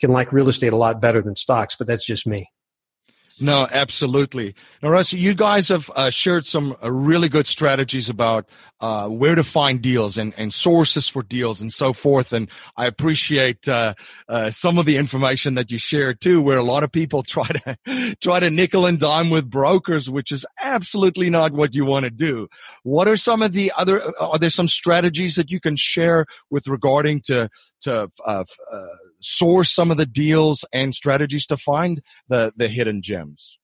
can 0.00 0.10
like 0.10 0.32
real 0.32 0.48
estate 0.48 0.72
a 0.72 0.76
lot 0.76 1.00
better 1.00 1.22
than 1.22 1.36
stocks, 1.36 1.76
but 1.76 1.86
that's 1.86 2.04
just 2.04 2.26
me. 2.26 2.48
No, 3.42 3.66
absolutely. 3.70 4.54
Now, 4.82 4.90
Russ, 4.90 5.14
you 5.14 5.32
guys 5.32 5.70
have 5.70 5.90
uh, 5.96 6.10
shared 6.10 6.44
some 6.44 6.76
uh, 6.82 6.92
really 6.92 7.30
good 7.30 7.46
strategies 7.46 8.10
about 8.10 8.46
uh, 8.82 9.08
where 9.08 9.34
to 9.34 9.42
find 9.42 9.80
deals 9.80 10.18
and, 10.18 10.34
and 10.36 10.52
sources 10.52 11.08
for 11.08 11.22
deals 11.22 11.62
and 11.62 11.72
so 11.72 11.94
forth. 11.94 12.34
And 12.34 12.50
I 12.76 12.84
appreciate 12.84 13.66
uh, 13.66 13.94
uh, 14.28 14.50
some 14.50 14.76
of 14.76 14.84
the 14.84 14.98
information 14.98 15.54
that 15.54 15.70
you 15.70 15.78
shared 15.78 16.20
too, 16.20 16.42
where 16.42 16.58
a 16.58 16.62
lot 16.62 16.84
of 16.84 16.92
people 16.92 17.22
try 17.26 17.48
to 17.48 18.14
try 18.20 18.40
to 18.40 18.50
nickel 18.50 18.84
and 18.84 19.00
dime 19.00 19.30
with 19.30 19.48
brokers, 19.48 20.10
which 20.10 20.32
is 20.32 20.44
absolutely 20.62 21.30
not 21.30 21.52
what 21.52 21.74
you 21.74 21.86
want 21.86 22.04
to 22.04 22.10
do. 22.10 22.46
What 22.82 23.08
are 23.08 23.16
some 23.16 23.40
of 23.40 23.52
the 23.52 23.72
other? 23.74 24.02
Are 24.20 24.38
there 24.38 24.50
some 24.50 24.68
strategies 24.68 25.36
that 25.36 25.50
you 25.50 25.60
can 25.60 25.76
share 25.76 26.26
with 26.50 26.68
regarding 26.68 27.22
to 27.22 27.48
to 27.82 28.10
uh, 28.26 28.44
source 29.20 29.72
some 29.72 29.90
of 29.90 29.96
the 29.96 30.06
deals 30.06 30.64
and 30.72 30.94
strategies 30.94 31.46
to 31.46 31.56
find 31.56 32.02
the 32.28 32.52
the 32.56 32.68
hidden 32.68 33.02
gems? 33.02 33.58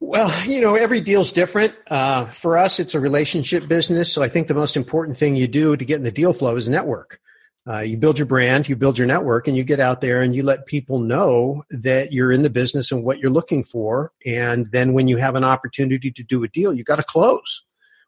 Well, 0.00 0.32
you 0.48 0.60
know, 0.60 0.74
every 0.74 1.00
deal's 1.00 1.30
different. 1.30 1.74
Uh, 1.88 2.24
for 2.26 2.58
us, 2.58 2.80
it's 2.80 2.96
a 2.96 3.00
relationship 3.00 3.68
business. 3.68 4.12
So 4.12 4.20
I 4.20 4.28
think 4.28 4.48
the 4.48 4.54
most 4.54 4.76
important 4.76 5.16
thing 5.16 5.36
you 5.36 5.46
do 5.46 5.76
to 5.76 5.84
get 5.84 5.96
in 5.98 6.02
the 6.02 6.10
deal 6.10 6.32
flow 6.32 6.56
is 6.56 6.68
network. 6.68 7.20
Uh, 7.68 7.78
you 7.78 7.96
build 7.96 8.18
your 8.18 8.26
brand, 8.26 8.68
you 8.68 8.74
build 8.74 8.98
your 8.98 9.06
network, 9.06 9.46
and 9.46 9.56
you 9.56 9.62
get 9.62 9.78
out 9.78 10.00
there 10.00 10.20
and 10.20 10.34
you 10.34 10.42
let 10.42 10.66
people 10.66 10.98
know 10.98 11.62
that 11.70 12.12
you're 12.12 12.32
in 12.32 12.42
the 12.42 12.50
business 12.50 12.90
and 12.90 13.04
what 13.04 13.20
you're 13.20 13.30
looking 13.30 13.62
for. 13.62 14.10
And 14.26 14.68
then 14.72 14.92
when 14.92 15.06
you 15.06 15.18
have 15.18 15.36
an 15.36 15.44
opportunity 15.44 16.10
to 16.10 16.22
do 16.24 16.42
a 16.42 16.48
deal, 16.48 16.74
you 16.74 16.82
got 16.82 16.96
to 16.96 17.04
close. 17.04 17.62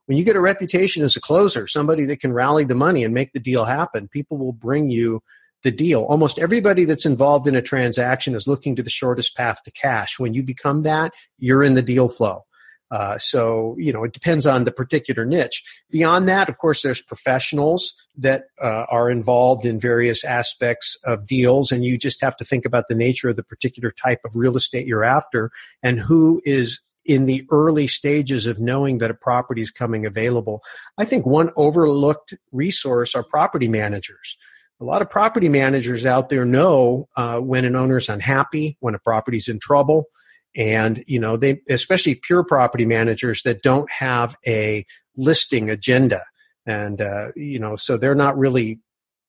When 0.07 0.19
you 0.19 0.25
get 0.25 0.35
a 0.35 0.41
reputation 0.41 1.05
as 1.05 1.17
a 1.17 1.21
closer, 1.21 1.69
somebody 1.69 2.05
that 2.07 2.19
can 2.19 2.33
rally 2.33 2.65
the 2.65 2.75
money 2.75 3.05
and 3.05 3.15
make 3.15 3.33
the 3.33 3.39
deal 3.39 3.65
happen, 3.65 4.09
people 4.09 4.37
will 4.37 4.53
bring 4.53 4.91
you 4.91 5.23
the 5.65 5.73
deal. 5.73 6.03
Almost 6.03 6.39
everybody 6.39 6.85
that's 6.85 7.07
involved 7.07 7.47
in 7.47 7.57
a 7.57 7.63
transaction 7.63 8.35
is 8.35 8.47
looking 8.47 8.77
to 8.77 8.83
the 8.83 8.91
shortest 8.91 9.37
path 9.37 9.63
to 9.65 9.73
cash. 9.73 10.19
When 10.19 10.35
you 10.35 10.43
become 10.43 10.83
that, 10.83 11.13
you're 11.39 11.65
in 11.65 11.75
the 11.75 11.83
deal 11.83 12.09
flow. 12.09 12.45
Uh, 12.91 13.19
so, 13.19 13.75
you 13.79 13.93
know, 13.93 14.05
it 14.05 14.13
depends 14.13 14.47
on 14.47 14.65
the 14.65 14.71
particular 14.71 15.25
niche. 15.25 15.65
Beyond 15.91 16.29
that, 16.29 16.49
of 16.49 16.59
course, 16.59 16.83
there's 16.83 17.03
professionals 17.03 17.95
that 18.19 18.45
uh, 18.63 18.85
are 18.91 19.11
involved 19.11 19.65
in 19.65 19.81
various 19.81 20.23
aspects 20.23 20.97
of 21.05 21.27
deals, 21.27 21.73
and 21.73 21.85
you 21.85 21.99
just 21.99 22.21
have 22.21 22.37
to 22.37 22.45
think 22.45 22.65
about 22.65 22.85
the 22.89 22.95
nature 22.95 23.31
of 23.31 23.37
the 23.37 23.43
particular 23.43 23.91
type 23.91 24.21
of 24.25 24.37
real 24.37 24.55
estate 24.55 24.87
you're 24.87 25.03
after 25.03 25.51
and 25.83 25.99
who 25.99 26.41
is 26.45 26.81
in 27.05 27.27
the 27.27 27.47
early 27.51 27.87
stages 27.87 28.47
of 28.47 28.61
knowing 28.61 28.99
that 28.99 29.11
a 29.11 29.15
property 29.15 29.61
is 29.61 29.71
coming 29.71 30.07
available. 30.07 30.63
I 30.97 31.05
think 31.05 31.27
one 31.27 31.51
overlooked 31.57 32.35
resource 32.53 33.15
are 33.15 33.25
property 33.25 33.69
managers 33.69 34.37
a 34.81 34.85
lot 34.85 35.03
of 35.03 35.11
property 35.11 35.49
managers 35.49 36.05
out 36.05 36.29
there 36.29 36.45
know 36.45 37.09
uh, 37.17 37.39
when 37.39 37.65
an 37.65 37.77
owner 37.77 37.97
is 37.97 38.09
unhappy, 38.09 38.77
when 38.81 38.95
a 38.95 38.99
property's 38.99 39.49
in 39.49 39.59
trouble, 39.59 40.07
and 40.57 41.05
you 41.07 41.19
know 41.19 41.37
they, 41.37 41.61
especially 41.69 42.15
pure 42.17 42.45
property 42.45 42.87
managers 42.87 43.43
that 43.43 43.63
don't 43.63 43.91
have 43.91 44.37
a 44.47 44.85
listing 45.17 45.71
agenda, 45.71 46.25
and 46.67 47.01
uh, 47.01 47.29
you 47.37 47.59
know 47.59 47.77
so 47.77 47.97
they're 47.97 48.15
not 48.15 48.37
really 48.37 48.81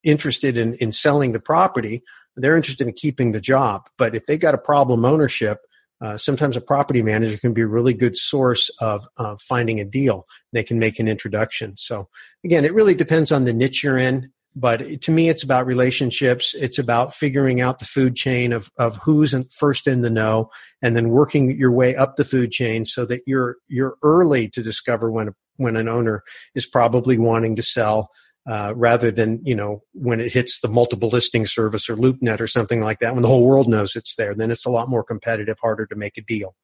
interested 0.03 0.58
in 0.58 0.75
in 0.75 0.91
selling 0.91 1.31
the 1.31 1.39
property. 1.39 2.03
They're 2.36 2.58
interested 2.58 2.88
in 2.88 2.93
keeping 2.93 3.31
the 3.31 3.41
job. 3.41 3.88
But 3.97 4.13
if 4.13 4.25
they 4.25 4.38
got 4.38 4.53
a 4.53 4.58
problem 4.60 5.05
ownership, 5.05 5.60
uh, 6.01 6.17
sometimes 6.17 6.58
a 6.58 6.62
property 6.62 7.01
manager 7.01 7.38
can 7.38 7.53
be 7.53 7.62
a 7.62 7.67
really 7.67 7.93
good 7.93 8.17
source 8.17 8.69
of 8.81 9.08
uh, 9.17 9.36
finding 9.39 9.79
a 9.79 9.86
deal. 9.86 10.27
They 10.51 10.63
can 10.63 10.79
make 10.79 10.99
an 10.99 11.08
introduction. 11.08 11.77
So 11.77 12.10
again, 12.43 12.65
it 12.65 12.73
really 12.73 12.95
depends 12.95 13.31
on 13.31 13.45
the 13.45 13.53
niche 13.53 13.84
you're 13.84 13.97
in. 13.97 14.31
But 14.55 15.01
to 15.01 15.11
me, 15.11 15.27
it's 15.27 15.43
about 15.43 15.65
relationships. 15.65 16.55
It's 16.55 16.79
about 16.79 17.13
figuring 17.13 17.59
out 17.59 17.79
the 17.79 17.85
food 17.85 18.15
chain 18.15 18.53
of, 18.53 18.71
of 18.77 18.97
who's 19.03 19.35
first 19.53 19.85
in 19.85 20.01
the 20.01 20.09
know 20.09 20.49
and 20.81 20.95
then 20.95 21.09
working 21.09 21.57
your 21.57 21.71
way 21.71 21.95
up 21.95 22.15
the 22.15 22.23
food 22.23 22.51
chain 22.51 22.85
so 22.85 23.05
that 23.05 23.21
you're, 23.25 23.57
you're 23.67 23.97
early 24.01 24.47
to 24.49 24.63
discover 24.63 25.11
when, 25.11 25.33
when 25.57 25.75
an 25.75 25.89
owner 25.89 26.23
is 26.55 26.65
probably 26.65 27.17
wanting 27.17 27.55
to 27.57 27.63
sell. 27.63 28.09
Uh, 28.47 28.71
rather 28.75 29.10
than 29.10 29.41
you 29.43 29.56
know 29.56 29.81
when 29.93 30.19
it 30.19 30.31
hits 30.31 30.60
the 30.60 30.67
multiple 30.67 31.10
listing 31.10 31.47
service 31.47 31.89
or 31.89 31.95
LoopNet 31.95 32.39
or 32.39 32.45
something 32.45 32.79
like 32.79 32.99
that, 32.99 33.15
when 33.15 33.23
the 33.23 33.27
whole 33.27 33.43
world 33.43 33.67
knows 33.67 33.95
it's 33.95 34.15
there, 34.17 34.35
then 34.35 34.51
it's 34.51 34.67
a 34.67 34.69
lot 34.69 34.87
more 34.87 35.03
competitive, 35.03 35.58
harder 35.60 35.87
to 35.87 35.95
make 35.95 36.15
a 36.15 36.21
deal. 36.21 36.56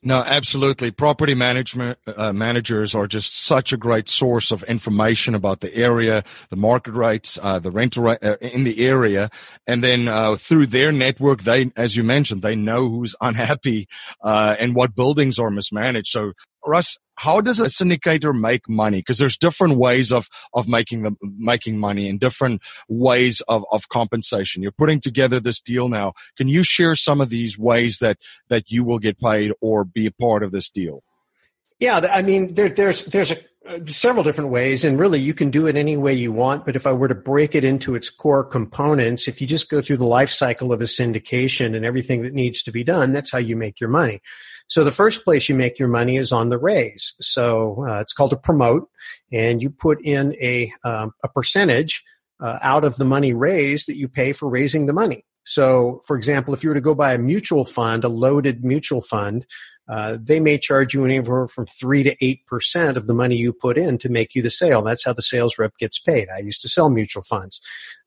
No, 0.00 0.18
absolutely. 0.24 0.92
Property 0.92 1.34
management 1.34 1.98
uh, 2.06 2.32
managers 2.32 2.94
are 2.94 3.08
just 3.08 3.36
such 3.36 3.72
a 3.72 3.76
great 3.76 4.08
source 4.08 4.52
of 4.52 4.62
information 4.64 5.34
about 5.34 5.58
the 5.58 5.74
area, 5.74 6.22
the 6.50 6.56
market 6.56 6.92
rates, 6.92 7.36
uh, 7.42 7.58
the 7.58 7.72
rental 7.72 8.04
rate 8.04 8.18
uh, 8.22 8.36
in 8.40 8.62
the 8.62 8.86
area, 8.86 9.28
and 9.66 9.82
then 9.82 10.06
uh, 10.06 10.36
through 10.36 10.68
their 10.68 10.92
network, 10.92 11.42
they, 11.42 11.72
as 11.74 11.96
you 11.96 12.04
mentioned, 12.04 12.42
they 12.42 12.54
know 12.54 12.88
who's 12.88 13.16
unhappy 13.20 13.88
uh, 14.22 14.54
and 14.60 14.76
what 14.76 14.94
buildings 14.94 15.36
are 15.36 15.50
mismanaged. 15.50 16.08
So, 16.12 16.32
Russ, 16.66 16.98
how 17.14 17.40
does 17.40 17.58
a 17.58 17.66
syndicator 17.66 18.38
make 18.38 18.68
money? 18.68 18.98
Because 18.98 19.18
there's 19.18 19.36
different 19.36 19.76
ways 19.76 20.12
of 20.12 20.28
of 20.54 20.68
making 20.68 21.02
the 21.02 21.16
making 21.22 21.78
money 21.78 22.08
and 22.08 22.20
different 22.20 22.62
ways 22.88 23.40
of 23.48 23.64
of 23.72 23.88
compensation. 23.88 24.62
You're 24.62 24.72
putting 24.72 25.00
together 25.00 25.40
this 25.40 25.60
deal 25.60 25.88
now. 25.88 26.12
Can 26.36 26.48
you 26.48 26.62
share 26.62 26.94
some 26.94 27.20
of 27.20 27.28
these 27.28 27.58
ways 27.58 27.98
that 27.98 28.18
that 28.48 28.70
you 28.70 28.84
will 28.84 28.98
get 28.98 29.18
paid 29.18 29.52
or 29.60 29.84
be 29.84 30.06
a 30.06 30.12
part 30.12 30.42
of 30.42 30.52
this 30.52 30.70
deal? 30.70 31.02
Yeah, 31.80 31.98
I 32.12 32.22
mean, 32.22 32.54
there, 32.54 32.68
there's 32.68 33.04
there's 33.04 33.30
a, 33.30 33.38
uh, 33.68 33.78
several 33.86 34.24
different 34.24 34.50
ways, 34.50 34.82
and 34.82 34.98
really 34.98 35.20
you 35.20 35.34
can 35.34 35.50
do 35.50 35.66
it 35.66 35.76
any 35.76 35.96
way 35.96 36.12
you 36.12 36.32
want. 36.32 36.64
But 36.64 36.74
if 36.74 36.86
I 36.86 36.92
were 36.92 37.08
to 37.08 37.14
break 37.14 37.54
it 37.54 37.64
into 37.64 37.94
its 37.94 38.10
core 38.10 38.44
components, 38.44 39.28
if 39.28 39.40
you 39.40 39.46
just 39.46 39.68
go 39.68 39.80
through 39.80 39.98
the 39.98 40.06
life 40.06 40.30
cycle 40.30 40.72
of 40.72 40.80
a 40.80 40.84
syndication 40.84 41.76
and 41.76 41.84
everything 41.84 42.22
that 42.22 42.34
needs 42.34 42.62
to 42.64 42.72
be 42.72 42.82
done, 42.82 43.12
that's 43.12 43.30
how 43.30 43.38
you 43.38 43.56
make 43.56 43.80
your 43.80 43.90
money. 43.90 44.20
So 44.68 44.84
the 44.84 44.92
first 44.92 45.24
place 45.24 45.48
you 45.48 45.54
make 45.54 45.78
your 45.78 45.88
money 45.88 46.16
is 46.16 46.30
on 46.30 46.50
the 46.50 46.58
raise. 46.58 47.14
So 47.20 47.84
uh, 47.88 48.00
it's 48.00 48.12
called 48.12 48.32
a 48.32 48.36
promote, 48.36 48.88
and 49.32 49.60
you 49.62 49.70
put 49.70 50.00
in 50.04 50.34
a 50.40 50.72
um, 50.84 51.12
a 51.24 51.28
percentage 51.28 52.04
uh, 52.40 52.58
out 52.62 52.84
of 52.84 52.96
the 52.96 53.04
money 53.04 53.32
raised 53.32 53.88
that 53.88 53.96
you 53.96 54.08
pay 54.08 54.32
for 54.32 54.48
raising 54.48 54.86
the 54.86 54.92
money. 54.92 55.24
So, 55.44 56.02
for 56.06 56.16
example, 56.16 56.52
if 56.52 56.62
you 56.62 56.68
were 56.68 56.74
to 56.74 56.80
go 56.80 56.94
buy 56.94 57.14
a 57.14 57.18
mutual 57.18 57.64
fund, 57.64 58.04
a 58.04 58.08
loaded 58.08 58.62
mutual 58.64 59.00
fund, 59.00 59.46
uh, 59.88 60.18
they 60.20 60.40
may 60.40 60.58
charge 60.58 60.94
you 60.94 61.04
anywhere 61.04 61.48
from 61.48 61.66
three 61.66 62.02
to 62.02 62.14
eight 62.24 62.46
percent 62.46 62.96
of 62.96 63.06
the 63.06 63.14
money 63.14 63.36
you 63.36 63.52
put 63.52 63.78
in 63.78 63.98
to 63.98 64.08
make 64.08 64.34
you 64.34 64.42
the 64.42 64.50
sale. 64.50 64.82
That's 64.82 65.04
how 65.04 65.12
the 65.12 65.22
sales 65.22 65.58
rep 65.58 65.76
gets 65.78 65.98
paid. 65.98 66.28
I 66.34 66.40
used 66.40 66.60
to 66.62 66.68
sell 66.68 66.90
mutual 66.90 67.22
funds, 67.22 67.60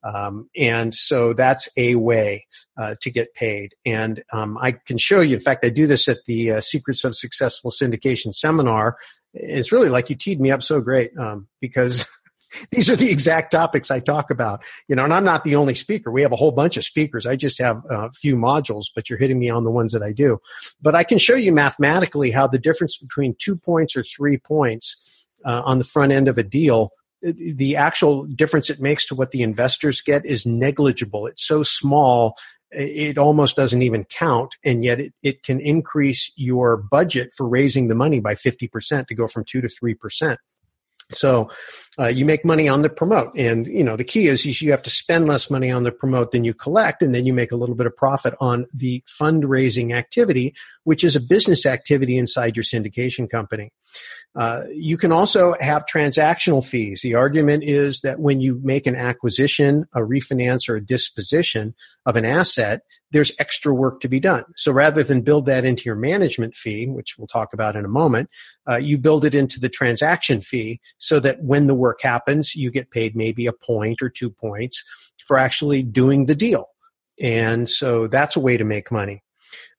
um, 0.03 0.49
and 0.55 0.93
so 0.93 1.33
that's 1.33 1.67
a 1.77 1.95
way 1.95 2.45
uh, 2.77 2.95
to 3.01 3.09
get 3.09 3.33
paid. 3.33 3.73
And 3.85 4.23
um, 4.31 4.57
I 4.59 4.73
can 4.73 4.97
show 4.97 5.21
you. 5.21 5.35
In 5.35 5.41
fact, 5.41 5.65
I 5.65 5.69
do 5.69 5.87
this 5.87 6.07
at 6.07 6.25
the 6.25 6.51
uh, 6.51 6.61
Secrets 6.61 7.03
of 7.03 7.15
Successful 7.15 7.71
Syndication 7.71 8.33
seminar. 8.33 8.97
It's 9.33 9.71
really 9.71 9.89
like 9.89 10.09
you 10.09 10.15
teed 10.15 10.41
me 10.41 10.51
up 10.51 10.61
so 10.61 10.81
great 10.81 11.17
um, 11.17 11.47
because 11.61 12.05
these 12.71 12.89
are 12.89 12.95
the 12.95 13.11
exact 13.11 13.51
topics 13.51 13.91
I 13.91 13.99
talk 13.99 14.29
about. 14.29 14.63
You 14.87 14.95
know, 14.95 15.03
and 15.03 15.13
I'm 15.13 15.23
not 15.23 15.43
the 15.43 15.55
only 15.55 15.75
speaker. 15.75 16.11
We 16.11 16.21
have 16.21 16.31
a 16.31 16.37
whole 16.37 16.51
bunch 16.51 16.77
of 16.77 16.85
speakers. 16.85 17.25
I 17.25 17.35
just 17.35 17.59
have 17.59 17.83
a 17.89 18.11
few 18.11 18.35
modules, 18.35 18.85
but 18.93 19.09
you're 19.09 19.19
hitting 19.19 19.39
me 19.39 19.49
on 19.49 19.63
the 19.63 19.71
ones 19.71 19.93
that 19.93 20.03
I 20.03 20.11
do. 20.11 20.39
But 20.81 20.95
I 20.95 21.03
can 21.03 21.17
show 21.17 21.35
you 21.35 21.51
mathematically 21.51 22.31
how 22.31 22.47
the 22.47 22.59
difference 22.59 22.97
between 22.97 23.35
two 23.37 23.55
points 23.55 23.95
or 23.95 24.03
three 24.15 24.37
points 24.37 25.25
uh, 25.45 25.61
on 25.65 25.77
the 25.77 25.83
front 25.83 26.11
end 26.11 26.27
of 26.27 26.37
a 26.37 26.43
deal 26.43 26.89
the 27.21 27.75
actual 27.75 28.25
difference 28.25 28.69
it 28.69 28.81
makes 28.81 29.05
to 29.05 29.15
what 29.15 29.31
the 29.31 29.43
investors 29.43 30.01
get 30.01 30.25
is 30.25 30.45
negligible. 30.45 31.27
It's 31.27 31.45
so 31.45 31.61
small, 31.63 32.35
it 32.71 33.17
almost 33.17 33.55
doesn't 33.55 33.81
even 33.81 34.05
count. 34.05 34.55
And 34.63 34.83
yet 34.83 34.99
it, 34.99 35.13
it 35.21 35.43
can 35.43 35.59
increase 35.59 36.31
your 36.35 36.77
budget 36.77 37.33
for 37.35 37.47
raising 37.47 37.87
the 37.87 37.95
money 37.95 38.19
by 38.19 38.33
50% 38.33 39.07
to 39.07 39.15
go 39.15 39.27
from 39.27 39.45
2 39.45 39.61
to 39.61 39.67
3%. 39.67 40.37
So 41.13 41.49
uh, 41.99 42.07
you 42.07 42.25
make 42.25 42.45
money 42.45 42.67
on 42.69 42.81
the 42.81 42.89
promote, 42.89 43.31
and 43.37 43.67
you 43.67 43.83
know 43.83 43.95
the 43.95 44.03
key 44.03 44.27
is 44.27 44.61
you 44.61 44.71
have 44.71 44.81
to 44.83 44.89
spend 44.89 45.27
less 45.27 45.49
money 45.49 45.69
on 45.69 45.83
the 45.83 45.91
promote 45.91 46.31
than 46.31 46.43
you 46.43 46.53
collect, 46.53 47.01
and 47.01 47.13
then 47.13 47.25
you 47.25 47.33
make 47.33 47.51
a 47.51 47.55
little 47.55 47.75
bit 47.75 47.85
of 47.85 47.95
profit 47.95 48.33
on 48.39 48.65
the 48.73 49.03
fundraising 49.21 49.93
activity, 49.93 50.53
which 50.83 51.03
is 51.03 51.15
a 51.15 51.21
business 51.21 51.65
activity 51.65 52.17
inside 52.17 52.55
your 52.55 52.63
syndication 52.63 53.29
company. 53.29 53.71
Uh, 54.35 54.63
you 54.73 54.97
can 54.97 55.11
also 55.11 55.55
have 55.59 55.85
transactional 55.85 56.65
fees. 56.65 57.01
The 57.03 57.15
argument 57.15 57.63
is 57.65 58.01
that 58.01 58.19
when 58.19 58.39
you 58.39 58.61
make 58.63 58.87
an 58.87 58.95
acquisition, 58.95 59.85
a 59.93 59.99
refinance, 59.99 60.69
or 60.69 60.77
a 60.77 60.85
disposition 60.85 61.75
of 62.05 62.15
an 62.15 62.25
asset, 62.25 62.81
there's 63.11 63.31
extra 63.39 63.73
work 63.73 63.99
to 64.01 64.07
be 64.07 64.19
done. 64.19 64.43
So 64.55 64.71
rather 64.71 65.03
than 65.03 65.21
build 65.21 65.45
that 65.45 65.65
into 65.65 65.83
your 65.85 65.95
management 65.95 66.55
fee, 66.55 66.87
which 66.87 67.17
we'll 67.17 67.27
talk 67.27 67.53
about 67.53 67.75
in 67.75 67.85
a 67.85 67.89
moment, 67.89 68.29
uh, 68.69 68.77
you 68.77 68.97
build 68.97 69.25
it 69.25 69.35
into 69.35 69.59
the 69.59 69.69
transaction 69.69 70.41
fee 70.41 70.79
so 70.97 71.19
that 71.19 71.43
when 71.43 71.67
the 71.67 71.75
work 71.75 72.01
happens, 72.01 72.55
you 72.55 72.71
get 72.71 72.91
paid 72.91 73.15
maybe 73.15 73.47
a 73.47 73.53
point 73.53 74.01
or 74.01 74.09
two 74.09 74.29
points 74.29 74.83
for 75.27 75.37
actually 75.37 75.83
doing 75.83 76.25
the 76.25 76.35
deal. 76.35 76.67
And 77.19 77.69
so 77.69 78.07
that's 78.07 78.35
a 78.35 78.39
way 78.39 78.57
to 78.57 78.63
make 78.63 78.91
money. 78.91 79.23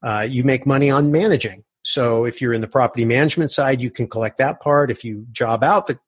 Uh, 0.03 0.27
you 0.29 0.45
make 0.45 0.67
money 0.67 0.91
on 0.91 1.11
managing. 1.11 1.65
So 1.83 2.25
if 2.25 2.41
you're 2.41 2.53
in 2.53 2.61
the 2.61 2.69
property 2.69 3.05
management 3.05 3.51
side, 3.51 3.83
you 3.83 3.91
can 3.91 4.07
collect 4.07 4.39
that 4.39 4.61
part. 4.61 4.91
If 4.91 5.05
you 5.05 5.27
job 5.33 5.65
out 5.65 5.87
the 5.87 5.99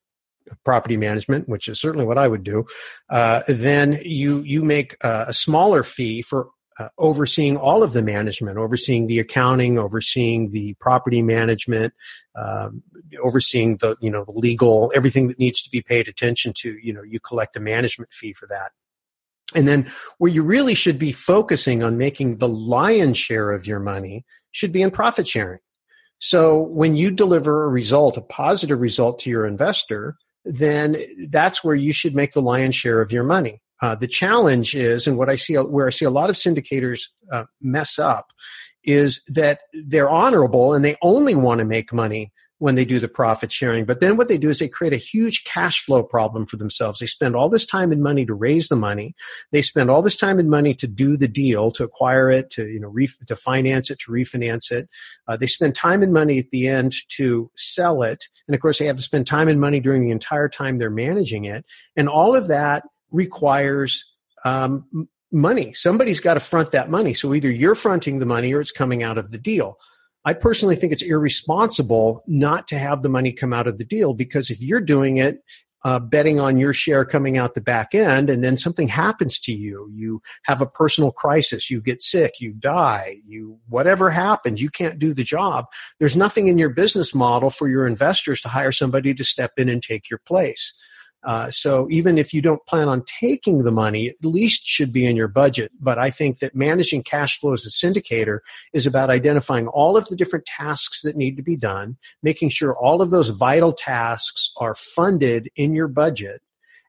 property 0.65 0.97
management, 0.97 1.49
which 1.49 1.69
is 1.69 1.81
certainly 1.81 2.07
what 2.07 2.19
I 2.19 2.29
would 2.29 2.45
do, 2.45 2.67
uh, 3.11 3.43
then 3.49 3.99
you 4.05 4.41
you 4.43 4.63
make 4.63 4.97
a, 5.03 5.27
a 5.29 5.33
smaller 5.33 5.83
fee 5.83 6.23
for 6.23 6.51
uh, 6.79 6.89
overseeing 6.99 7.57
all 7.57 7.83
of 7.83 7.93
the 7.93 8.03
management, 8.03 8.59
overseeing 8.59 9.07
the 9.07 9.19
accounting, 9.19 9.79
overseeing 9.79 10.51
the 10.51 10.75
property 10.75 11.23
management, 11.23 11.93
um, 12.37 12.83
overseeing 13.23 13.77
the 13.77 13.97
you 14.01 14.11
know 14.11 14.25
the 14.25 14.33
legal 14.33 14.93
everything 14.95 15.29
that 15.29 15.39
needs 15.39 15.63
to 15.63 15.71
be 15.71 15.83
paid 15.83 16.09
attention 16.09 16.53
to. 16.53 16.77
You 16.83 16.93
know, 16.93 17.03
you 17.03 17.21
collect 17.21 17.57
a 17.57 17.61
management 17.61 18.13
fee 18.13 18.33
for 18.33 18.47
that. 18.49 18.73
And 19.55 19.69
then 19.69 19.91
where 20.19 20.33
you 20.33 20.43
really 20.43 20.75
should 20.75 20.99
be 20.99 21.13
focusing 21.13 21.83
on 21.83 21.99
making 21.99 22.39
the 22.39 22.49
lion's 22.49 23.19
share 23.19 23.53
of 23.53 23.67
your 23.67 23.79
money 23.79 24.25
should 24.53 24.73
be 24.73 24.83
in 24.83 24.91
profit 24.91 25.29
sharing. 25.29 25.61
So 26.19 26.63
when 26.63 26.97
you 26.97 27.11
deliver 27.11 27.65
a 27.65 27.69
result, 27.69 28.17
a 28.17 28.23
positive 28.23 28.81
result 28.81 29.19
to 29.21 29.31
your 29.31 29.47
investor, 29.47 30.17
then 30.45 30.97
that's 31.29 31.63
where 31.63 31.75
you 31.75 31.93
should 31.93 32.15
make 32.15 32.33
the 32.33 32.43
lion's 32.43 32.75
share 32.75 33.01
of 33.01 33.13
your 33.13 33.25
money. 33.25 33.61
Uh, 33.83 33.95
the 33.95 34.09
challenge 34.09 34.75
is, 34.75 35.07
and 35.07 35.19
what 35.19 35.29
I 35.29 35.37
see, 35.37 35.55
where 35.55 35.87
I 35.87 35.91
see 35.91 36.05
a 36.05 36.11
lot 36.11 36.31
of 36.31 36.37
syndicators 36.37 37.09
uh, 37.31 37.45
mess 37.61 37.99
up, 37.99 38.29
is 38.85 39.23
that 39.29 39.61
they're 39.73 40.11
honorable 40.11 40.75
and 40.75 40.85
they 40.85 40.97
only 41.03 41.35
want 41.35 41.59
to 41.59 41.65
make 41.65 41.93
money 41.93 42.33
when 42.59 42.77
they 42.77 42.85
do 42.85 43.01
the 43.01 43.09
profit 43.09 43.51
sharing. 43.51 43.85
But 43.85 44.01
then 44.01 44.17
what 44.17 44.29
they 44.29 44.39
do 44.39 44.49
is 44.49 44.59
they 44.59 44.69
create 44.69 44.93
a 44.93 44.97
huge 44.97 45.45
cash 45.45 45.85
flow 45.85 46.03
problem 46.03 46.47
for 46.47 46.57
themselves. 46.57 46.99
They 46.99 47.07
spend 47.07 47.35
all 47.35 47.49
this 47.49 47.67
time 47.67 47.91
and 47.91 48.03
money 48.03 48.25
to 48.25 48.35
raise 48.35 48.69
the 48.69 48.77
money. 48.77 49.15
They 49.53 49.61
spend 49.61 49.91
all 49.91 50.03
this 50.03 50.17
time 50.17 50.39
and 50.39 50.49
money 50.49 50.73
to 50.75 50.87
do 50.87 51.17
the 51.17 51.29
deal, 51.29 51.71
to 51.73 51.85
acquire 51.85 52.31
it, 52.31 52.51
to 52.51 52.67
you 52.67 52.81
know, 52.81 52.89
ref- 52.89 53.19
to 53.27 53.37
finance 53.37 53.91
it, 53.91 53.99
to 54.01 54.13
refinance 54.13 54.71
it. 54.71 54.89
Uh, 55.27 55.37
they 55.37 55.47
spend 55.47 55.75
time 55.75 56.03
and 56.03 56.13
money 56.13 56.39
at 56.39 56.51
the 56.53 56.69
end 56.69 56.95
to 57.17 57.51
sell 57.57 58.03
it, 58.03 58.29
and 58.47 58.55
of 58.55 58.61
course 58.61 58.79
they 58.79 58.87
have 58.87 58.97
to 58.97 59.03
spend 59.03 59.27
time 59.27 59.49
and 59.49 59.61
money 59.61 59.81
during 59.81 60.03
the 60.03 60.13
entire 60.13 60.49
time 60.49 60.79
they're 60.79 60.91
managing 60.91 61.45
it. 61.45 61.65
And 61.97 62.09
all 62.09 62.35
of 62.37 62.49
that 62.49 62.85
requires 63.15 64.05
um, 64.45 65.09
money. 65.33 65.73
Somebody's 65.73 66.21
got 66.21 66.35
to 66.35 66.41
front 66.41 66.73
that 66.73 66.91
money. 66.91 67.15
So 67.15 67.33
either 67.35 67.51
you're 67.51 67.75
fronting 67.75 68.19
the 68.19 68.27
money 68.27 68.53
or 68.53 68.61
it's 68.61 68.73
coming 68.73 69.03
out 69.03 69.19
of 69.19 69.31
the 69.31 69.39
deal. 69.39 69.77
I 70.25 70.33
personally 70.33 70.77
think 70.77 70.93
it's 70.93 71.03
irresponsible 71.03 72.23
not 72.27 72.67
to 72.69 72.79
have 72.79 73.03
the 73.03 73.09
money 73.09 73.33
come 73.33 73.53
out 73.53 73.67
of 73.67 73.79
the 73.79 73.85
deal 73.85 74.15
because 74.15 74.51
if 74.51 74.61
you're 74.63 74.81
doing 74.81 75.19
it, 75.19 75.43
uh, 75.85 75.99
betting 75.99 76.41
on 76.41 76.57
your 76.57 76.73
share 76.73 77.05
coming 77.05 77.37
out 77.37 77.53
the 77.53 77.61
back 77.61 77.95
end, 77.95 78.31
and 78.31 78.43
then 78.43 78.57
something 78.57 78.89
happens 78.89 79.39
to 79.39 79.53
you, 79.53 79.87
you 79.93 80.23
have 80.45 80.63
a 80.63 80.67
personal 80.67 81.13
crisis, 81.13 81.71
you 81.71 81.81
get 81.83 82.01
sick, 82.01 82.41
you 82.41 82.55
die, 82.59 83.17
you 83.27 83.59
whatever 83.69 84.09
happens, 84.09 84.63
you 84.63 84.71
can't 84.71 84.99
do 84.99 85.13
the 85.13 85.23
job. 85.23 85.67
There's 86.01 86.17
nothing 86.17 86.49
in 86.49 86.57
your 86.57 86.71
business 86.71 87.15
model 87.15 87.51
for 87.51 87.69
your 87.69 87.87
investors 87.87 88.41
to 88.41 88.49
hire 88.49 88.73
somebody 88.73 89.13
to 89.13 89.25
step 89.25 89.53
in 89.59 89.69
and 89.69 89.83
take 89.83 90.09
your 90.09 90.21
place. 90.25 90.73
Uh, 91.25 91.51
so 91.51 91.87
even 91.91 92.19
if 92.19 92.35
you 92.35 92.43
don't 92.43 92.65
plan 92.67 92.89
on 92.89 93.03
taking 93.21 93.65
the 93.65 93.73
money, 93.73 94.09
at 94.09 94.25
least 94.25 94.67
should 94.67 94.93
be 94.93 95.07
in 95.07 95.17
your 95.17 95.29
budget. 95.29 95.73
But 95.81 95.99
I 95.99 96.11
think 96.11 96.39
that 96.41 96.55
managing 96.55 97.03
cash 97.03 97.39
flow 97.39 97.55
as 97.55 97.65
a 97.65 97.71
syndicator 97.71 98.41
is 98.73 98.87
about 98.87 99.11
identifying 99.11 99.67
all 99.69 99.97
of 99.97 100.07
the 100.09 100.17
different 100.17 100.45
tasks 100.45 101.03
that 101.03 101.17
need 101.17 101.37
to 101.37 101.43
be 101.43 101.57
done, 101.57 101.97
making 102.23 102.51
sure 102.51 102.77
all 102.77 103.01
of 103.01 103.11
those 103.11 103.31
vital 103.31 103.73
tasks 103.73 104.51
are 104.59 104.75
funded 104.75 105.49
in 105.57 105.75
your 105.75 105.89
budget, 105.89 106.43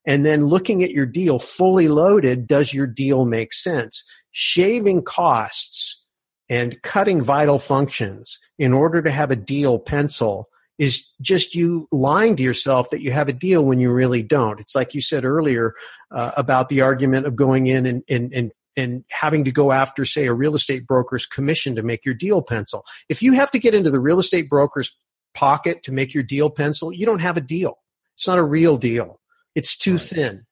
and 0.05 0.25
then 0.25 0.47
looking 0.47 0.83
at 0.83 0.91
your 0.91 1.05
deal 1.05 1.39
fully 1.39 1.87
loaded. 1.87 2.47
Does 2.47 2.73
your 2.73 2.87
deal 2.87 3.25
make 3.25 3.53
sense? 3.53 4.03
Shaving 4.31 5.01
costs 5.01 6.05
and 6.49 6.81
cutting 6.83 7.21
vital 7.21 7.57
functions 7.57 8.37
in 8.59 8.73
order 8.73 9.01
to 9.01 9.11
have 9.11 9.31
a 9.31 9.35
deal 9.35 9.79
pencil 9.79 10.49
is 10.77 11.05
just 11.21 11.55
you 11.55 11.87
lying 11.91 12.35
to 12.35 12.43
yourself 12.43 12.89
that 12.89 13.01
you 13.01 13.11
have 13.11 13.29
a 13.29 13.33
deal 13.33 13.63
when 13.63 13.79
you 13.79 13.91
really 13.91 14.23
don't. 14.23 14.59
It's 14.59 14.75
like 14.75 14.93
you 14.93 15.01
said 15.01 15.23
earlier 15.23 15.73
uh, 16.11 16.31
about 16.35 16.69
the 16.69 16.81
argument 16.81 17.25
of 17.25 17.35
going 17.35 17.67
in 17.67 17.85
and, 17.85 18.03
and, 18.09 18.33
and 18.33 18.51
and 18.77 19.05
having 19.09 19.45
to 19.45 19.51
go 19.51 19.71
after, 19.71 20.03
say, 20.03 20.25
a 20.25 20.33
real 20.33 20.53
estate 20.53 20.85
broker's 20.85 21.25
commission 21.25 21.75
to 21.75 21.81
make 21.81 22.03
your 22.03 22.13
deal 22.13 22.41
pencil. 22.41 22.83
If 23.07 23.21
you 23.23 23.31
have 23.31 23.49
to 23.51 23.59
get 23.59 23.73
into 23.73 23.89
the 23.89 24.01
real 24.01 24.19
estate 24.19 24.49
broker's 24.49 24.97
pocket 25.33 25.83
to 25.83 25.91
make 25.91 26.13
your 26.13 26.23
deal 26.23 26.49
pencil, 26.49 26.91
you 26.91 27.05
don't 27.05 27.19
have 27.19 27.37
a 27.37 27.41
deal. 27.41 27.75
It's 28.15 28.27
not 28.27 28.37
a 28.37 28.43
real 28.43 28.77
deal. 28.77 29.19
It's 29.53 29.77
too 29.77 29.93
right. 29.93 30.01
thin. 30.01 30.44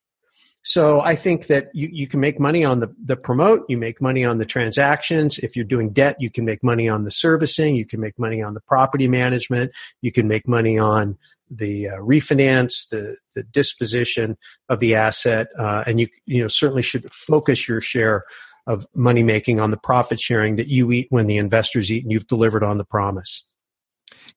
So 0.64 1.02
I 1.02 1.16
think 1.16 1.48
that 1.48 1.70
you, 1.74 1.90
you 1.92 2.08
can 2.08 2.22
make 2.22 2.40
money 2.40 2.64
on 2.64 2.80
the, 2.80 2.94
the 3.04 3.18
promote, 3.18 3.66
you 3.68 3.78
make 3.78 4.02
money 4.02 4.24
on 4.24 4.38
the 4.38 4.46
transactions. 4.46 5.38
If 5.40 5.58
you're 5.58 5.66
doing 5.66 5.92
debt, 5.92 6.16
you 6.20 6.32
can 6.32 6.46
make 6.46 6.64
money 6.64 6.88
on 6.88 7.04
the 7.04 7.12
servicing, 7.12 7.76
you 7.76 7.86
can 7.86 8.00
make 8.00 8.18
money 8.18 8.42
on 8.42 8.54
the 8.54 8.62
property 8.62 9.10
management, 9.10 9.72
you 10.02 10.12
can 10.12 10.28
make 10.28 10.48
money 10.48 10.78
on 10.78 11.18
the 11.52 11.90
uh, 11.90 11.98
refinance, 11.98 12.88
the, 12.90 13.18
the 13.36 13.44
disposition 13.44 14.38
of 14.70 14.80
the 14.80 14.96
asset, 14.96 15.48
uh, 15.60 15.84
and 15.86 16.00
you 16.00 16.08
you 16.26 16.42
know 16.42 16.48
certainly 16.48 16.82
should 16.82 17.12
focus 17.12 17.68
your 17.68 17.82
share 17.82 18.24
of 18.66 18.88
money 18.96 19.24
making 19.24 19.60
on 19.60 19.72
the 19.72 19.78
profit 19.78 20.20
sharing 20.20 20.56
that 20.56 20.68
you 20.68 20.92
eat 20.92 21.08
when 21.10 21.28
the 21.28 21.38
investors 21.38 21.92
eat, 21.92 22.04
and 22.04 22.12
you've 22.12 22.28
delivered 22.28 22.64
on 22.64 22.78
the 22.78 22.86
promise. 22.86 23.46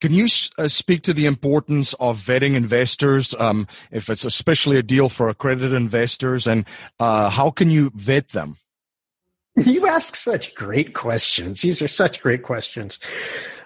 Can 0.01 0.12
you 0.12 0.26
uh, 0.59 0.68
speak 0.68 1.03
to 1.03 1.14
the 1.14 1.26
importance 1.26 1.94
of 1.94 2.18
vetting 2.18 2.55
investors, 2.55 3.34
um, 3.38 3.66
if 3.90 4.11
it's 4.11 4.24
especially 4.24 4.76
a 4.76 4.82
deal 4.82 5.09
for 5.09 5.28
accredited 5.28 5.72
investors, 5.72 6.47
and 6.47 6.66
uh, 7.01 7.30
how 7.30 7.51
can 7.51 7.70
you 7.70 7.90
vet 7.94 8.28
them? 8.28 8.57
You 9.57 9.86
ask 9.86 10.16
such 10.16 10.55
great 10.55 10.92
questions. 10.92 11.62
These 11.62 11.80
are 11.80 11.88
such 11.88 12.20
great 12.22 12.42
questions. 12.42 12.99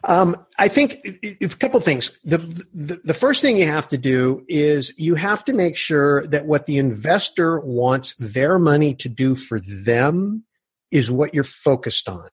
Um, 0.04 0.36
I 0.58 0.68
think 0.68 1.04
a 1.42 1.48
couple 1.48 1.80
things. 1.80 2.18
The, 2.24 2.38
the, 2.72 3.00
the 3.04 3.14
first 3.14 3.42
thing 3.42 3.56
you 3.56 3.66
have 3.66 3.88
to 3.88 3.98
do 3.98 4.44
is 4.48 4.94
you 4.96 5.16
have 5.16 5.44
to 5.46 5.52
make 5.52 5.76
sure 5.76 6.26
that 6.28 6.46
what 6.46 6.66
the 6.66 6.78
investor 6.78 7.58
wants 7.60 8.14
their 8.14 8.58
money 8.58 8.94
to 8.94 9.08
do 9.08 9.34
for 9.34 9.60
them 9.60 10.44
is 10.90 11.10
what 11.10 11.34
you're 11.34 11.44
focused 11.44 12.08
on 12.08 12.28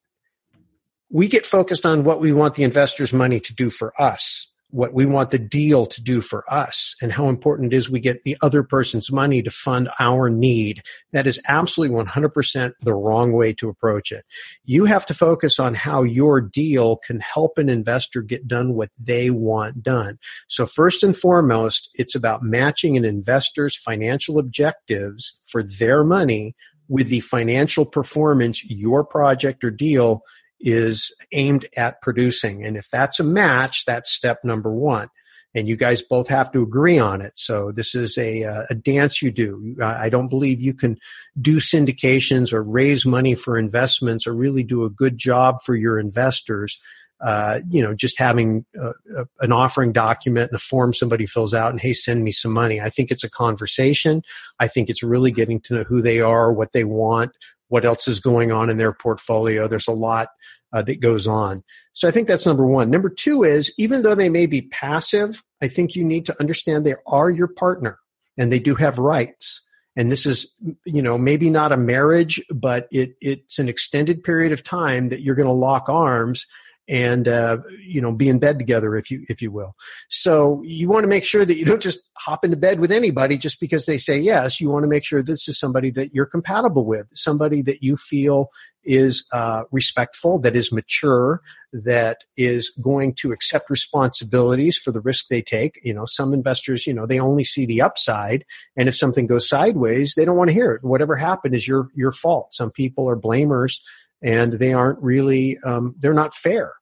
we 1.10 1.28
get 1.28 1.45
focused 1.45 1.86
on 1.86 2.03
what 2.03 2.20
we 2.20 2.34
want 2.34 2.55
the 2.55 2.64
investor's 2.64 3.14
money 3.14 3.39
to 3.39 3.55
do 3.55 3.70
for 3.70 3.93
us, 4.01 4.51
what 4.70 4.93
we 4.93 5.05
want 5.05 5.30
the 5.30 5.39
deal 5.39 5.86
to 5.86 6.03
do 6.03 6.20
for 6.20 6.43
us, 6.51 6.95
and 7.01 7.14
how 7.14 7.30
important 7.30 7.72
it 7.72 7.78
is 7.78 7.89
we 7.89 8.01
get 8.01 8.24
the 8.26 8.36
other 8.41 8.62
person's 8.62 9.10
money 9.10 9.41
to 9.41 9.49
fund 9.49 9.89
our 9.99 10.30
need. 10.30 10.84
That 11.14 11.26
is 11.26 11.39
absolutely 11.47 11.95
100% 11.95 12.74
the 12.82 12.93
wrong 12.93 13.32
way 13.32 13.53
to 13.53 13.70
approach 13.70 14.12
it. 14.12 14.26
You 14.66 14.84
have 14.84 15.05
to 15.05 15.14
focus 15.14 15.60
on 15.60 15.74
how 15.74 16.03
your 16.03 16.41
deal 16.41 16.97
can 16.97 17.22
help 17.22 17.58
an 17.58 17.70
investor 17.70 18.22
get 18.22 18.45
done 18.45 18.74
what 18.74 18.89
they 18.99 19.30
want 19.30 19.82
done. 19.82 20.20
So 20.49 20.66
first 20.66 21.03
and 21.03 21.16
foremost, 21.16 21.89
it's 21.93 22.16
about 22.16 22.43
matching 22.43 22.97
an 22.97 23.05
investor's 23.05 23.78
financial 23.78 24.38
objectives 24.38 25.39
for 25.49 25.64
their 25.64 26.03
money 26.03 26.53
with 26.89 27.08
the 27.08 27.20
financial 27.22 27.86
performance 27.86 28.64
your 28.66 29.03
project 29.03 29.64
or 29.64 29.72
deal 29.72 30.22
is 30.60 31.14
aimed 31.32 31.68
at 31.76 32.01
producing. 32.01 32.66
And 32.66 32.78
if 32.78 32.89
that's 32.89 33.20
a 33.20 33.24
match, 33.24 33.86
that's 33.86 34.12
step 34.12 34.39
number 34.43 34.72
one. 34.72 35.10
And 35.55 35.68
you 35.68 35.76
guys 35.76 36.01
both 36.01 36.28
have 36.28 36.51
to 36.51 36.62
agree 36.62 36.99
on 36.99 37.22
it. 37.22 37.34
So 37.36 37.72
this 37.72 37.95
is 37.95 38.18
a, 38.18 38.43
a 38.70 38.76
dance 38.76 39.22
you 39.22 39.32
do. 39.32 39.76
I 39.82 40.10
don't 40.10 40.28
believe 40.28 40.62
you 40.62 40.74
can 40.74 40.97
do 41.41 41.58
syndications 41.58 42.53
or 42.53 42.62
raise 42.62 43.05
money 43.05 43.34
for 43.34 43.58
investments 43.58 44.28
or 44.28 44.34
really 44.34 44.64
do 44.64 44.84
a 44.84 44.89
good 44.89 45.18
job 45.18 45.62
for 45.64 45.76
your 45.76 45.99
investors 45.99 46.80
uh, 47.20 47.62
you 47.70 47.82
know, 47.82 47.95
just 47.95 48.20
having 48.20 48.66
a, 48.80 48.89
a, 49.22 49.26
an 49.39 49.51
offering 49.51 49.91
document 49.91 50.51
and 50.51 50.55
a 50.55 50.62
form 50.62 50.93
somebody 50.93 51.26
fills 51.26 51.53
out 51.53 51.72
and, 51.72 51.82
hey, 51.82 51.93
send 51.93 52.24
me 52.24 52.32
some 52.32 52.51
money. 52.51 52.80
I 52.80 52.89
think 52.89 53.10
it's 53.10 53.24
a 53.24 53.30
conversation. 53.30 54.22
I 54.60 54.68
think 54.68 54.89
it's 54.89 55.01
really 55.01 55.32
getting 55.32 55.60
to 55.62 55.76
know 55.76 55.84
who 55.84 56.01
they 56.01 56.20
are, 56.22 56.53
what 56.53 56.74
they 56.74 56.84
want, 56.84 57.32
what 57.70 57.86
else 57.86 58.07
is 58.07 58.20
going 58.20 58.51
on 58.51 58.70
in 58.70 58.78
their 58.78 58.93
portfolio. 58.93 59.68
There's 59.68 59.88
a 59.88 59.93
lot 59.93 60.30
uh, 60.74 60.82
that 60.84 60.99
goes 60.99 61.28
on. 61.28 61.63
So 61.93 62.07
I 62.07 62.11
think 62.11 62.28
that's 62.28 62.45
number 62.45 62.65
one. 62.65 62.89
Number 62.89 63.09
two 63.09 63.43
is 63.43 63.74
even 63.78 64.01
though 64.01 64.15
they 64.15 64.30
may 64.30 64.45
be 64.45 64.61
passive, 64.61 65.43
I 65.61 65.68
think 65.68 65.95
you 65.95 66.03
need 66.03 66.26
to 66.26 66.39
understand 66.39 66.86
they 66.86 66.95
are 67.07 67.30
your 67.30 67.47
partner 67.47 67.97
and 68.38 68.51
they 68.51 68.59
do 68.59 68.76
have 68.76 68.99
rights. 68.99 69.63
And 69.95 70.11
this 70.11 70.28
is, 70.28 70.53
you 70.86 71.01
know, 71.01 71.18
maybe 71.18 71.49
not 71.49 71.72
a 71.72 71.78
marriage, 71.78 72.39
but 72.53 72.88
it, 72.91 73.15
it's 73.20 73.57
an 73.57 73.68
extended 73.68 74.24
period 74.24 74.51
of 74.51 74.63
time 74.63 75.09
that 75.09 75.22
you're 75.22 75.34
going 75.34 75.47
to 75.47 75.53
lock 75.53 75.89
arms 75.89 76.45
and 76.88 77.27
uh, 77.27 77.57
you 77.79 78.01
know 78.01 78.13
be 78.13 78.29
in 78.29 78.39
bed 78.39 78.57
together 78.57 78.95
if 78.95 79.11
you 79.11 79.23
if 79.29 79.41
you 79.41 79.51
will. 79.51 79.75
So 80.09 80.61
you 80.63 80.89
want 80.89 81.03
to 81.03 81.09
make 81.09 81.25
sure 81.25 81.45
that 81.45 81.55
you 81.55 81.65
don't 81.65 81.81
just 81.81 82.09
hop 82.15 82.45
into 82.45 82.57
bed 82.57 82.79
with 82.79 82.91
anybody 82.91 83.38
just 83.38 83.59
because 83.59 83.85
they 83.85 83.97
say 83.97 84.17
yes. 84.17 84.61
You 84.61 84.69
want 84.69 84.83
to 84.83 84.89
make 84.89 85.05
sure 85.05 85.21
this 85.21 85.47
is 85.47 85.59
somebody 85.59 85.91
that 85.91 86.13
you're 86.13 86.25
compatible 86.25 86.85
with 86.85 87.07
somebody 87.13 87.61
that 87.63 87.83
you 87.83 87.97
feel 87.97 88.49
is 88.83 89.25
uh, 89.33 89.63
respectful 89.71 90.39
that 90.39 90.55
is 90.55 90.71
mature 90.71 91.41
that 91.73 92.23
is 92.38 92.71
going 92.81 93.13
to 93.13 93.33
accept 93.33 93.69
responsibilities 93.69 94.77
for 94.77 94.93
the 94.93 95.01
risk 95.01 95.27
they 95.27 95.41
take. 95.41 95.79
You 95.83 95.93
know 95.93 96.05
some 96.05 96.33
investors 96.33 96.88
you 96.88 96.93
know 96.93 97.05
they 97.05 97.19
only 97.19 97.43
see 97.43 97.65
the 97.65 97.81
upside 97.81 98.45
and 98.77 98.88
if 98.88 98.95
something 98.95 99.27
goes 99.27 99.49
sideways 99.49 100.13
they 100.15 100.23
don't 100.23 100.38
want 100.38 100.49
to 100.49 100.53
hear 100.53 100.71
it. 100.73 100.83
Whatever 100.83 101.17
happened 101.17 101.53
is 101.53 101.67
your 101.67 101.88
your 101.95 102.13
fault. 102.13 102.53
Some 102.53 102.71
people 102.71 103.09
are 103.09 103.17
blamers 103.17 103.81
and 104.22 104.53
they 104.53 104.74
aren't 104.74 105.01
really 105.01 105.57
um, 105.65 105.95
they're 105.99 106.13
not 106.13 106.34
fair. 106.34 106.74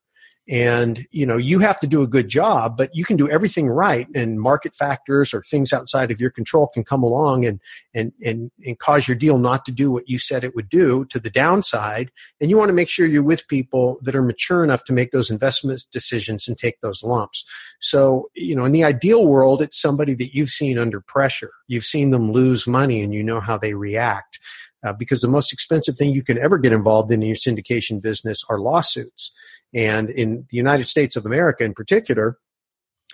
And 0.48 1.04
you 1.10 1.26
know 1.26 1.36
you 1.36 1.58
have 1.58 1.80
to 1.80 1.88
do 1.88 2.02
a 2.02 2.06
good 2.06 2.28
job 2.28 2.76
but 2.76 2.94
you 2.94 3.04
can 3.04 3.16
do 3.16 3.28
everything 3.28 3.66
right 3.68 4.06
and 4.14 4.40
market 4.40 4.76
factors 4.76 5.34
or 5.34 5.42
things 5.42 5.72
outside 5.72 6.12
of 6.12 6.20
your 6.20 6.30
control 6.30 6.68
can 6.68 6.84
come 6.84 7.02
along 7.02 7.44
and 7.44 7.60
and 7.94 8.12
and, 8.24 8.52
and 8.64 8.78
cause 8.78 9.08
your 9.08 9.16
deal 9.16 9.38
not 9.38 9.64
to 9.64 9.72
do 9.72 9.90
what 9.90 10.08
you 10.08 10.20
said 10.20 10.44
it 10.44 10.54
would 10.54 10.68
do 10.68 11.04
to 11.06 11.18
the 11.18 11.30
downside. 11.30 12.12
And 12.40 12.48
you 12.48 12.56
want 12.56 12.68
to 12.68 12.74
make 12.74 12.88
sure 12.88 13.06
you're 13.06 13.24
with 13.24 13.48
people 13.48 13.98
that 14.02 14.14
are 14.14 14.22
mature 14.22 14.62
enough 14.62 14.84
to 14.84 14.92
make 14.92 15.10
those 15.10 15.32
investment 15.32 15.84
decisions 15.90 16.46
and 16.46 16.56
take 16.56 16.80
those 16.80 17.02
lumps. 17.02 17.44
So 17.80 18.30
you 18.36 18.54
know 18.54 18.64
in 18.64 18.70
the 18.70 18.84
ideal 18.84 19.26
world 19.26 19.60
it's 19.60 19.82
somebody 19.82 20.14
that 20.14 20.32
you've 20.32 20.50
seen 20.50 20.78
under 20.78 21.00
pressure. 21.00 21.50
You've 21.66 21.82
seen 21.82 22.12
them 22.12 22.30
lose 22.30 22.68
money 22.68 23.02
and 23.02 23.12
you 23.12 23.24
know 23.24 23.40
how 23.40 23.58
they 23.58 23.74
react 23.74 24.38
uh, 24.86 24.92
because 24.92 25.20
the 25.20 25.28
most 25.28 25.52
expensive 25.52 25.96
thing 25.96 26.10
you 26.10 26.22
can 26.22 26.38
ever 26.38 26.58
get 26.58 26.72
involved 26.72 27.10
in 27.10 27.22
in 27.22 27.28
your 27.28 27.36
syndication 27.36 28.00
business 28.00 28.44
are 28.48 28.60
lawsuits. 28.60 29.32
And 29.74 30.10
in 30.10 30.46
the 30.48 30.56
United 30.56 30.86
States 30.86 31.16
of 31.16 31.26
America 31.26 31.64
in 31.64 31.74
particular, 31.74 32.38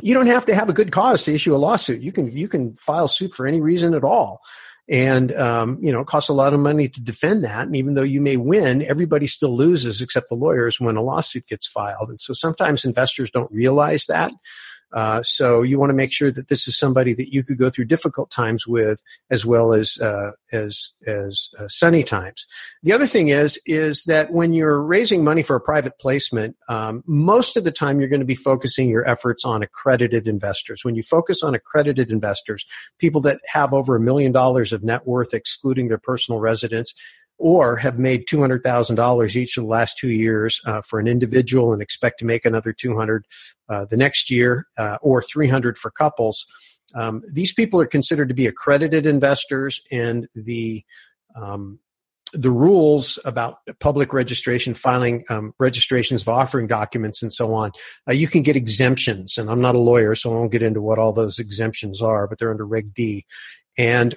you 0.03 0.13
don't 0.13 0.27
have 0.27 0.45
to 0.47 0.55
have 0.55 0.69
a 0.69 0.75
good 0.75 0.93
cause 0.93 1.23
to 1.25 1.35
issue 1.35 1.55
a 1.55 1.57
lawsuit. 1.57 2.03
You 2.03 2.13
can 2.13 2.35
you 2.37 2.49
can 2.49 2.77
file 2.77 3.09
suit 3.09 3.33
for 3.33 3.47
any 3.47 3.61
reason 3.61 3.95
at 3.95 4.05
all, 4.05 4.41
and 4.89 5.33
um, 5.33 5.79
you 5.83 5.93
know 5.93 6.01
it 6.01 6.07
costs 6.07 6.29
a 6.29 6.35
lot 6.35 6.55
of 6.55 6.61
money 6.61 6.89
to 6.89 7.01
defend 7.01 7.45
that. 7.45 7.67
And 7.67 7.77
even 7.77 7.95
though 7.95 8.03
you 8.03 8.21
may 8.21 8.37
win, 8.37 8.83
everybody 8.83 9.27
still 9.27 9.57
loses 9.57 10.01
except 10.01 10.29
the 10.29 10.35
lawyers 10.35 10.81
when 10.81 10.97
a 10.97 11.03
lawsuit 11.03 11.47
gets 11.47 11.67
filed. 11.67 12.11
And 12.11 12.21
so 12.21 12.33
sometimes 12.33 12.85
investors 12.85 13.31
don't 13.31 13.53
realize 13.53 14.07
that. 14.07 14.33
Uh, 14.93 15.23
so 15.23 15.63
you 15.63 15.79
want 15.79 15.91
to 15.91 15.95
make 15.95 16.13
sure 16.13 16.31
that 16.31 16.49
this 16.49 16.69
is 16.69 16.77
somebody 16.77 17.15
that 17.15 17.33
you 17.33 17.43
could 17.43 17.59
go 17.59 17.71
through 17.71 17.87
difficult 17.87 18.31
times 18.31 18.67
with, 18.67 19.01
as 19.31 19.47
well 19.47 19.73
as 19.73 19.99
uh, 19.99 20.33
as 20.53 20.93
as 21.07 21.49
uh, 21.59 21.69
sunny 21.69 22.03
times. 22.03 22.47
The 22.83 22.93
other 22.93 23.07
thing 23.07 23.29
is 23.29 23.61
is 23.67 24.05
that 24.05 24.33
when 24.33 24.53
you're 24.53 24.81
raising 24.81 25.25
money 25.25 25.43
for 25.43 25.57
a 25.57 25.61
private 25.61 25.99
placement, 25.99 26.57
um, 26.69 27.03
most 27.07 27.57
of 27.57 27.65
the 27.65 27.73
time 27.73 28.01
you're 28.01 28.09
going 28.09 28.21
to 28.21 28.27
be 28.27 28.35
focusing 28.35 28.89
your 28.89 29.09
efforts 29.09 29.45
on 29.45 29.63
accredited 29.63 30.29
investors. 30.29 30.85
When 30.85 30.95
you 30.95 31.03
focus 31.03 31.43
on 31.43 31.55
accredited 31.55 32.11
investors, 32.11 32.67
people 32.99 33.21
that 33.23 33.41
have 33.47 33.73
over 33.73 33.97
a 33.97 34.01
million 34.01 34.33
dollars 34.33 34.73
of 34.73 34.83
net 34.83 35.07
worth, 35.07 35.35
excluding 35.35 35.89
their 35.89 35.99
personal 35.99 36.41
residence, 36.41 36.95
or 37.43 37.75
have 37.75 37.99
made 37.99 38.29
$200,000 38.29 39.37
each 39.37 39.57
of 39.57 39.65
the 39.65 39.69
last 39.69 39.99
two 39.99 40.11
years 40.11 40.61
uh, 40.65 40.81
for 40.81 41.01
an 41.01 41.09
individual 41.09 41.73
and 41.73 41.83
expect 41.83 42.21
to 42.21 42.25
make 42.25 42.47
another 42.47 42.73
200 42.73 43.27
uh, 43.69 43.85
the 43.87 43.97
next 43.97 44.31
year 44.31 44.69
uh, 44.79 44.97
or 45.03 45.21
300 45.21 45.77
for 45.77 45.91
couples. 45.91 46.47
Um, 46.95 47.21
these 47.29 47.53
people 47.53 47.81
are 47.81 47.87
considered 47.87 48.29
to 48.29 48.35
be 48.35 48.47
accredited 48.47 49.07
investors 49.07 49.81
and 49.91 50.29
the 50.37 50.85
um, 51.35 51.81
the 52.33 52.51
rules 52.51 53.19
about 53.25 53.59
public 53.81 54.13
registration, 54.13 54.73
filing 54.73 55.25
um, 55.29 55.53
registrations 55.59 56.23
of 56.23 56.29
offering 56.29 56.69
documents, 56.69 57.23
and 57.23 57.33
so 57.33 57.53
on, 57.55 57.73
uh, 58.09 58.13
you 58.13 58.29
can 58.29 58.43
get 58.43 58.57
exemptions. 58.57 59.37
And 59.37 59.51
I'm 59.51 59.61
not 59.61 59.75
a 59.75 59.79
lawyer, 59.79 60.15
so 60.15 60.31
I 60.31 60.35
won't 60.35 60.53
get 60.53 60.63
into 60.63 60.81
what 60.81 60.99
all 60.99 61.13
those 61.13 61.39
exemptions 61.41 62.01
are, 62.01 62.29
but 62.29 62.39
they're 62.39 62.53
under 62.53 62.65
Reg 62.65 62.95
D. 62.95 63.27
And 63.77 64.17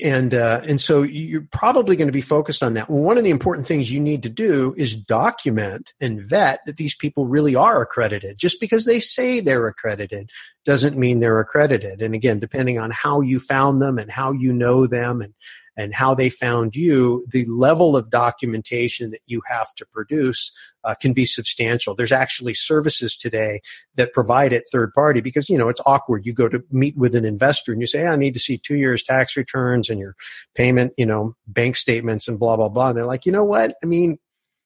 and 0.00 0.32
uh, 0.32 0.60
and 0.64 0.80
so 0.80 1.02
you're 1.02 1.46
probably 1.50 1.96
going 1.96 2.08
to 2.08 2.12
be 2.12 2.20
focused 2.20 2.62
on 2.62 2.74
that. 2.74 2.88
Well, 2.88 3.02
one 3.02 3.18
of 3.18 3.24
the 3.24 3.30
important 3.30 3.66
things 3.66 3.90
you 3.90 4.00
need 4.00 4.22
to 4.22 4.28
do 4.28 4.74
is 4.76 4.94
document 4.94 5.92
and 6.00 6.22
vet 6.22 6.60
that 6.66 6.76
these 6.76 6.94
people 6.94 7.26
really 7.26 7.54
are 7.54 7.82
accredited. 7.82 8.38
Just 8.38 8.60
because 8.60 8.84
they 8.84 9.00
say 9.00 9.40
they're 9.40 9.66
accredited 9.66 10.30
doesn't 10.64 10.96
mean 10.96 11.20
they're 11.20 11.40
accredited. 11.40 12.00
And 12.00 12.14
again, 12.14 12.38
depending 12.38 12.78
on 12.78 12.90
how 12.90 13.20
you 13.20 13.40
found 13.40 13.82
them 13.82 13.98
and 13.98 14.10
how 14.10 14.32
you 14.32 14.52
know 14.52 14.86
them 14.86 15.20
and 15.20 15.34
and 15.78 15.94
how 15.94 16.12
they 16.12 16.28
found 16.28 16.74
you, 16.74 17.24
the 17.30 17.46
level 17.46 17.96
of 17.96 18.10
documentation 18.10 19.12
that 19.12 19.20
you 19.26 19.40
have 19.48 19.72
to 19.76 19.86
produce 19.86 20.52
uh, 20.82 20.96
can 21.00 21.12
be 21.12 21.24
substantial. 21.24 21.94
There's 21.94 22.10
actually 22.10 22.54
services 22.54 23.16
today 23.16 23.60
that 23.94 24.12
provide 24.12 24.52
it 24.52 24.64
third 24.72 24.92
party 24.92 25.20
because, 25.20 25.48
you 25.48 25.56
know, 25.56 25.68
it's 25.68 25.80
awkward. 25.86 26.26
You 26.26 26.32
go 26.32 26.48
to 26.48 26.64
meet 26.72 26.96
with 26.96 27.14
an 27.14 27.24
investor 27.24 27.70
and 27.70 27.80
you 27.80 27.86
say, 27.86 28.08
I 28.08 28.16
need 28.16 28.34
to 28.34 28.40
see 28.40 28.58
two 28.58 28.74
years 28.74 29.04
tax 29.04 29.36
returns 29.36 29.88
and 29.88 30.00
your 30.00 30.16
payment, 30.56 30.94
you 30.98 31.06
know, 31.06 31.36
bank 31.46 31.76
statements 31.76 32.26
and 32.26 32.40
blah, 32.40 32.56
blah, 32.56 32.68
blah. 32.68 32.88
And 32.88 32.96
they're 32.96 33.06
like, 33.06 33.24
you 33.24 33.30
know 33.30 33.44
what? 33.44 33.76
I 33.80 33.86
mean, 33.86 34.18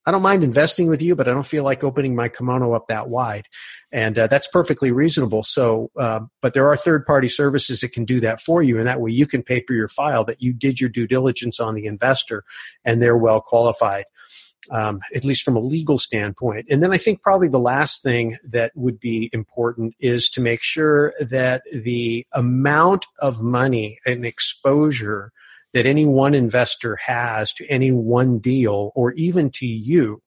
I 0.05 0.11
don't 0.11 0.23
mind 0.23 0.43
investing 0.43 0.89
with 0.89 1.01
you, 1.01 1.15
but 1.15 1.29
I 1.29 1.33
don't 1.33 1.47
feel 1.47 1.65
like 1.65 1.85
opening 1.85 2.17
my 2.17 2.29
kimono 2.29 2.73
up 2.73 2.89
that 2.89 3.09
wide. 3.09 3.47
And 3.93 4.19
uh, 4.19 4.27
that's 4.27 4.49
perfectly 4.49 4.91
reasonable. 4.91 5.43
So, 5.43 5.91
uh, 5.97 6.21
but 6.41 6.55
there 6.55 6.69
are 6.69 6.77
third 6.77 7.07
party 7.07 7.29
services 7.29 7.81
that 7.81 7.93
can 7.93 8.05
do 8.05 8.19
that 8.21 8.41
for 8.41 8.63
you. 8.63 8.79
And 8.79 8.87
that 8.87 9.01
way 9.01 9.13
you 9.13 9.27
can 9.27 9.43
paper 9.43 9.73
your 9.73 9.89
file 9.89 10.25
that 10.25 10.43
you 10.43 10.53
did 10.53 10.81
your 10.81 10.91
due 10.91 11.07
diligence 11.07 11.61
on 11.61 11.75
the 11.75 11.87
investor 11.87 12.43
and 12.85 13.01
they're 13.01 13.17
well 13.17 13.41
qualified. 13.41 14.05
Um, 14.71 15.01
at 15.13 15.25
least 15.25 15.43
from 15.43 15.57
a 15.57 15.61
legal 15.61 15.99
standpoint. 15.99 16.67
And 16.71 16.85
then 16.85 16.93
I 16.93 16.97
think 16.97 17.21
probably 17.21 17.49
the 17.49 17.59
last 17.59 18.01
thing 18.01 18.39
that 18.45 18.71
would 18.77 19.01
be 19.01 19.29
important 19.33 19.97
is 19.99 20.31
to 20.31 20.41
make 20.41 20.63
sure 20.63 21.15
that 21.19 21.65
the 21.73 22.25
amount 22.33 23.07
of 23.19 23.43
money 23.43 23.99
and 24.07 24.25
exposure 24.25 25.33
that 25.73 25.87
any 25.87 26.05
one 26.05 26.35
investor 26.35 26.97
has 26.97 27.53
to 27.55 27.67
any 27.67 27.93
one 27.93 28.39
deal 28.39 28.93
or 28.95 29.13
even 29.13 29.51
to 29.51 29.67
you, 29.67 30.21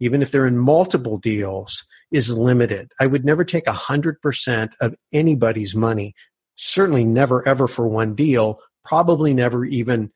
even 0.00 0.22
if 0.22 0.30
they're 0.30 0.46
in 0.46 0.58
multiple 0.58 1.18
deals, 1.18 1.84
is 2.10 2.36
limited. 2.36 2.90
I 3.00 3.06
would 3.06 3.24
never 3.24 3.44
take 3.44 3.64
100% 3.64 4.70
of 4.80 4.94
anybody's 5.12 5.74
money, 5.74 6.14
certainly 6.56 7.04
never 7.04 7.46
ever 7.46 7.66
for 7.66 7.86
one 7.86 8.14
deal, 8.14 8.60
probably 8.84 9.34
never 9.34 9.64
even 9.64 10.10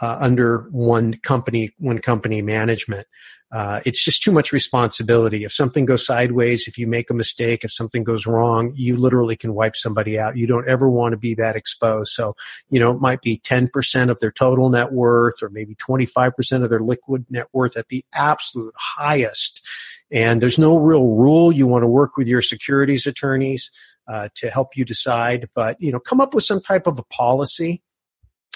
uh, 0.00 0.18
under 0.20 0.68
one 0.70 1.14
company, 1.22 1.72
one 1.78 1.98
company 1.98 2.42
management. 2.42 3.06
Uh, 3.54 3.80
it's 3.84 4.04
just 4.04 4.20
too 4.20 4.32
much 4.32 4.52
responsibility. 4.52 5.44
If 5.44 5.52
something 5.52 5.84
goes 5.84 6.04
sideways, 6.04 6.66
if 6.66 6.76
you 6.76 6.88
make 6.88 7.08
a 7.08 7.14
mistake, 7.14 7.62
if 7.62 7.70
something 7.70 8.02
goes 8.02 8.26
wrong, 8.26 8.72
you 8.74 8.96
literally 8.96 9.36
can 9.36 9.54
wipe 9.54 9.76
somebody 9.76 10.18
out. 10.18 10.36
You 10.36 10.48
don't 10.48 10.68
ever 10.68 10.90
want 10.90 11.12
to 11.12 11.16
be 11.16 11.34
that 11.36 11.54
exposed. 11.54 12.14
So, 12.14 12.34
you 12.68 12.80
know, 12.80 12.90
it 12.90 13.00
might 13.00 13.22
be 13.22 13.38
10% 13.38 14.10
of 14.10 14.18
their 14.18 14.32
total 14.32 14.70
net 14.70 14.92
worth 14.92 15.40
or 15.40 15.50
maybe 15.50 15.76
25% 15.76 16.64
of 16.64 16.70
their 16.70 16.80
liquid 16.80 17.26
net 17.30 17.46
worth 17.52 17.76
at 17.76 17.88
the 17.88 18.04
absolute 18.12 18.74
highest. 18.76 19.64
And 20.10 20.42
there's 20.42 20.58
no 20.58 20.76
real 20.76 21.06
rule. 21.10 21.52
You 21.52 21.68
want 21.68 21.84
to 21.84 21.88
work 21.88 22.16
with 22.16 22.26
your 22.26 22.42
securities 22.42 23.06
attorneys 23.06 23.70
uh, 24.08 24.30
to 24.34 24.50
help 24.50 24.76
you 24.76 24.84
decide, 24.84 25.48
but, 25.54 25.80
you 25.80 25.92
know, 25.92 26.00
come 26.00 26.20
up 26.20 26.34
with 26.34 26.42
some 26.42 26.60
type 26.60 26.88
of 26.88 26.98
a 26.98 27.04
policy 27.04 27.82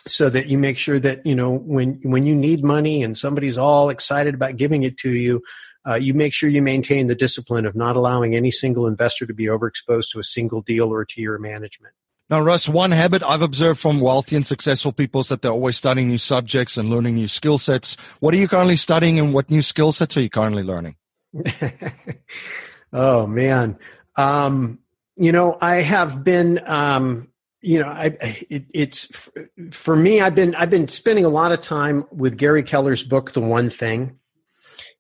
so 0.07 0.31
that 0.31 0.47
you 0.47 0.59
make 0.59 0.79
sure 0.79 0.99
that 0.99 1.25
you 1.27 1.35
know 1.35 1.59
when 1.59 2.01
when 2.03 2.25
you 2.25 2.35
need 2.35 2.63
money 2.65 3.03
and 3.03 3.17
somebody's 3.17 3.59
all 3.59 3.91
excited 3.91 4.35
about 4.35 4.57
giving 4.57 4.83
it 4.83 4.97
to 4.99 5.11
you 5.11 5.43
uh, 5.87 5.95
you 5.95 6.13
make 6.15 6.33
sure 6.33 6.49
you 6.49 6.63
maintain 6.63 7.07
the 7.07 7.15
discipline 7.15 7.67
of 7.67 7.75
not 7.75 7.97
allowing 7.97 8.35
any 8.35 8.51
single 8.51 8.87
investor 8.87 9.27
to 9.27 9.35
be 9.35 9.47
overexposed 9.47 10.11
to 10.13 10.19
a 10.19 10.25
single 10.25 10.61
deal 10.61 10.93
or 10.93 11.05
to 11.05 11.21
your 11.21 11.39
management 11.39 11.95
now, 12.31 12.41
Russ, 12.41 12.69
one 12.69 12.91
habit 12.91 13.23
I've 13.23 13.41
observed 13.41 13.81
from 13.81 14.01
wealthy 14.01 14.37
and 14.37 14.47
successful 14.47 14.93
people 14.93 15.23
is 15.23 15.29
that 15.29 15.41
they're 15.41 15.51
always 15.51 15.79
studying 15.79 16.09
new 16.09 16.19
subjects 16.19 16.77
and 16.77 16.91
learning 16.91 17.15
new 17.15 17.29
skill 17.29 17.57
sets. 17.57 17.97
What 18.21 18.35
are 18.35 18.37
you 18.37 18.47
currently 18.49 18.77
studying 18.77 19.19
and 19.19 19.33
what 19.33 19.49
new 19.49 19.63
skill 19.63 19.93
sets 19.93 20.15
are 20.15 20.21
you 20.21 20.29
currently 20.29 20.63
learning? 20.63 20.97
oh, 22.93 23.27
man. 23.27 23.79
Um, 24.17 24.81
you 25.17 25.33
know, 25.33 25.57
I 25.59 25.77
have 25.77 26.23
been 26.23 26.61
um, 26.67 27.28
you 27.61 27.81
know, 27.81 27.89
I, 27.89 28.17
it, 28.49 28.67
it's 28.73 29.31
for 29.73 29.97
me. 29.97 30.21
I've 30.21 30.35
been 30.35 30.55
I've 30.55 30.71
been 30.71 30.89
spending 30.89 31.25
a 31.25 31.31
lot 31.31 31.53
of 31.53 31.61
time 31.61 32.05
with 32.13 32.37
Gary 32.37 32.63
Keller's 32.63 33.03
book, 33.03 33.33
The 33.33 33.41
One 33.41 33.71
Thing, 33.71 34.19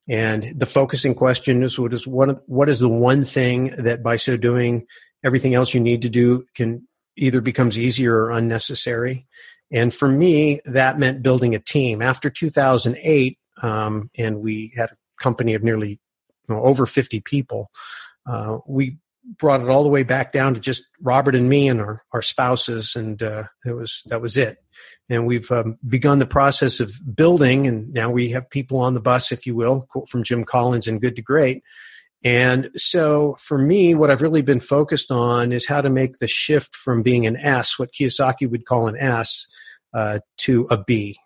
and 0.09 0.55
the 0.57 0.67
focusing 0.67 1.15
question 1.15 1.63
is 1.63 1.79
what 1.79 1.93
is 1.93 2.07
what 2.07 2.49
what 2.49 2.69
is 2.69 2.79
the 2.79 2.89
one 2.89 3.25
thing 3.25 3.75
that 3.79 4.03
by 4.03 4.17
so 4.17 4.37
doing 4.37 4.87
everything 5.25 5.55
else 5.55 5.75
you 5.75 5.81
need 5.81 6.03
to 6.03 6.09
do 6.09 6.45
can 6.55 6.87
either 7.17 7.41
becomes 7.41 7.79
easier 7.79 8.15
or 8.15 8.31
unnecessary. 8.31 9.27
And 9.71 9.93
for 9.93 10.09
me, 10.09 10.61
that 10.65 10.99
meant 10.99 11.23
building 11.23 11.55
a 11.55 11.59
team. 11.59 12.01
After 12.01 12.31
2008, 12.31 13.39
um, 13.61 14.11
and 14.17 14.41
we 14.41 14.73
had 14.77 14.91
a 14.91 14.97
company 15.21 15.55
of 15.55 15.63
nearly 15.63 16.01
you 16.49 16.55
know, 16.55 16.63
over 16.63 16.87
50 16.87 17.21
people. 17.21 17.71
Uh, 18.25 18.59
we 18.67 18.99
brought 19.39 19.61
it 19.61 19.69
all 19.69 19.83
the 19.83 19.89
way 19.89 20.03
back 20.03 20.33
down 20.33 20.55
to 20.55 20.61
just 20.61 20.85
Robert 21.01 21.35
and 21.35 21.49
me 21.49 21.69
and 21.69 21.81
our, 21.81 22.05
our 22.13 22.23
spouses, 22.23 22.97
and 22.97 23.23
uh, 23.23 23.45
it 23.65 23.73
was 23.73 24.03
that 24.07 24.23
was 24.23 24.37
it. 24.37 24.59
And 25.09 25.27
we've 25.27 25.51
um, 25.51 25.79
begun 25.87 26.19
the 26.19 26.27
process 26.27 26.81
of 26.81 26.93
building, 27.15 27.67
and 27.67 27.93
now 27.93 28.11
we 28.11 28.31
have 28.31 28.49
people 28.51 28.79
on 28.79 28.95
the 28.95 29.01
bus, 29.01 29.33
if 29.33 29.47
you 29.47 29.55
will, 29.55 29.87
quote 29.91 30.09
from 30.09 30.23
Jim 30.23 30.45
Collins 30.45 30.87
and 30.87 31.01
Good 31.01 31.17
to 31.17 31.23
Great. 31.23 31.63
And 32.25 32.71
so 32.77 33.37
for 33.39 33.59
me, 33.59 33.95
what 33.95 34.11
I've 34.11 34.23
really 34.23 34.43
been 34.43 34.61
focused 34.61 35.11
on 35.11 35.53
is 35.53 35.69
how 35.69 35.81
to 35.81 35.91
make 35.91 36.17
the 36.19 36.27
shift 36.27 36.75
from 36.75 37.03
being 37.03 37.27
an 37.27 37.37
S, 37.37 37.79
what 37.79 37.93
Kiyosaki 37.93 38.51
would 38.51 38.67
call 38.67 38.89
an 38.89 38.97
S, 38.97 39.47
uh, 39.95 40.19
to 40.39 40.67
a 40.71 40.83
B 40.83 41.17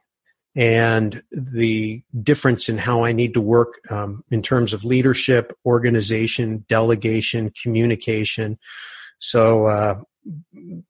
and 0.54 1.22
the 1.30 2.02
difference 2.22 2.68
in 2.68 2.76
how 2.78 3.04
I 3.04 3.12
need 3.12 3.34
to 3.34 3.40
work 3.40 3.80
um, 3.90 4.22
in 4.30 4.42
terms 4.42 4.72
of 4.72 4.84
leadership, 4.84 5.56
organization, 5.64 6.64
delegation, 6.68 7.52
communication. 7.62 8.58
So, 9.18 9.66
uh, 9.66 10.00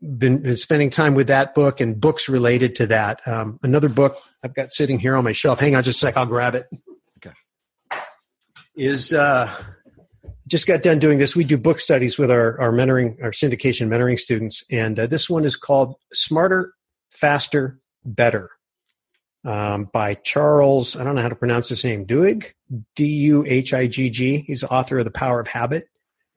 been, 0.02 0.38
been, 0.38 0.56
spending 0.56 0.90
time 0.90 1.14
with 1.14 1.28
that 1.28 1.54
book 1.54 1.80
and 1.80 1.98
books 1.98 2.28
related 2.28 2.74
to 2.76 2.86
that. 2.88 3.26
Um, 3.26 3.58
another 3.62 3.88
book 3.88 4.18
I've 4.42 4.54
got 4.54 4.74
sitting 4.74 4.98
here 4.98 5.16
on 5.16 5.24
my 5.24 5.32
shelf. 5.32 5.58
Hang 5.58 5.74
on 5.74 5.82
just 5.82 6.02
a 6.02 6.06
sec, 6.06 6.16
I'll 6.18 6.26
grab 6.26 6.54
it. 6.54 6.66
Okay. 7.18 7.34
Is 8.74 9.14
uh, 9.14 9.54
just 10.48 10.66
got 10.66 10.82
done 10.82 10.98
doing 10.98 11.18
this. 11.18 11.34
We 11.34 11.44
do 11.44 11.56
book 11.56 11.80
studies 11.80 12.18
with 12.18 12.30
our, 12.30 12.60
our 12.60 12.72
mentoring, 12.72 13.22
our 13.22 13.30
syndication 13.30 13.88
mentoring 13.88 14.18
students, 14.18 14.64
and 14.70 14.98
uh, 14.98 15.06
this 15.06 15.30
one 15.30 15.44
is 15.44 15.56
called 15.56 15.94
Smarter, 16.12 16.74
Faster, 17.10 17.78
Better 18.04 18.50
um, 19.45 19.88
by 19.93 20.14
Charles, 20.14 20.97
I 20.97 21.05
don't 21.05 21.16
know 21.16 21.22
how 21.22 21.28
to 21.28 21.36
pronounce 21.36 21.68
his 21.68 21.84
name, 21.84 22.07
Duhigg, 22.07 22.53
D 22.95 23.07
U 23.07 23.45
H 23.47 23.74
I 23.74 23.86
G 23.86 24.09
G. 24.11 24.38
He's 24.38 24.61
the 24.61 24.70
author 24.70 24.99
of 24.99 25.05
The 25.05 25.11
Power 25.11 25.40
of 25.40 25.49
Habit. 25.49 25.88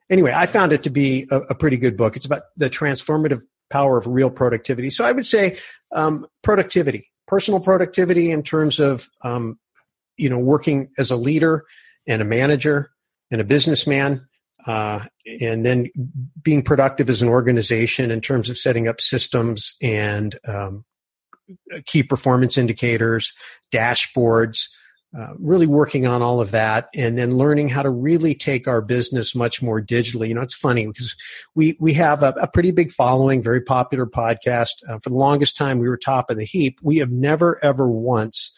Anyway, 0.10 0.34
I 0.36 0.46
found 0.46 0.74
it 0.74 0.84
to 0.84 0.90
be 0.90 1.28
a, 1.32 1.38
a, 1.38 1.56
pretty 1.56 1.78
good 1.78 1.98
book. 1.98 2.16
It's 2.16 2.26
about 2.26 2.44
the 2.58 2.70
transformative 2.70 3.42
power 3.72 3.98
of 3.98 4.06
real 4.06 4.30
productivity. 4.30 4.92
So 4.92 5.04
I 5.04 5.12
would 5.12 5.26
say 5.26 5.58
um, 5.92 6.28
productivity, 6.44 7.12
personal 7.28 7.60
productivity 7.60 8.30
in 8.30 8.44
terms 8.44 8.80
of, 8.80 9.10
um, 9.24 9.58
you 10.18 10.30
know, 10.30 10.38
working 10.38 10.90
as 11.00 11.10
a 11.10 11.16
leader 11.16 11.66
and 12.08 12.22
a 12.22 12.26
manager 12.26 12.92
and 13.32 13.42
a 13.42 13.44
businessman. 13.44 14.28
Uh, 14.68 15.06
and 15.42 15.64
then 15.64 15.92
being 16.42 16.64
productive 16.64 17.08
as 17.08 17.22
an 17.22 17.30
organization 17.30 18.10
in 18.10 18.20
terms 18.20 18.50
of 18.50 18.58
setting 18.58 18.88
up 18.88 19.00
systems 19.00 19.76
and 19.80 20.40
um, 20.48 20.84
key 21.86 22.04
performance 22.04 22.58
indicators, 22.58 23.34
dashboards, 23.72 24.68
uh, 25.18 25.34
really 25.38 25.68
working 25.68 26.06
on 26.06 26.22
all 26.22 26.42
of 26.42 26.52
that 26.52 26.90
and 26.94 27.18
then 27.18 27.38
learning 27.38 27.70
how 27.70 27.82
to 27.82 27.90
really 27.90 28.36
take 28.36 28.68
our 28.68 28.82
business 28.82 29.34
much 29.34 29.62
more 29.62 29.82
digitally. 29.82 30.28
You 30.28 30.34
know, 30.36 30.42
it's 30.42 30.56
funny 30.56 30.88
because 30.88 31.16
we, 31.56 31.78
we 31.80 31.94
have 31.94 32.22
a, 32.22 32.34
a 32.42 32.48
pretty 32.48 32.72
big 32.72 32.92
following, 32.92 33.42
very 33.42 33.62
popular 33.62 34.06
podcast. 34.06 34.72
Uh, 34.90 35.00
for 35.00 35.10
the 35.10 35.16
longest 35.16 35.56
time, 35.56 35.80
we 35.80 35.88
were 35.88 35.96
top 35.96 36.30
of 36.30 36.38
the 36.38 36.44
heap. 36.44 36.80
We 36.82 36.98
have 36.98 37.12
never, 37.12 37.64
ever 37.64 37.88
once 37.88 38.52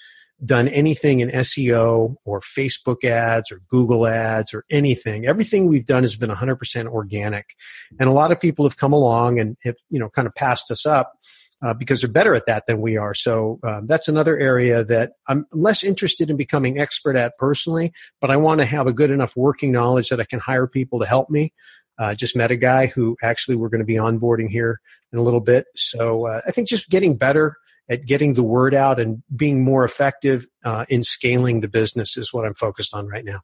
done 0.43 0.67
anything 0.67 1.19
in 1.19 1.29
SEO 1.29 2.15
or 2.25 2.39
Facebook 2.39 3.03
ads 3.03 3.51
or 3.51 3.59
Google 3.69 4.07
ads 4.07 4.51
or 4.53 4.65
anything. 4.71 5.27
Everything 5.27 5.67
we've 5.67 5.85
done 5.85 6.03
has 6.03 6.15
been 6.15 6.29
100% 6.31 6.87
organic. 6.87 7.55
And 7.99 8.09
a 8.09 8.13
lot 8.13 8.31
of 8.31 8.39
people 8.39 8.65
have 8.65 8.77
come 8.77 8.93
along 8.93 9.39
and 9.39 9.57
have, 9.63 9.75
you 9.89 9.99
know, 9.99 10.09
kind 10.09 10.27
of 10.27 10.33
passed 10.33 10.71
us 10.71 10.87
up 10.87 11.13
uh, 11.61 11.73
because 11.73 12.01
they're 12.01 12.09
better 12.09 12.35
at 12.35 12.45
that 12.45 12.65
than 12.67 12.81
we 12.81 12.97
are. 12.97 13.13
So 13.13 13.59
um, 13.63 13.87
that's 13.87 14.07
another 14.07 14.37
area 14.37 14.83
that 14.85 15.13
I'm 15.27 15.45
less 15.51 15.83
interested 15.83 16.29
in 16.29 16.37
becoming 16.37 16.79
expert 16.79 17.15
at 17.15 17.37
personally, 17.37 17.91
but 18.21 18.31
I 18.31 18.37
want 18.37 18.61
to 18.61 18.65
have 18.65 18.87
a 18.87 18.93
good 18.93 19.11
enough 19.11 19.35
working 19.35 19.71
knowledge 19.71 20.09
that 20.09 20.19
I 20.19 20.25
can 20.25 20.39
hire 20.39 20.67
people 20.67 20.99
to 20.99 21.05
help 21.05 21.29
me. 21.29 21.53
Uh, 21.99 22.13
just 22.13 22.35
met 22.35 22.51
a 22.51 22.55
guy 22.55 22.85
who 22.85 23.17
actually 23.23 23.55
we're 23.55 23.69
going 23.69 23.79
to 23.79 23.85
be 23.85 23.95
onboarding 23.95 24.49
here 24.49 24.79
in 25.11 25.17
a 25.17 25.21
little 25.23 25.39
bit. 25.39 25.65
So 25.75 26.27
uh, 26.27 26.41
I 26.47 26.51
think 26.51 26.67
just 26.67 26.89
getting 26.89 27.17
better 27.17 27.55
at 27.89 28.05
getting 28.05 28.33
the 28.33 28.43
word 28.43 28.75
out 28.75 28.99
and 28.99 29.23
being 29.35 29.63
more 29.63 29.83
effective 29.83 30.45
uh, 30.63 30.85
in 30.89 31.01
scaling 31.01 31.61
the 31.61 31.69
business 31.69 32.17
is 32.17 32.31
what 32.31 32.45
I'm 32.45 32.53
focused 32.53 32.93
on 32.93 33.07
right 33.07 33.25
now. 33.25 33.39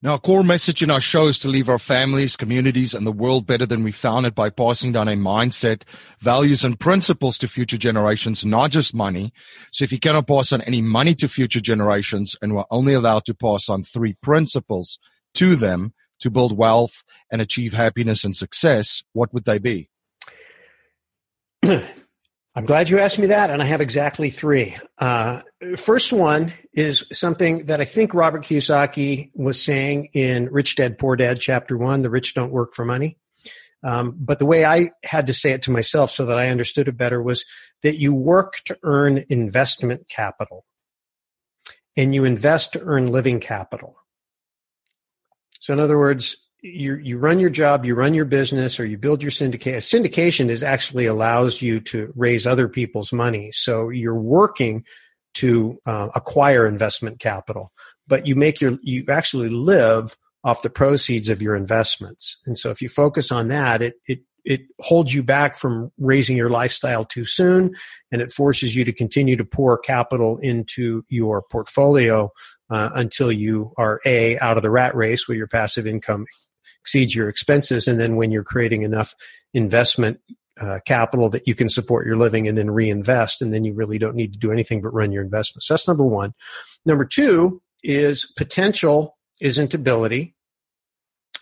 Now, 0.00 0.14
a 0.14 0.18
core 0.20 0.44
message 0.44 0.80
in 0.80 0.92
our 0.92 1.00
show 1.00 1.26
is 1.26 1.40
to 1.40 1.48
leave 1.48 1.68
our 1.68 1.78
families, 1.78 2.36
communities, 2.36 2.94
and 2.94 3.04
the 3.04 3.10
world 3.10 3.48
better 3.48 3.66
than 3.66 3.82
we 3.82 3.90
found 3.90 4.26
it 4.26 4.34
by 4.34 4.48
passing 4.48 4.92
down 4.92 5.08
a 5.08 5.16
mindset, 5.16 5.82
values, 6.20 6.62
and 6.62 6.78
principles 6.78 7.36
to 7.38 7.48
future 7.48 7.76
generations, 7.76 8.44
not 8.44 8.70
just 8.70 8.94
money. 8.94 9.32
So 9.72 9.82
if 9.82 9.90
you 9.90 9.98
cannot 9.98 10.28
pass 10.28 10.52
on 10.52 10.60
any 10.62 10.80
money 10.82 11.16
to 11.16 11.26
future 11.26 11.60
generations 11.60 12.36
and 12.40 12.54
we're 12.54 12.62
only 12.70 12.94
allowed 12.94 13.24
to 13.24 13.34
pass 13.34 13.68
on 13.68 13.82
three 13.82 14.14
principles 14.22 15.00
to 15.34 15.56
them 15.56 15.94
to 16.20 16.30
build 16.30 16.56
wealth 16.56 17.02
and 17.32 17.42
achieve 17.42 17.72
happiness 17.72 18.22
and 18.22 18.36
success, 18.36 19.02
what 19.14 19.34
would 19.34 19.46
they 19.46 19.58
be? 19.58 19.90
I'm 22.58 22.64
glad 22.64 22.88
you 22.88 22.98
asked 22.98 23.20
me 23.20 23.28
that, 23.28 23.50
and 23.50 23.62
I 23.62 23.66
have 23.66 23.80
exactly 23.80 24.30
three. 24.30 24.76
Uh, 24.98 25.42
first 25.76 26.12
one 26.12 26.52
is 26.72 27.04
something 27.12 27.66
that 27.66 27.80
I 27.80 27.84
think 27.84 28.14
Robert 28.14 28.42
Kiyosaki 28.42 29.30
was 29.32 29.62
saying 29.62 30.08
in 30.12 30.46
Rich 30.50 30.74
Dad 30.74 30.98
Poor 30.98 31.14
Dad, 31.14 31.38
Chapter 31.38 31.78
One: 31.78 32.02
"The 32.02 32.10
rich 32.10 32.34
don't 32.34 32.50
work 32.50 32.74
for 32.74 32.84
money." 32.84 33.16
Um, 33.84 34.16
but 34.18 34.40
the 34.40 34.44
way 34.44 34.64
I 34.64 34.90
had 35.04 35.28
to 35.28 35.32
say 35.34 35.52
it 35.52 35.62
to 35.62 35.70
myself 35.70 36.10
so 36.10 36.26
that 36.26 36.36
I 36.36 36.48
understood 36.48 36.88
it 36.88 36.96
better 36.96 37.22
was 37.22 37.46
that 37.84 37.94
you 37.94 38.12
work 38.12 38.54
to 38.64 38.76
earn 38.82 39.22
investment 39.28 40.08
capital. 40.08 40.64
and 41.96 42.12
you 42.12 42.24
invest 42.24 42.72
to 42.72 42.80
earn 42.80 43.06
living 43.06 43.38
capital. 43.38 43.98
So, 45.60 45.72
in 45.72 45.78
other 45.78 45.96
words, 45.96 46.47
you 46.68 46.96
you 46.96 47.18
run 47.18 47.38
your 47.38 47.50
job, 47.50 47.84
you 47.84 47.94
run 47.94 48.14
your 48.14 48.24
business, 48.24 48.78
or 48.78 48.86
you 48.86 48.98
build 48.98 49.22
your 49.22 49.30
syndicate. 49.30 49.76
Syndication 49.76 50.48
is 50.48 50.62
actually 50.62 51.06
allows 51.06 51.62
you 51.62 51.80
to 51.80 52.12
raise 52.16 52.46
other 52.46 52.68
people's 52.68 53.12
money. 53.12 53.50
So 53.52 53.88
you're 53.88 54.14
working 54.14 54.84
to 55.34 55.78
uh, 55.86 56.08
acquire 56.14 56.66
investment 56.66 57.20
capital, 57.20 57.72
but 58.06 58.26
you 58.26 58.36
make 58.36 58.60
your 58.60 58.78
you 58.82 59.04
actually 59.08 59.50
live 59.50 60.16
off 60.44 60.62
the 60.62 60.70
proceeds 60.70 61.28
of 61.28 61.42
your 61.42 61.56
investments. 61.56 62.38
And 62.46 62.56
so 62.56 62.70
if 62.70 62.80
you 62.80 62.88
focus 62.88 63.32
on 63.32 63.48
that, 63.48 63.82
it 63.82 63.94
it 64.06 64.20
it 64.44 64.62
holds 64.80 65.12
you 65.12 65.22
back 65.22 65.56
from 65.56 65.92
raising 65.98 66.36
your 66.36 66.50
lifestyle 66.50 67.04
too 67.04 67.24
soon, 67.24 67.74
and 68.10 68.22
it 68.22 68.32
forces 68.32 68.74
you 68.74 68.84
to 68.84 68.92
continue 68.92 69.36
to 69.36 69.44
pour 69.44 69.78
capital 69.78 70.38
into 70.38 71.04
your 71.08 71.42
portfolio 71.42 72.30
uh, 72.70 72.90
until 72.94 73.30
you 73.30 73.72
are 73.76 74.00
a 74.06 74.38
out 74.38 74.56
of 74.56 74.62
the 74.62 74.70
rat 74.70 74.94
race 74.94 75.28
where 75.28 75.36
your 75.36 75.48
passive 75.48 75.86
income 75.86 76.24
exceeds 76.88 77.14
your 77.14 77.28
expenses. 77.28 77.86
And 77.86 78.00
then 78.00 78.16
when 78.16 78.30
you're 78.30 78.42
creating 78.42 78.82
enough 78.82 79.14
investment 79.52 80.20
uh, 80.58 80.78
capital 80.86 81.28
that 81.28 81.46
you 81.46 81.54
can 81.54 81.68
support 81.68 82.06
your 82.06 82.16
living 82.16 82.48
and 82.48 82.56
then 82.56 82.70
reinvest, 82.70 83.42
and 83.42 83.52
then 83.52 83.62
you 83.64 83.74
really 83.74 83.98
don't 83.98 84.16
need 84.16 84.32
to 84.32 84.38
do 84.38 84.50
anything 84.50 84.80
but 84.80 84.94
run 84.94 85.12
your 85.12 85.22
investments. 85.22 85.68
That's 85.68 85.86
number 85.86 86.04
one. 86.04 86.32
Number 86.86 87.04
two 87.04 87.60
is 87.82 88.32
potential 88.36 89.18
isn't 89.40 89.74
ability, 89.74 90.34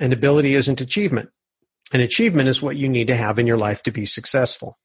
and 0.01 0.13
ability 0.13 0.55
isn't 0.55 0.81
achievement. 0.81 1.31
And 1.93 2.03
achievement 2.03 2.49
is 2.49 2.61
what 2.61 2.77
you 2.77 2.89
need 2.89 3.07
to 3.07 3.17
have 3.17 3.39
in 3.39 3.47
your 3.47 3.57
life 3.57 3.85
to 3.85 3.93
be 3.93 4.05
successful. 4.05 4.77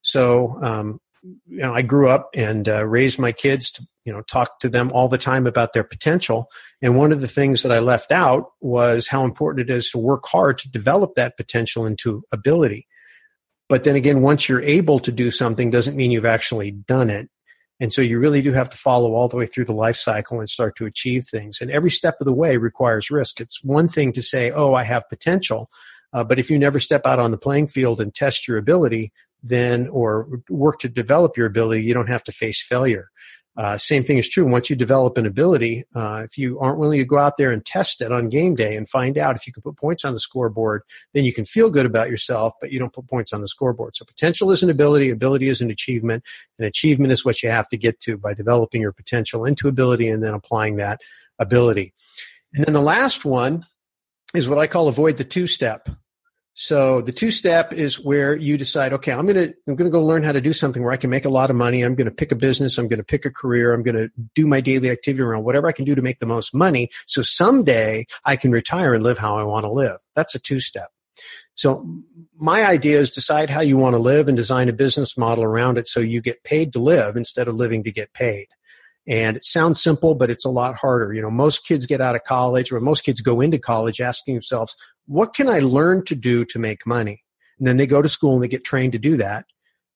So, 0.00 0.58
um, 0.62 0.98
you 1.22 1.58
know, 1.58 1.74
I 1.74 1.82
grew 1.82 2.08
up 2.08 2.30
and 2.34 2.66
uh, 2.66 2.86
raised 2.86 3.18
my 3.18 3.32
kids 3.32 3.70
to, 3.72 3.86
you 4.06 4.12
know, 4.12 4.22
talk 4.22 4.60
to 4.60 4.68
them 4.68 4.90
all 4.92 5.08
the 5.08 5.18
time 5.18 5.46
about 5.46 5.72
their 5.72 5.84
potential. 5.84 6.48
And 6.80 6.96
one 6.96 7.10
of 7.10 7.20
the 7.20 7.28
things 7.28 7.64
that 7.64 7.72
I 7.72 7.80
left 7.80 8.12
out 8.12 8.52
was 8.60 9.08
how 9.08 9.24
important 9.24 9.68
it 9.68 9.74
is 9.74 9.90
to 9.90 9.98
work 9.98 10.24
hard 10.26 10.58
to 10.58 10.70
develop 10.70 11.16
that 11.16 11.36
potential 11.36 11.84
into 11.84 12.22
ability. 12.32 12.86
But 13.68 13.82
then 13.82 13.96
again, 13.96 14.22
once 14.22 14.48
you're 14.48 14.62
able 14.62 15.00
to 15.00 15.10
do 15.10 15.32
something 15.32 15.70
doesn't 15.70 15.96
mean 15.96 16.12
you've 16.12 16.24
actually 16.24 16.70
done 16.70 17.10
it. 17.10 17.28
And 17.80 17.92
so 17.92 18.00
you 18.00 18.20
really 18.20 18.40
do 18.40 18.52
have 18.52 18.70
to 18.70 18.76
follow 18.76 19.12
all 19.14 19.28
the 19.28 19.36
way 19.36 19.44
through 19.44 19.66
the 19.66 19.72
life 19.72 19.96
cycle 19.96 20.38
and 20.38 20.48
start 20.48 20.76
to 20.76 20.86
achieve 20.86 21.26
things. 21.26 21.60
And 21.60 21.70
every 21.70 21.90
step 21.90 22.14
of 22.20 22.26
the 22.26 22.32
way 22.32 22.56
requires 22.56 23.10
risk. 23.10 23.40
It's 23.40 23.62
one 23.62 23.88
thing 23.88 24.12
to 24.12 24.22
say, 24.22 24.52
oh, 24.52 24.74
I 24.74 24.84
have 24.84 25.08
potential. 25.10 25.68
Uh, 26.12 26.22
but 26.22 26.38
if 26.38 26.48
you 26.48 26.58
never 26.58 26.78
step 26.78 27.04
out 27.04 27.18
on 27.18 27.32
the 27.32 27.38
playing 27.38 27.66
field 27.66 28.00
and 28.00 28.14
test 28.14 28.46
your 28.46 28.56
ability, 28.56 29.12
then 29.42 29.88
or 29.88 30.40
work 30.48 30.78
to 30.80 30.88
develop 30.88 31.36
your 31.36 31.46
ability, 31.46 31.82
you 31.82 31.92
don't 31.92 32.08
have 32.08 32.24
to 32.24 32.32
face 32.32 32.64
failure. 32.64 33.10
Uh, 33.56 33.78
same 33.78 34.04
thing 34.04 34.18
is 34.18 34.28
true. 34.28 34.44
Once 34.44 34.68
you 34.68 34.76
develop 34.76 35.16
an 35.16 35.24
ability, 35.24 35.84
uh, 35.94 36.22
if 36.24 36.36
you 36.36 36.58
aren't 36.60 36.78
willing 36.78 36.98
to 36.98 37.04
go 37.04 37.18
out 37.18 37.38
there 37.38 37.50
and 37.50 37.64
test 37.64 38.02
it 38.02 38.12
on 38.12 38.28
game 38.28 38.54
day 38.54 38.76
and 38.76 38.88
find 38.88 39.16
out 39.16 39.34
if 39.34 39.46
you 39.46 39.52
can 39.52 39.62
put 39.62 39.76
points 39.76 40.04
on 40.04 40.12
the 40.12 40.20
scoreboard, 40.20 40.82
then 41.14 41.24
you 41.24 41.32
can 41.32 41.44
feel 41.44 41.70
good 41.70 41.86
about 41.86 42.10
yourself, 42.10 42.52
but 42.60 42.70
you 42.70 42.78
don't 42.78 42.92
put 42.92 43.08
points 43.08 43.32
on 43.32 43.40
the 43.40 43.48
scoreboard. 43.48 43.96
So 43.96 44.04
potential 44.04 44.50
is 44.50 44.62
an 44.62 44.68
ability, 44.68 45.10
ability 45.10 45.48
is 45.48 45.62
an 45.62 45.70
achievement, 45.70 46.22
and 46.58 46.66
achievement 46.66 47.12
is 47.12 47.24
what 47.24 47.42
you 47.42 47.48
have 47.48 47.68
to 47.70 47.78
get 47.78 48.00
to 48.00 48.18
by 48.18 48.34
developing 48.34 48.82
your 48.82 48.92
potential 48.92 49.44
into 49.44 49.68
ability 49.68 50.08
and 50.08 50.22
then 50.22 50.34
applying 50.34 50.76
that 50.76 51.00
ability. 51.38 51.94
And 52.52 52.64
then 52.64 52.74
the 52.74 52.82
last 52.82 53.24
one 53.24 53.66
is 54.34 54.48
what 54.48 54.58
I 54.58 54.66
call 54.66 54.88
avoid 54.88 55.16
the 55.16 55.24
two 55.24 55.46
step. 55.46 55.88
So 56.58 57.02
the 57.02 57.12
two 57.12 57.30
step 57.30 57.74
is 57.74 58.00
where 58.00 58.34
you 58.34 58.56
decide, 58.56 58.94
okay, 58.94 59.12
I'm 59.12 59.26
going 59.26 59.36
to, 59.36 59.54
I'm 59.68 59.76
going 59.76 59.90
to 59.90 59.90
go 59.90 60.02
learn 60.02 60.22
how 60.22 60.32
to 60.32 60.40
do 60.40 60.54
something 60.54 60.82
where 60.82 60.92
I 60.92 60.96
can 60.96 61.10
make 61.10 61.26
a 61.26 61.28
lot 61.28 61.50
of 61.50 61.56
money. 61.56 61.82
I'm 61.82 61.94
going 61.94 62.06
to 62.06 62.14
pick 62.14 62.32
a 62.32 62.34
business. 62.34 62.78
I'm 62.78 62.88
going 62.88 62.96
to 62.96 63.04
pick 63.04 63.26
a 63.26 63.30
career. 63.30 63.74
I'm 63.74 63.82
going 63.82 63.94
to 63.94 64.10
do 64.34 64.46
my 64.46 64.62
daily 64.62 64.88
activity 64.88 65.22
around 65.22 65.44
whatever 65.44 65.68
I 65.68 65.72
can 65.72 65.84
do 65.84 65.94
to 65.94 66.00
make 66.00 66.18
the 66.18 66.24
most 66.24 66.54
money. 66.54 66.88
So 67.04 67.20
someday 67.20 68.06
I 68.24 68.36
can 68.36 68.52
retire 68.52 68.94
and 68.94 69.04
live 69.04 69.18
how 69.18 69.36
I 69.36 69.42
want 69.42 69.64
to 69.64 69.70
live. 69.70 69.98
That's 70.14 70.34
a 70.34 70.38
two 70.38 70.58
step. 70.58 70.88
So 71.56 71.86
my 72.38 72.64
idea 72.64 73.00
is 73.00 73.10
decide 73.10 73.50
how 73.50 73.60
you 73.60 73.76
want 73.76 73.92
to 73.92 73.98
live 73.98 74.26
and 74.26 74.36
design 74.36 74.70
a 74.70 74.72
business 74.72 75.18
model 75.18 75.44
around 75.44 75.76
it 75.76 75.86
so 75.86 76.00
you 76.00 76.22
get 76.22 76.42
paid 76.42 76.72
to 76.72 76.78
live 76.78 77.18
instead 77.18 77.48
of 77.48 77.54
living 77.54 77.84
to 77.84 77.92
get 77.92 78.14
paid. 78.14 78.46
And 79.08 79.36
it 79.36 79.44
sounds 79.44 79.82
simple, 79.82 80.14
but 80.14 80.30
it's 80.30 80.44
a 80.44 80.50
lot 80.50 80.74
harder. 80.74 81.12
You 81.12 81.22
know, 81.22 81.30
most 81.30 81.64
kids 81.64 81.86
get 81.86 82.00
out 82.00 82.16
of 82.16 82.24
college 82.24 82.72
or 82.72 82.80
most 82.80 83.04
kids 83.04 83.20
go 83.20 83.40
into 83.40 83.58
college 83.58 84.00
asking 84.00 84.34
themselves, 84.34 84.76
what 85.06 85.34
can 85.34 85.48
I 85.48 85.60
learn 85.60 86.04
to 86.06 86.16
do 86.16 86.44
to 86.46 86.58
make 86.58 86.86
money? 86.86 87.22
And 87.58 87.66
then 87.66 87.76
they 87.76 87.86
go 87.86 88.02
to 88.02 88.08
school 88.08 88.34
and 88.34 88.42
they 88.42 88.48
get 88.48 88.64
trained 88.64 88.92
to 88.92 88.98
do 88.98 89.16
that. 89.18 89.46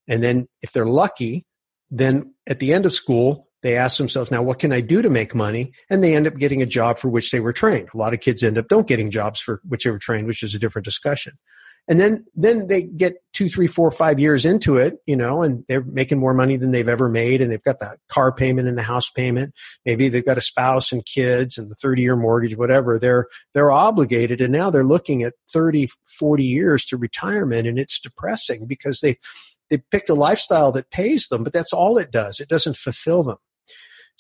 And 0.06 0.22
then 0.22 0.48
if 0.62 0.72
they're 0.72 0.86
lucky, 0.86 1.44
then 1.90 2.34
at 2.46 2.61
the 2.61 2.72
end 2.72 2.86
of 2.86 2.92
school, 2.92 3.48
they 3.62 3.76
ask 3.76 3.98
themselves, 3.98 4.30
now 4.30 4.42
what 4.42 4.58
can 4.58 4.72
I 4.72 4.80
do 4.80 5.02
to 5.02 5.11
make 5.11 5.34
money? 5.34 5.72
And 5.90 6.02
they 6.02 6.14
end 6.14 6.26
up 6.26 6.36
getting 6.36 6.62
a 6.62 6.66
job 6.66 6.96
for 6.96 7.08
which 7.08 7.30
they 7.30 7.40
were 7.40 7.52
trained. 7.52 7.88
A 7.92 7.96
lot 7.96 8.14
of 8.14 8.20
kids 8.20 8.42
end 8.42 8.58
up 8.58 8.68
don't 8.68 8.86
getting 8.86 9.11
jobs 9.11 9.40
for 9.40 9.61
which 9.68 9.84
they 9.84 9.90
were 9.90 9.98
trained, 9.98 10.28
which 10.28 10.42
is 10.42 10.54
a 10.54 10.58
different 10.58 10.84
discussion 10.84 11.34
and 11.91 11.99
then 11.99 12.24
then 12.36 12.68
they 12.68 12.82
get 12.82 13.16
two 13.32 13.51
three 13.51 13.66
four 13.66 13.91
five 13.91 14.20
years 14.20 14.47
into 14.47 14.76
it 14.76 14.99
you 15.07 15.16
know 15.16 15.43
and 15.43 15.64
they're 15.68 15.82
making 15.82 16.18
more 16.18 16.32
money 16.32 16.57
than 16.57 16.70
they've 16.70 16.88
ever 16.88 17.09
made 17.09 17.43
and 17.43 17.51
they've 17.51 17.64
got 17.64 17.80
the 17.80 17.99
car 18.09 18.32
payment 18.32 18.68
and 18.68 18.78
the 18.78 18.82
house 18.82 19.11
payment. 19.11 19.53
Maybe 19.84 20.09
they've 20.09 20.24
got 20.24 20.38
a 20.38 20.43
spouse 20.43 20.93
and 20.93 21.05
kids 21.05 21.59
and 21.59 21.70
the 21.70 21.74
30 21.74 22.03
year 22.03 22.16
mortgage 22.16 22.57
whatever. 22.57 22.99
They're 22.99 23.26
they're 23.53 23.72
obligated 23.72 24.41
and 24.41 24.53
now 24.53 24.70
they're 24.70 24.84
looking 24.84 25.22
at 25.24 25.34
30 25.53 25.88
40 26.18 26.45
years 26.45 26.86
to 26.86 26.97
retirement 26.97 27.66
and 27.66 27.78
it's 27.78 28.01
depressing 28.01 28.66
because 28.66 29.01
they 29.01 29.16
they 29.68 29.78
picked 29.91 30.11
a 30.11 30.14
lifestyle 30.14 30.72
that 30.72 30.91
pays 30.91 31.28
them 31.28 31.43
but 31.43 31.53
that's 31.53 31.72
all 31.72 31.99
it 31.99 32.12
does. 32.12 32.38
It 32.41 32.49
doesn't 32.49 32.76
fulfill 32.76 33.24
them 33.24 33.38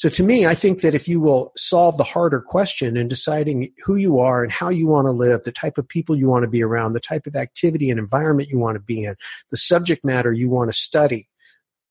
so 0.00 0.08
to 0.08 0.22
me, 0.22 0.46
I 0.46 0.54
think 0.54 0.80
that 0.80 0.94
if 0.94 1.08
you 1.08 1.20
will 1.20 1.52
solve 1.58 1.98
the 1.98 2.04
harder 2.04 2.40
question 2.40 2.96
in 2.96 3.06
deciding 3.06 3.70
who 3.84 3.96
you 3.96 4.18
are 4.18 4.42
and 4.42 4.50
how 4.50 4.70
you 4.70 4.86
want 4.86 5.04
to 5.04 5.10
live, 5.10 5.42
the 5.42 5.52
type 5.52 5.76
of 5.76 5.86
people 5.86 6.16
you 6.16 6.26
want 6.26 6.42
to 6.42 6.48
be 6.48 6.62
around, 6.62 6.94
the 6.94 7.00
type 7.00 7.26
of 7.26 7.36
activity 7.36 7.90
and 7.90 7.98
environment 7.98 8.48
you 8.48 8.58
want 8.58 8.76
to 8.76 8.80
be 8.80 9.04
in, 9.04 9.14
the 9.50 9.58
subject 9.58 10.02
matter 10.02 10.32
you 10.32 10.48
want 10.48 10.72
to 10.72 10.78
study, 10.78 11.28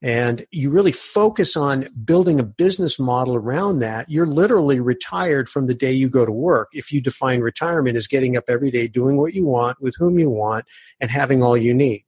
and 0.01 0.43
you 0.49 0.71
really 0.71 0.91
focus 0.91 1.55
on 1.55 1.87
building 2.03 2.39
a 2.39 2.43
business 2.43 2.97
model 2.97 3.35
around 3.35 3.77
that, 3.77 4.09
you're 4.09 4.25
literally 4.25 4.79
retired 4.79 5.47
from 5.47 5.67
the 5.67 5.75
day 5.75 5.91
you 5.91 6.09
go 6.09 6.25
to 6.25 6.31
work. 6.31 6.69
If 6.73 6.91
you 6.91 7.01
define 7.01 7.41
retirement 7.41 7.95
as 7.95 8.07
getting 8.07 8.35
up 8.35 8.45
every 8.47 8.71
day, 8.71 8.87
doing 8.87 9.17
what 9.17 9.35
you 9.35 9.45
want, 9.45 9.83
with 9.83 9.93
whom 9.99 10.17
you 10.17 10.31
want, 10.31 10.65
and 10.99 11.11
having 11.11 11.43
all 11.43 11.55
you 11.55 11.75
need 11.75 12.05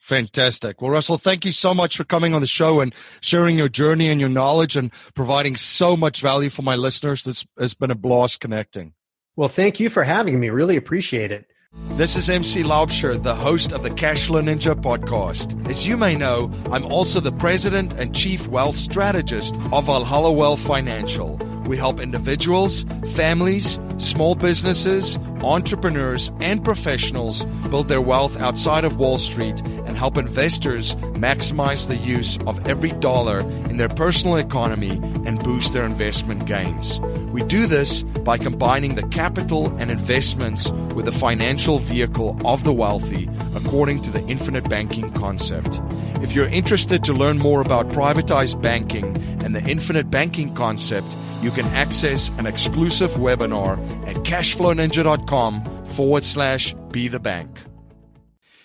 Fantastic. 0.00 0.80
Well, 0.80 0.90
Russell, 0.90 1.18
thank 1.18 1.44
you 1.44 1.52
so 1.52 1.72
much 1.72 1.96
for 1.96 2.04
coming 2.04 2.34
on 2.34 2.40
the 2.40 2.46
show 2.46 2.80
and 2.80 2.94
sharing 3.20 3.56
your 3.56 3.68
journey 3.68 4.08
and 4.08 4.18
your 4.18 4.30
knowledge 4.30 4.76
and 4.76 4.90
providing 5.14 5.56
so 5.56 5.96
much 5.96 6.20
value 6.20 6.50
for 6.50 6.62
my 6.62 6.74
listeners. 6.74 7.22
This 7.22 7.46
has 7.58 7.74
been 7.74 7.90
a 7.90 7.94
blast 7.94 8.40
connecting. 8.40 8.94
Well, 9.36 9.48
thank 9.48 9.78
you 9.78 9.88
for 9.88 10.02
having 10.02 10.40
me. 10.40 10.50
Really 10.50 10.76
appreciate 10.76 11.30
it. 11.30 11.46
This 11.92 12.16
is 12.16 12.28
MC 12.28 12.64
Laubscher, 12.64 13.22
the 13.22 13.36
host 13.36 13.72
of 13.72 13.84
the 13.84 13.90
Cashflow 13.90 14.42
Ninja 14.42 14.74
podcast. 14.74 15.70
As 15.70 15.86
you 15.86 15.96
may 15.96 16.16
know, 16.16 16.50
I'm 16.72 16.84
also 16.84 17.20
the 17.20 17.30
president 17.30 17.92
and 17.92 18.12
chief 18.12 18.48
wealth 18.48 18.76
strategist 18.76 19.54
of 19.70 19.84
Valhalla 19.84 20.32
Wealth 20.32 20.58
Financial. 20.58 21.36
We 21.66 21.76
help 21.76 22.00
individuals, 22.00 22.84
families, 23.14 23.78
small 24.00 24.34
businesses, 24.34 25.16
entrepreneurs, 25.42 26.32
and 26.40 26.64
professionals 26.64 27.44
build 27.70 27.88
their 27.88 28.00
wealth 28.00 28.38
outside 28.40 28.84
of 28.84 28.96
Wall 28.96 29.18
Street 29.18 29.60
and 29.60 29.96
help 29.96 30.16
investors 30.16 30.94
maximize 31.14 31.86
the 31.86 31.96
use 31.96 32.38
of 32.46 32.66
every 32.66 32.90
dollar 32.92 33.40
in 33.40 33.76
their 33.76 33.88
personal 33.88 34.36
economy 34.36 35.00
and 35.26 35.42
boost 35.42 35.72
their 35.72 35.84
investment 35.84 36.46
gains. 36.46 37.00
We 37.30 37.42
do 37.44 37.66
this 37.66 38.02
by 38.02 38.38
combining 38.38 38.94
the 38.94 39.06
capital 39.08 39.74
and 39.78 39.90
investments 39.90 40.70
with 40.94 41.04
the 41.04 41.12
financial 41.12 41.78
vehicle 41.78 42.38
of 42.44 42.64
the 42.64 42.72
wealthy 42.72 43.28
according 43.54 44.02
to 44.02 44.10
the 44.10 44.24
infinite 44.26 44.68
banking 44.68 45.12
concept. 45.12 45.80
If 46.22 46.32
you're 46.32 46.48
interested 46.48 47.04
to 47.04 47.12
learn 47.12 47.38
more 47.38 47.60
about 47.60 47.88
privatized 47.88 48.60
banking 48.60 49.16
and 49.42 49.54
the 49.54 49.62
infinite 49.62 50.10
banking 50.10 50.54
concept, 50.54 51.16
you 51.42 51.50
can 51.50 51.64
access 51.66 52.30
an 52.38 52.46
exclusive 52.46 53.12
webinar 53.12 53.78
at 54.06 54.16
cashflowninja.com 54.16 55.84
forward 55.86 56.24
slash 56.24 56.74
be 56.90 57.08
the 57.08 57.20
bank. 57.20 57.60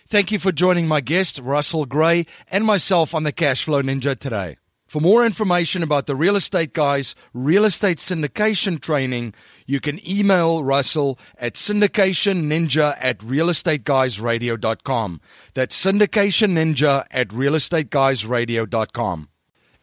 Thank 0.07 0.31
you 0.31 0.37
for 0.37 0.51
joining 0.51 0.87
my 0.87 1.01
guest, 1.01 1.39
Russell 1.39 1.85
Gray, 1.85 2.27
and 2.51 2.63
myself 2.63 3.15
on 3.15 3.23
the 3.23 3.33
Cashflow 3.33 3.81
Ninja 3.81 4.17
today. 4.17 4.57
For 4.87 5.01
more 5.01 5.25
information 5.25 5.81
about 5.81 6.05
the 6.05 6.15
Real 6.15 6.35
Estate 6.35 6.73
Guys 6.73 7.15
real 7.33 7.65
estate 7.65 7.97
syndication 7.97 8.79
training, 8.79 9.33
you 9.65 9.81
can 9.81 9.99
email 10.07 10.63
Russell 10.63 11.17
at 11.37 11.55
syndicationninja 11.55 12.95
at 12.99 13.17
realestateguysradio.com. 13.19 15.21
That's 15.55 15.85
syndicationninja 15.85 17.05
at 17.11 17.29
realestateguysradio.com. 17.29 19.29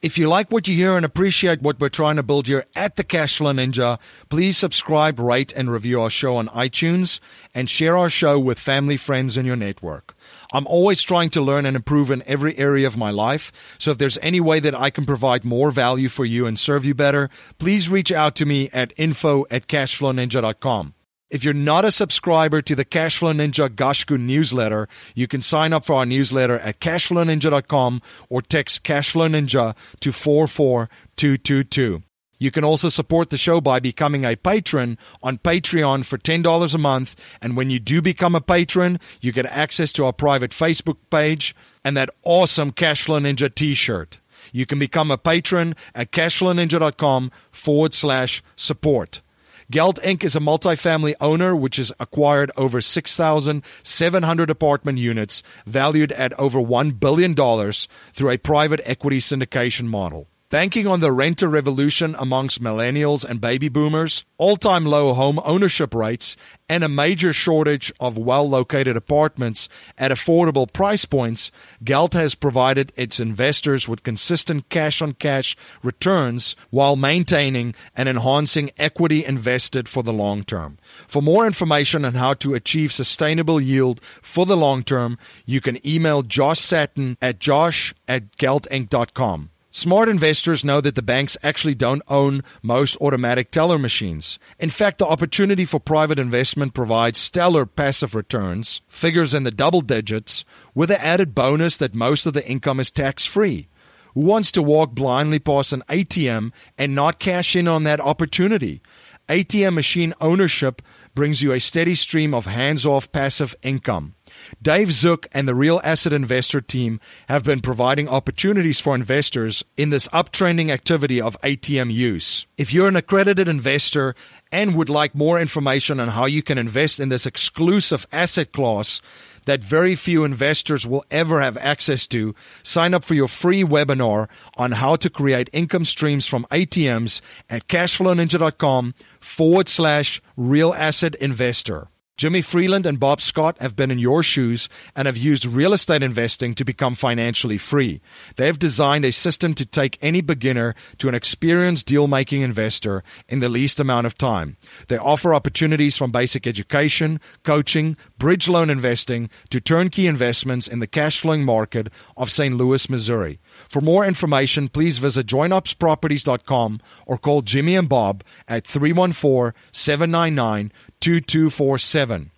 If 0.03 0.19
you 0.19 0.29
like 0.29 0.51
what 0.51 0.67
you 0.67 0.75
hear 0.75 0.97
and 0.97 1.07
appreciate 1.07 1.63
what 1.63 1.79
we're 1.79 1.89
trying 1.89 2.17
to 2.17 2.25
build 2.25 2.49
here 2.49 2.65
at 2.75 2.97
the 2.97 3.05
Cashflow 3.05 3.55
Ninja, 3.55 4.01
please 4.29 4.59
subscribe, 4.59 5.21
rate, 5.21 5.53
and 5.53 5.71
review 5.71 6.01
our 6.01 6.11
show 6.11 6.39
on 6.39 6.49
iTunes 6.49 7.21
and 7.55 7.71
share 7.71 7.97
our 7.97 8.11
show 8.11 8.37
with 8.37 8.59
family, 8.59 8.97
friends, 8.97 9.37
and 9.37 9.47
your 9.47 9.55
network. 9.55 10.17
I'm 10.53 10.67
always 10.67 11.03
trying 11.03 11.31
to 11.31 11.41
learn 11.41 11.67
and 11.67 11.77
improve 11.77 12.11
in 12.11 12.25
every 12.27 12.59
area 12.59 12.89
of 12.89 12.97
my 12.97 13.13
life. 13.13 13.53
So 13.79 13.93
if 13.93 13.99
there's 13.99 14.19
any 14.19 14.41
way 14.41 14.59
that 14.59 14.75
I 14.75 14.91
can 14.91 15.07
provide 15.07 15.45
more 15.45 15.71
value 15.71 16.09
for 16.09 16.25
you 16.25 16.47
and 16.47 16.59
serve 16.59 16.85
you 16.85 16.95
better, 16.95 17.31
please 17.61 17.89
reach 17.89 18.11
out 18.11 18.35
to 18.37 18.45
me 18.45 18.71
at 18.73 18.93
info 18.97 19.47
at 19.53 19.69
cashflowninja.com. 19.69 20.95
If 21.33 21.43
you're 21.45 21.55
not 21.55 21.87
a 21.87 21.91
subscriber 21.91 22.61
to 22.61 22.74
the 22.74 22.85
Cashflow 22.85 23.35
Ninja 23.35 23.70
Gashku 23.70 24.20
newsletter, 24.20 24.87
you 25.14 25.26
can 25.26 25.41
sign 25.41 25.72
up 25.72 25.87
for 25.87 25.95
our 25.95 26.05
newsletter 26.05 26.59
at 26.59 26.78
cashflowninja.com 26.78 28.03
or 28.28 28.43
text 28.43 28.85
Cashflow 28.85 29.30
Ninja 29.30 29.74
to 30.01 30.12
44222. 30.12 32.03
You 32.39 32.51
can 32.51 32.64
also 32.64 32.91
support 32.91 33.30
the 33.30 33.39
show 33.39 33.62
by 33.62 33.80
becoming 33.80 34.26
a 34.26 34.37
patron 34.37 34.99
on 35.22 35.39
Patreon 35.39 36.05
for 36.05 36.18
$10 36.18 36.74
a 36.74 36.78
month. 36.78 37.16
And 37.41 37.57
when 37.57 37.70
you 37.70 37.80
do 37.80 38.03
become 38.03 38.35
a 38.35 38.43
patron, 38.43 39.01
you 39.22 39.33
get 39.33 39.47
access 39.47 39.91
to 39.95 40.05
our 40.05 40.12
private 40.12 40.51
Facebook 40.51 40.99
page 41.09 41.57
and 41.83 41.97
that 41.97 42.11
awesome 42.24 42.72
Cashflow 42.72 43.22
Ninja 43.22 43.55
t 43.55 43.72
shirt. 43.72 44.20
You 44.53 44.66
can 44.66 44.78
become 44.78 45.11
a 45.11 45.16
patron 45.16 45.76
at 45.95 46.12
cashflowninja.com 46.12 47.33
forward 47.53 47.95
slash 47.95 48.43
support. 48.55 49.22
Gelt 49.71 50.01
Inc. 50.03 50.25
is 50.25 50.37
a 50.37 50.41
multifamily 50.41 51.15
owner 51.21 51.55
which 51.55 51.77
has 51.77 51.93
acquired 52.01 52.51
over 52.57 52.81
6,700 52.81 54.51
apartment 54.51 54.99
units 54.99 55.43
valued 55.67 56.13
at 56.13 56.33
over 56.39 56.59
$1 56.59 56.99
billion 56.99 57.35
through 57.35 58.31
a 58.31 58.39
private 58.39 58.81
equity 58.85 59.19
syndication 59.19 59.87
model. 59.87 60.29
Banking 60.53 60.87
on 60.87 61.01
the 61.01 61.13
renter 61.13 61.49
revolution 61.49 62.15
amongst 62.19 62.63
millennials 62.63 63.25
and 63.25 63.41
baby 63.41 63.71
boomers, 63.71 64.23
all 64.37 64.59
time 64.59 64.85
low 64.85 65.15
home 65.15 65.41
ownership 65.47 65.95
rates, 65.95 66.37
and 66.69 66.85
a 66.85 66.91
major 66.91 67.33
shortage 67.33 67.91
of 67.99 68.19
well 68.19 68.47
located 68.47 68.95
apartments 68.95 69.71
at 69.97 70.11
affordable 70.11 70.71
price 70.71 71.07
points, 71.07 71.51
Gelt 71.83 72.13
has 72.13 72.35
provided 72.35 72.93
its 72.97 73.19
investors 73.19 73.89
with 73.89 74.03
consistent 74.03 74.69
cash 74.69 75.01
on 75.01 75.15
cash 75.15 75.57
returns 75.83 76.55
while 76.69 76.97
maintaining 76.97 77.75
and 77.97 78.07
enhancing 78.07 78.73
equity 78.77 79.25
invested 79.25 79.89
for 79.89 80.03
the 80.03 80.13
long 80.13 80.45
term. 80.45 80.77
For 81.09 81.23
more 81.23 81.47
information 81.47 82.05
on 82.05 82.13
how 82.13 82.35
to 82.35 82.53
achieve 82.53 82.93
sustainable 82.93 83.59
yield 83.59 84.03
for 84.21 84.45
the 84.45 84.59
long 84.59 84.83
term, 84.83 85.17
you 85.47 85.63
can 85.63 85.79
email 85.87 86.21
Josh 86.21 86.61
Satin 86.61 87.17
at 87.23 87.39
josh 87.39 87.95
at 88.07 88.37
geltinc.com. 88.37 89.52
Smart 89.75 90.07
investors 90.11 90.66
know 90.66 90.83
that 90.83 90.97
the 90.97 91.03
banks 91.03 91.39
actually 91.43 91.75
don't 91.75 92.03
own 92.07 92.43
most 92.61 92.95
automatic 93.01 93.51
teller 93.51 93.79
machines. 93.79 94.39
In 94.59 94.68
fact, 94.68 94.99
the 94.99 95.07
opportunity 95.07 95.64
for 95.64 95.81
private 95.81 96.18
investment 96.18 96.75
provides 96.75 97.18
stellar 97.18 97.64
passive 97.64 98.14
returns, 98.14 98.83
figures 98.87 99.33
in 99.33 99.45
the 99.45 99.51
double 99.51 99.81
digits, 99.81 100.45
with 100.75 100.91
the 100.91 101.03
added 101.03 101.35
bonus 101.35 101.79
that 101.79 101.95
most 101.95 102.27
of 102.27 102.35
the 102.35 102.47
income 102.47 102.81
is 102.81 102.91
tax 102.91 103.25
free. 103.25 103.66
Who 104.12 104.20
wants 104.20 104.53
to 104.53 104.62
walk 104.62 104.93
blindly 104.93 105.39
past 105.39 105.73
an 105.73 105.83
ATM 105.89 106.53
and 106.77 106.95
not 106.95 107.18
cash 107.18 107.57
in 107.57 107.66
on 107.66 107.85
that 107.85 107.99
opportunity? 107.99 108.83
ATM 109.31 109.73
machine 109.73 110.12
ownership 110.20 110.83
brings 111.14 111.41
you 111.41 111.51
a 111.51 111.59
steady 111.59 111.95
stream 111.95 112.35
of 112.35 112.45
hands 112.45 112.85
off 112.85 113.11
passive 113.11 113.55
income. 113.62 114.16
Dave 114.61 114.93
Zook 114.93 115.26
and 115.32 115.47
the 115.47 115.55
Real 115.55 115.80
Asset 115.84 116.12
Investor 116.12 116.61
team 116.61 117.01
have 117.28 117.45
been 117.45 117.61
providing 117.61 118.09
opportunities 118.09 118.80
for 118.80 118.95
investors 118.95 119.64
in 119.76 119.90
this 119.90 120.09
uptrending 120.09 120.70
activity 120.70 121.20
of 121.20 121.40
ATM 121.43 121.93
use. 121.93 122.47
If 122.57 122.72
you're 122.72 122.88
an 122.88 122.97
accredited 122.97 123.49
investor 123.49 124.14
and 124.51 124.76
would 124.76 124.90
like 124.90 125.14
more 125.14 125.40
information 125.40 125.99
on 125.99 126.09
how 126.09 126.26
you 126.26 126.43
can 126.43 126.59
invest 126.59 127.01
in 127.01 127.09
this 127.09 127.26
exclusive 127.26 128.07
asset 128.12 128.53
class, 128.53 129.01
that 129.45 129.62
very 129.62 129.97
few 129.97 130.24
investors 130.24 130.86
will 130.86 131.05
ever 131.11 131.40
have 131.40 131.57
access 131.59 132.07
to, 132.09 132.34
sign 132.62 132.95
up 132.95 133.05
for 133.05 133.14
your 133.14 133.28
free 133.28 133.64
webinar 133.64 134.28
on 134.57 134.72
how 134.72 134.97
to 134.97 135.11
create 135.11 135.51
income 135.53 135.84
streams 135.84 136.26
from 136.26 136.47
ATMs 136.51 137.20
at 137.51 137.66
cashflowninja.com 137.68 138.95
forward 139.20 139.68
slash 139.68 140.22
real 140.36 140.72
asset 140.74 141.14
investor. 141.16 141.88
Jimmy 142.23 142.41
Freeland 142.41 142.87
and 142.87 143.01
Bob 143.01 143.20
Scott 143.20 143.57
have 143.61 143.75
been 143.75 143.91
in 143.91 143.99
your 143.99 144.23
shoes 144.23 144.68
and 144.95 145.07
have 145.07 145.16
used 145.16 145.45
real 145.45 145.73
estate 145.73 146.05
investing 146.05 146.55
to 146.55 146.64
become 146.64 146.95
financially 146.95 147.59
free. 147.59 148.01
They 148.37 148.47
have 148.47 148.61
designed 148.61 149.05
a 149.05 149.11
system 149.11 149.55
to 149.55 149.66
take 149.66 149.99
any 150.01 150.20
beginner 150.20 150.77
to 150.99 151.09
an 151.09 151.16
experienced 151.16 151.87
deal 151.87 152.07
making 152.07 152.43
investor 152.43 153.03
in 153.29 153.41
the 153.41 153.49
least 153.49 153.81
amount 153.81 154.07
of 154.07 154.16
time. 154.16 154.57
They 154.87 154.99
offer 154.99 155.35
opportunities 155.35 155.97
from 155.97 156.12
basic 156.12 156.47
education, 156.47 157.20
coaching, 157.43 157.97
bridge 158.18 158.49
loan 158.49 158.70
investing 158.70 159.29
to 159.51 159.61
turnkey 159.61 160.07
investments 160.07 160.68
in 160.68 160.79
the 160.79 160.87
cash 160.87 161.23
flowing 161.23 161.45
market 161.45 161.89
of 162.16 162.31
St. 162.31 162.57
Louis, 162.57 162.89
Missouri. 162.89 163.41
For 163.69 163.81
more 163.81 164.05
information, 164.05 164.69
please 164.69 164.99
visit 164.99 165.27
joinupsproperties.com 165.27 166.81
or 167.07 167.19
call 167.19 167.43
Jimmy 167.43 167.77
and 167.77 167.89
Bob 167.89 168.25
at 168.49 168.67
314 168.67 169.53
799 169.73 170.73
2247. 171.01 172.31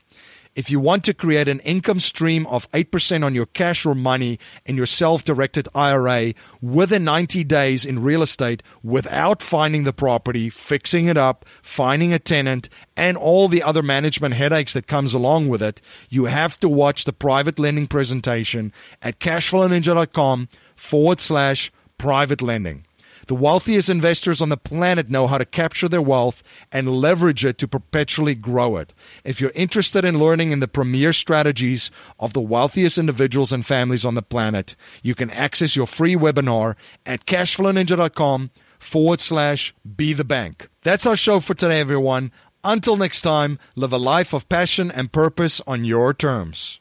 If 0.54 0.70
you 0.70 0.78
want 0.78 1.02
to 1.04 1.14
create 1.14 1.48
an 1.48 1.58
income 1.60 1.98
stream 1.98 2.46
of 2.46 2.70
8% 2.70 3.24
on 3.24 3.34
your 3.34 3.46
cash 3.46 3.84
or 3.84 3.94
money 3.94 4.38
in 4.64 4.76
your 4.76 4.86
self 4.86 5.24
directed 5.24 5.68
IRA 5.74 6.34
within 6.62 7.02
90 7.04 7.42
days 7.44 7.84
in 7.84 8.02
real 8.02 8.22
estate 8.22 8.62
without 8.82 9.42
finding 9.42 9.82
the 9.82 9.92
property, 9.92 10.48
fixing 10.50 11.06
it 11.06 11.16
up, 11.16 11.44
finding 11.62 12.12
a 12.12 12.20
tenant, 12.20 12.68
and 12.96 13.16
all 13.16 13.48
the 13.48 13.62
other 13.64 13.82
management 13.82 14.34
headaches 14.34 14.72
that 14.74 14.86
comes 14.86 15.12
along 15.12 15.48
with 15.48 15.62
it, 15.62 15.80
you 16.08 16.26
have 16.26 16.58
to 16.60 16.68
watch 16.68 17.04
the 17.04 17.12
private 17.12 17.58
lending 17.58 17.88
presentation 17.88 18.72
at 19.02 19.18
cashflowninja.com 19.18 20.48
forward 20.76 21.20
slash 21.20 21.72
private 21.98 22.42
lending. 22.42 22.84
The 23.26 23.34
wealthiest 23.34 23.88
investors 23.88 24.42
on 24.42 24.50
the 24.50 24.56
planet 24.56 25.08
know 25.08 25.26
how 25.26 25.38
to 25.38 25.44
capture 25.44 25.88
their 25.88 26.02
wealth 26.02 26.42
and 26.70 27.00
leverage 27.00 27.44
it 27.44 27.58
to 27.58 27.68
perpetually 27.68 28.34
grow 28.34 28.76
it. 28.76 28.92
If 29.24 29.40
you're 29.40 29.52
interested 29.54 30.04
in 30.04 30.18
learning 30.18 30.50
in 30.50 30.60
the 30.60 30.68
premier 30.68 31.12
strategies 31.12 31.90
of 32.18 32.32
the 32.32 32.40
wealthiest 32.40 32.98
individuals 32.98 33.52
and 33.52 33.64
families 33.64 34.04
on 34.04 34.14
the 34.14 34.22
planet, 34.22 34.76
you 35.02 35.14
can 35.14 35.30
access 35.30 35.74
your 35.74 35.86
free 35.86 36.16
webinar 36.16 36.76
at 37.06 37.26
cashflowninja.com 37.26 38.50
forward 38.78 39.20
slash 39.20 39.74
be 39.96 40.12
the 40.12 40.24
bank. 40.24 40.68
That's 40.82 41.06
our 41.06 41.16
show 41.16 41.40
for 41.40 41.54
today, 41.54 41.80
everyone. 41.80 42.30
Until 42.62 42.96
next 42.96 43.22
time, 43.22 43.58
live 43.76 43.92
a 43.92 43.98
life 43.98 44.32
of 44.32 44.48
passion 44.48 44.90
and 44.90 45.12
purpose 45.12 45.60
on 45.66 45.84
your 45.84 46.14
terms. 46.14 46.80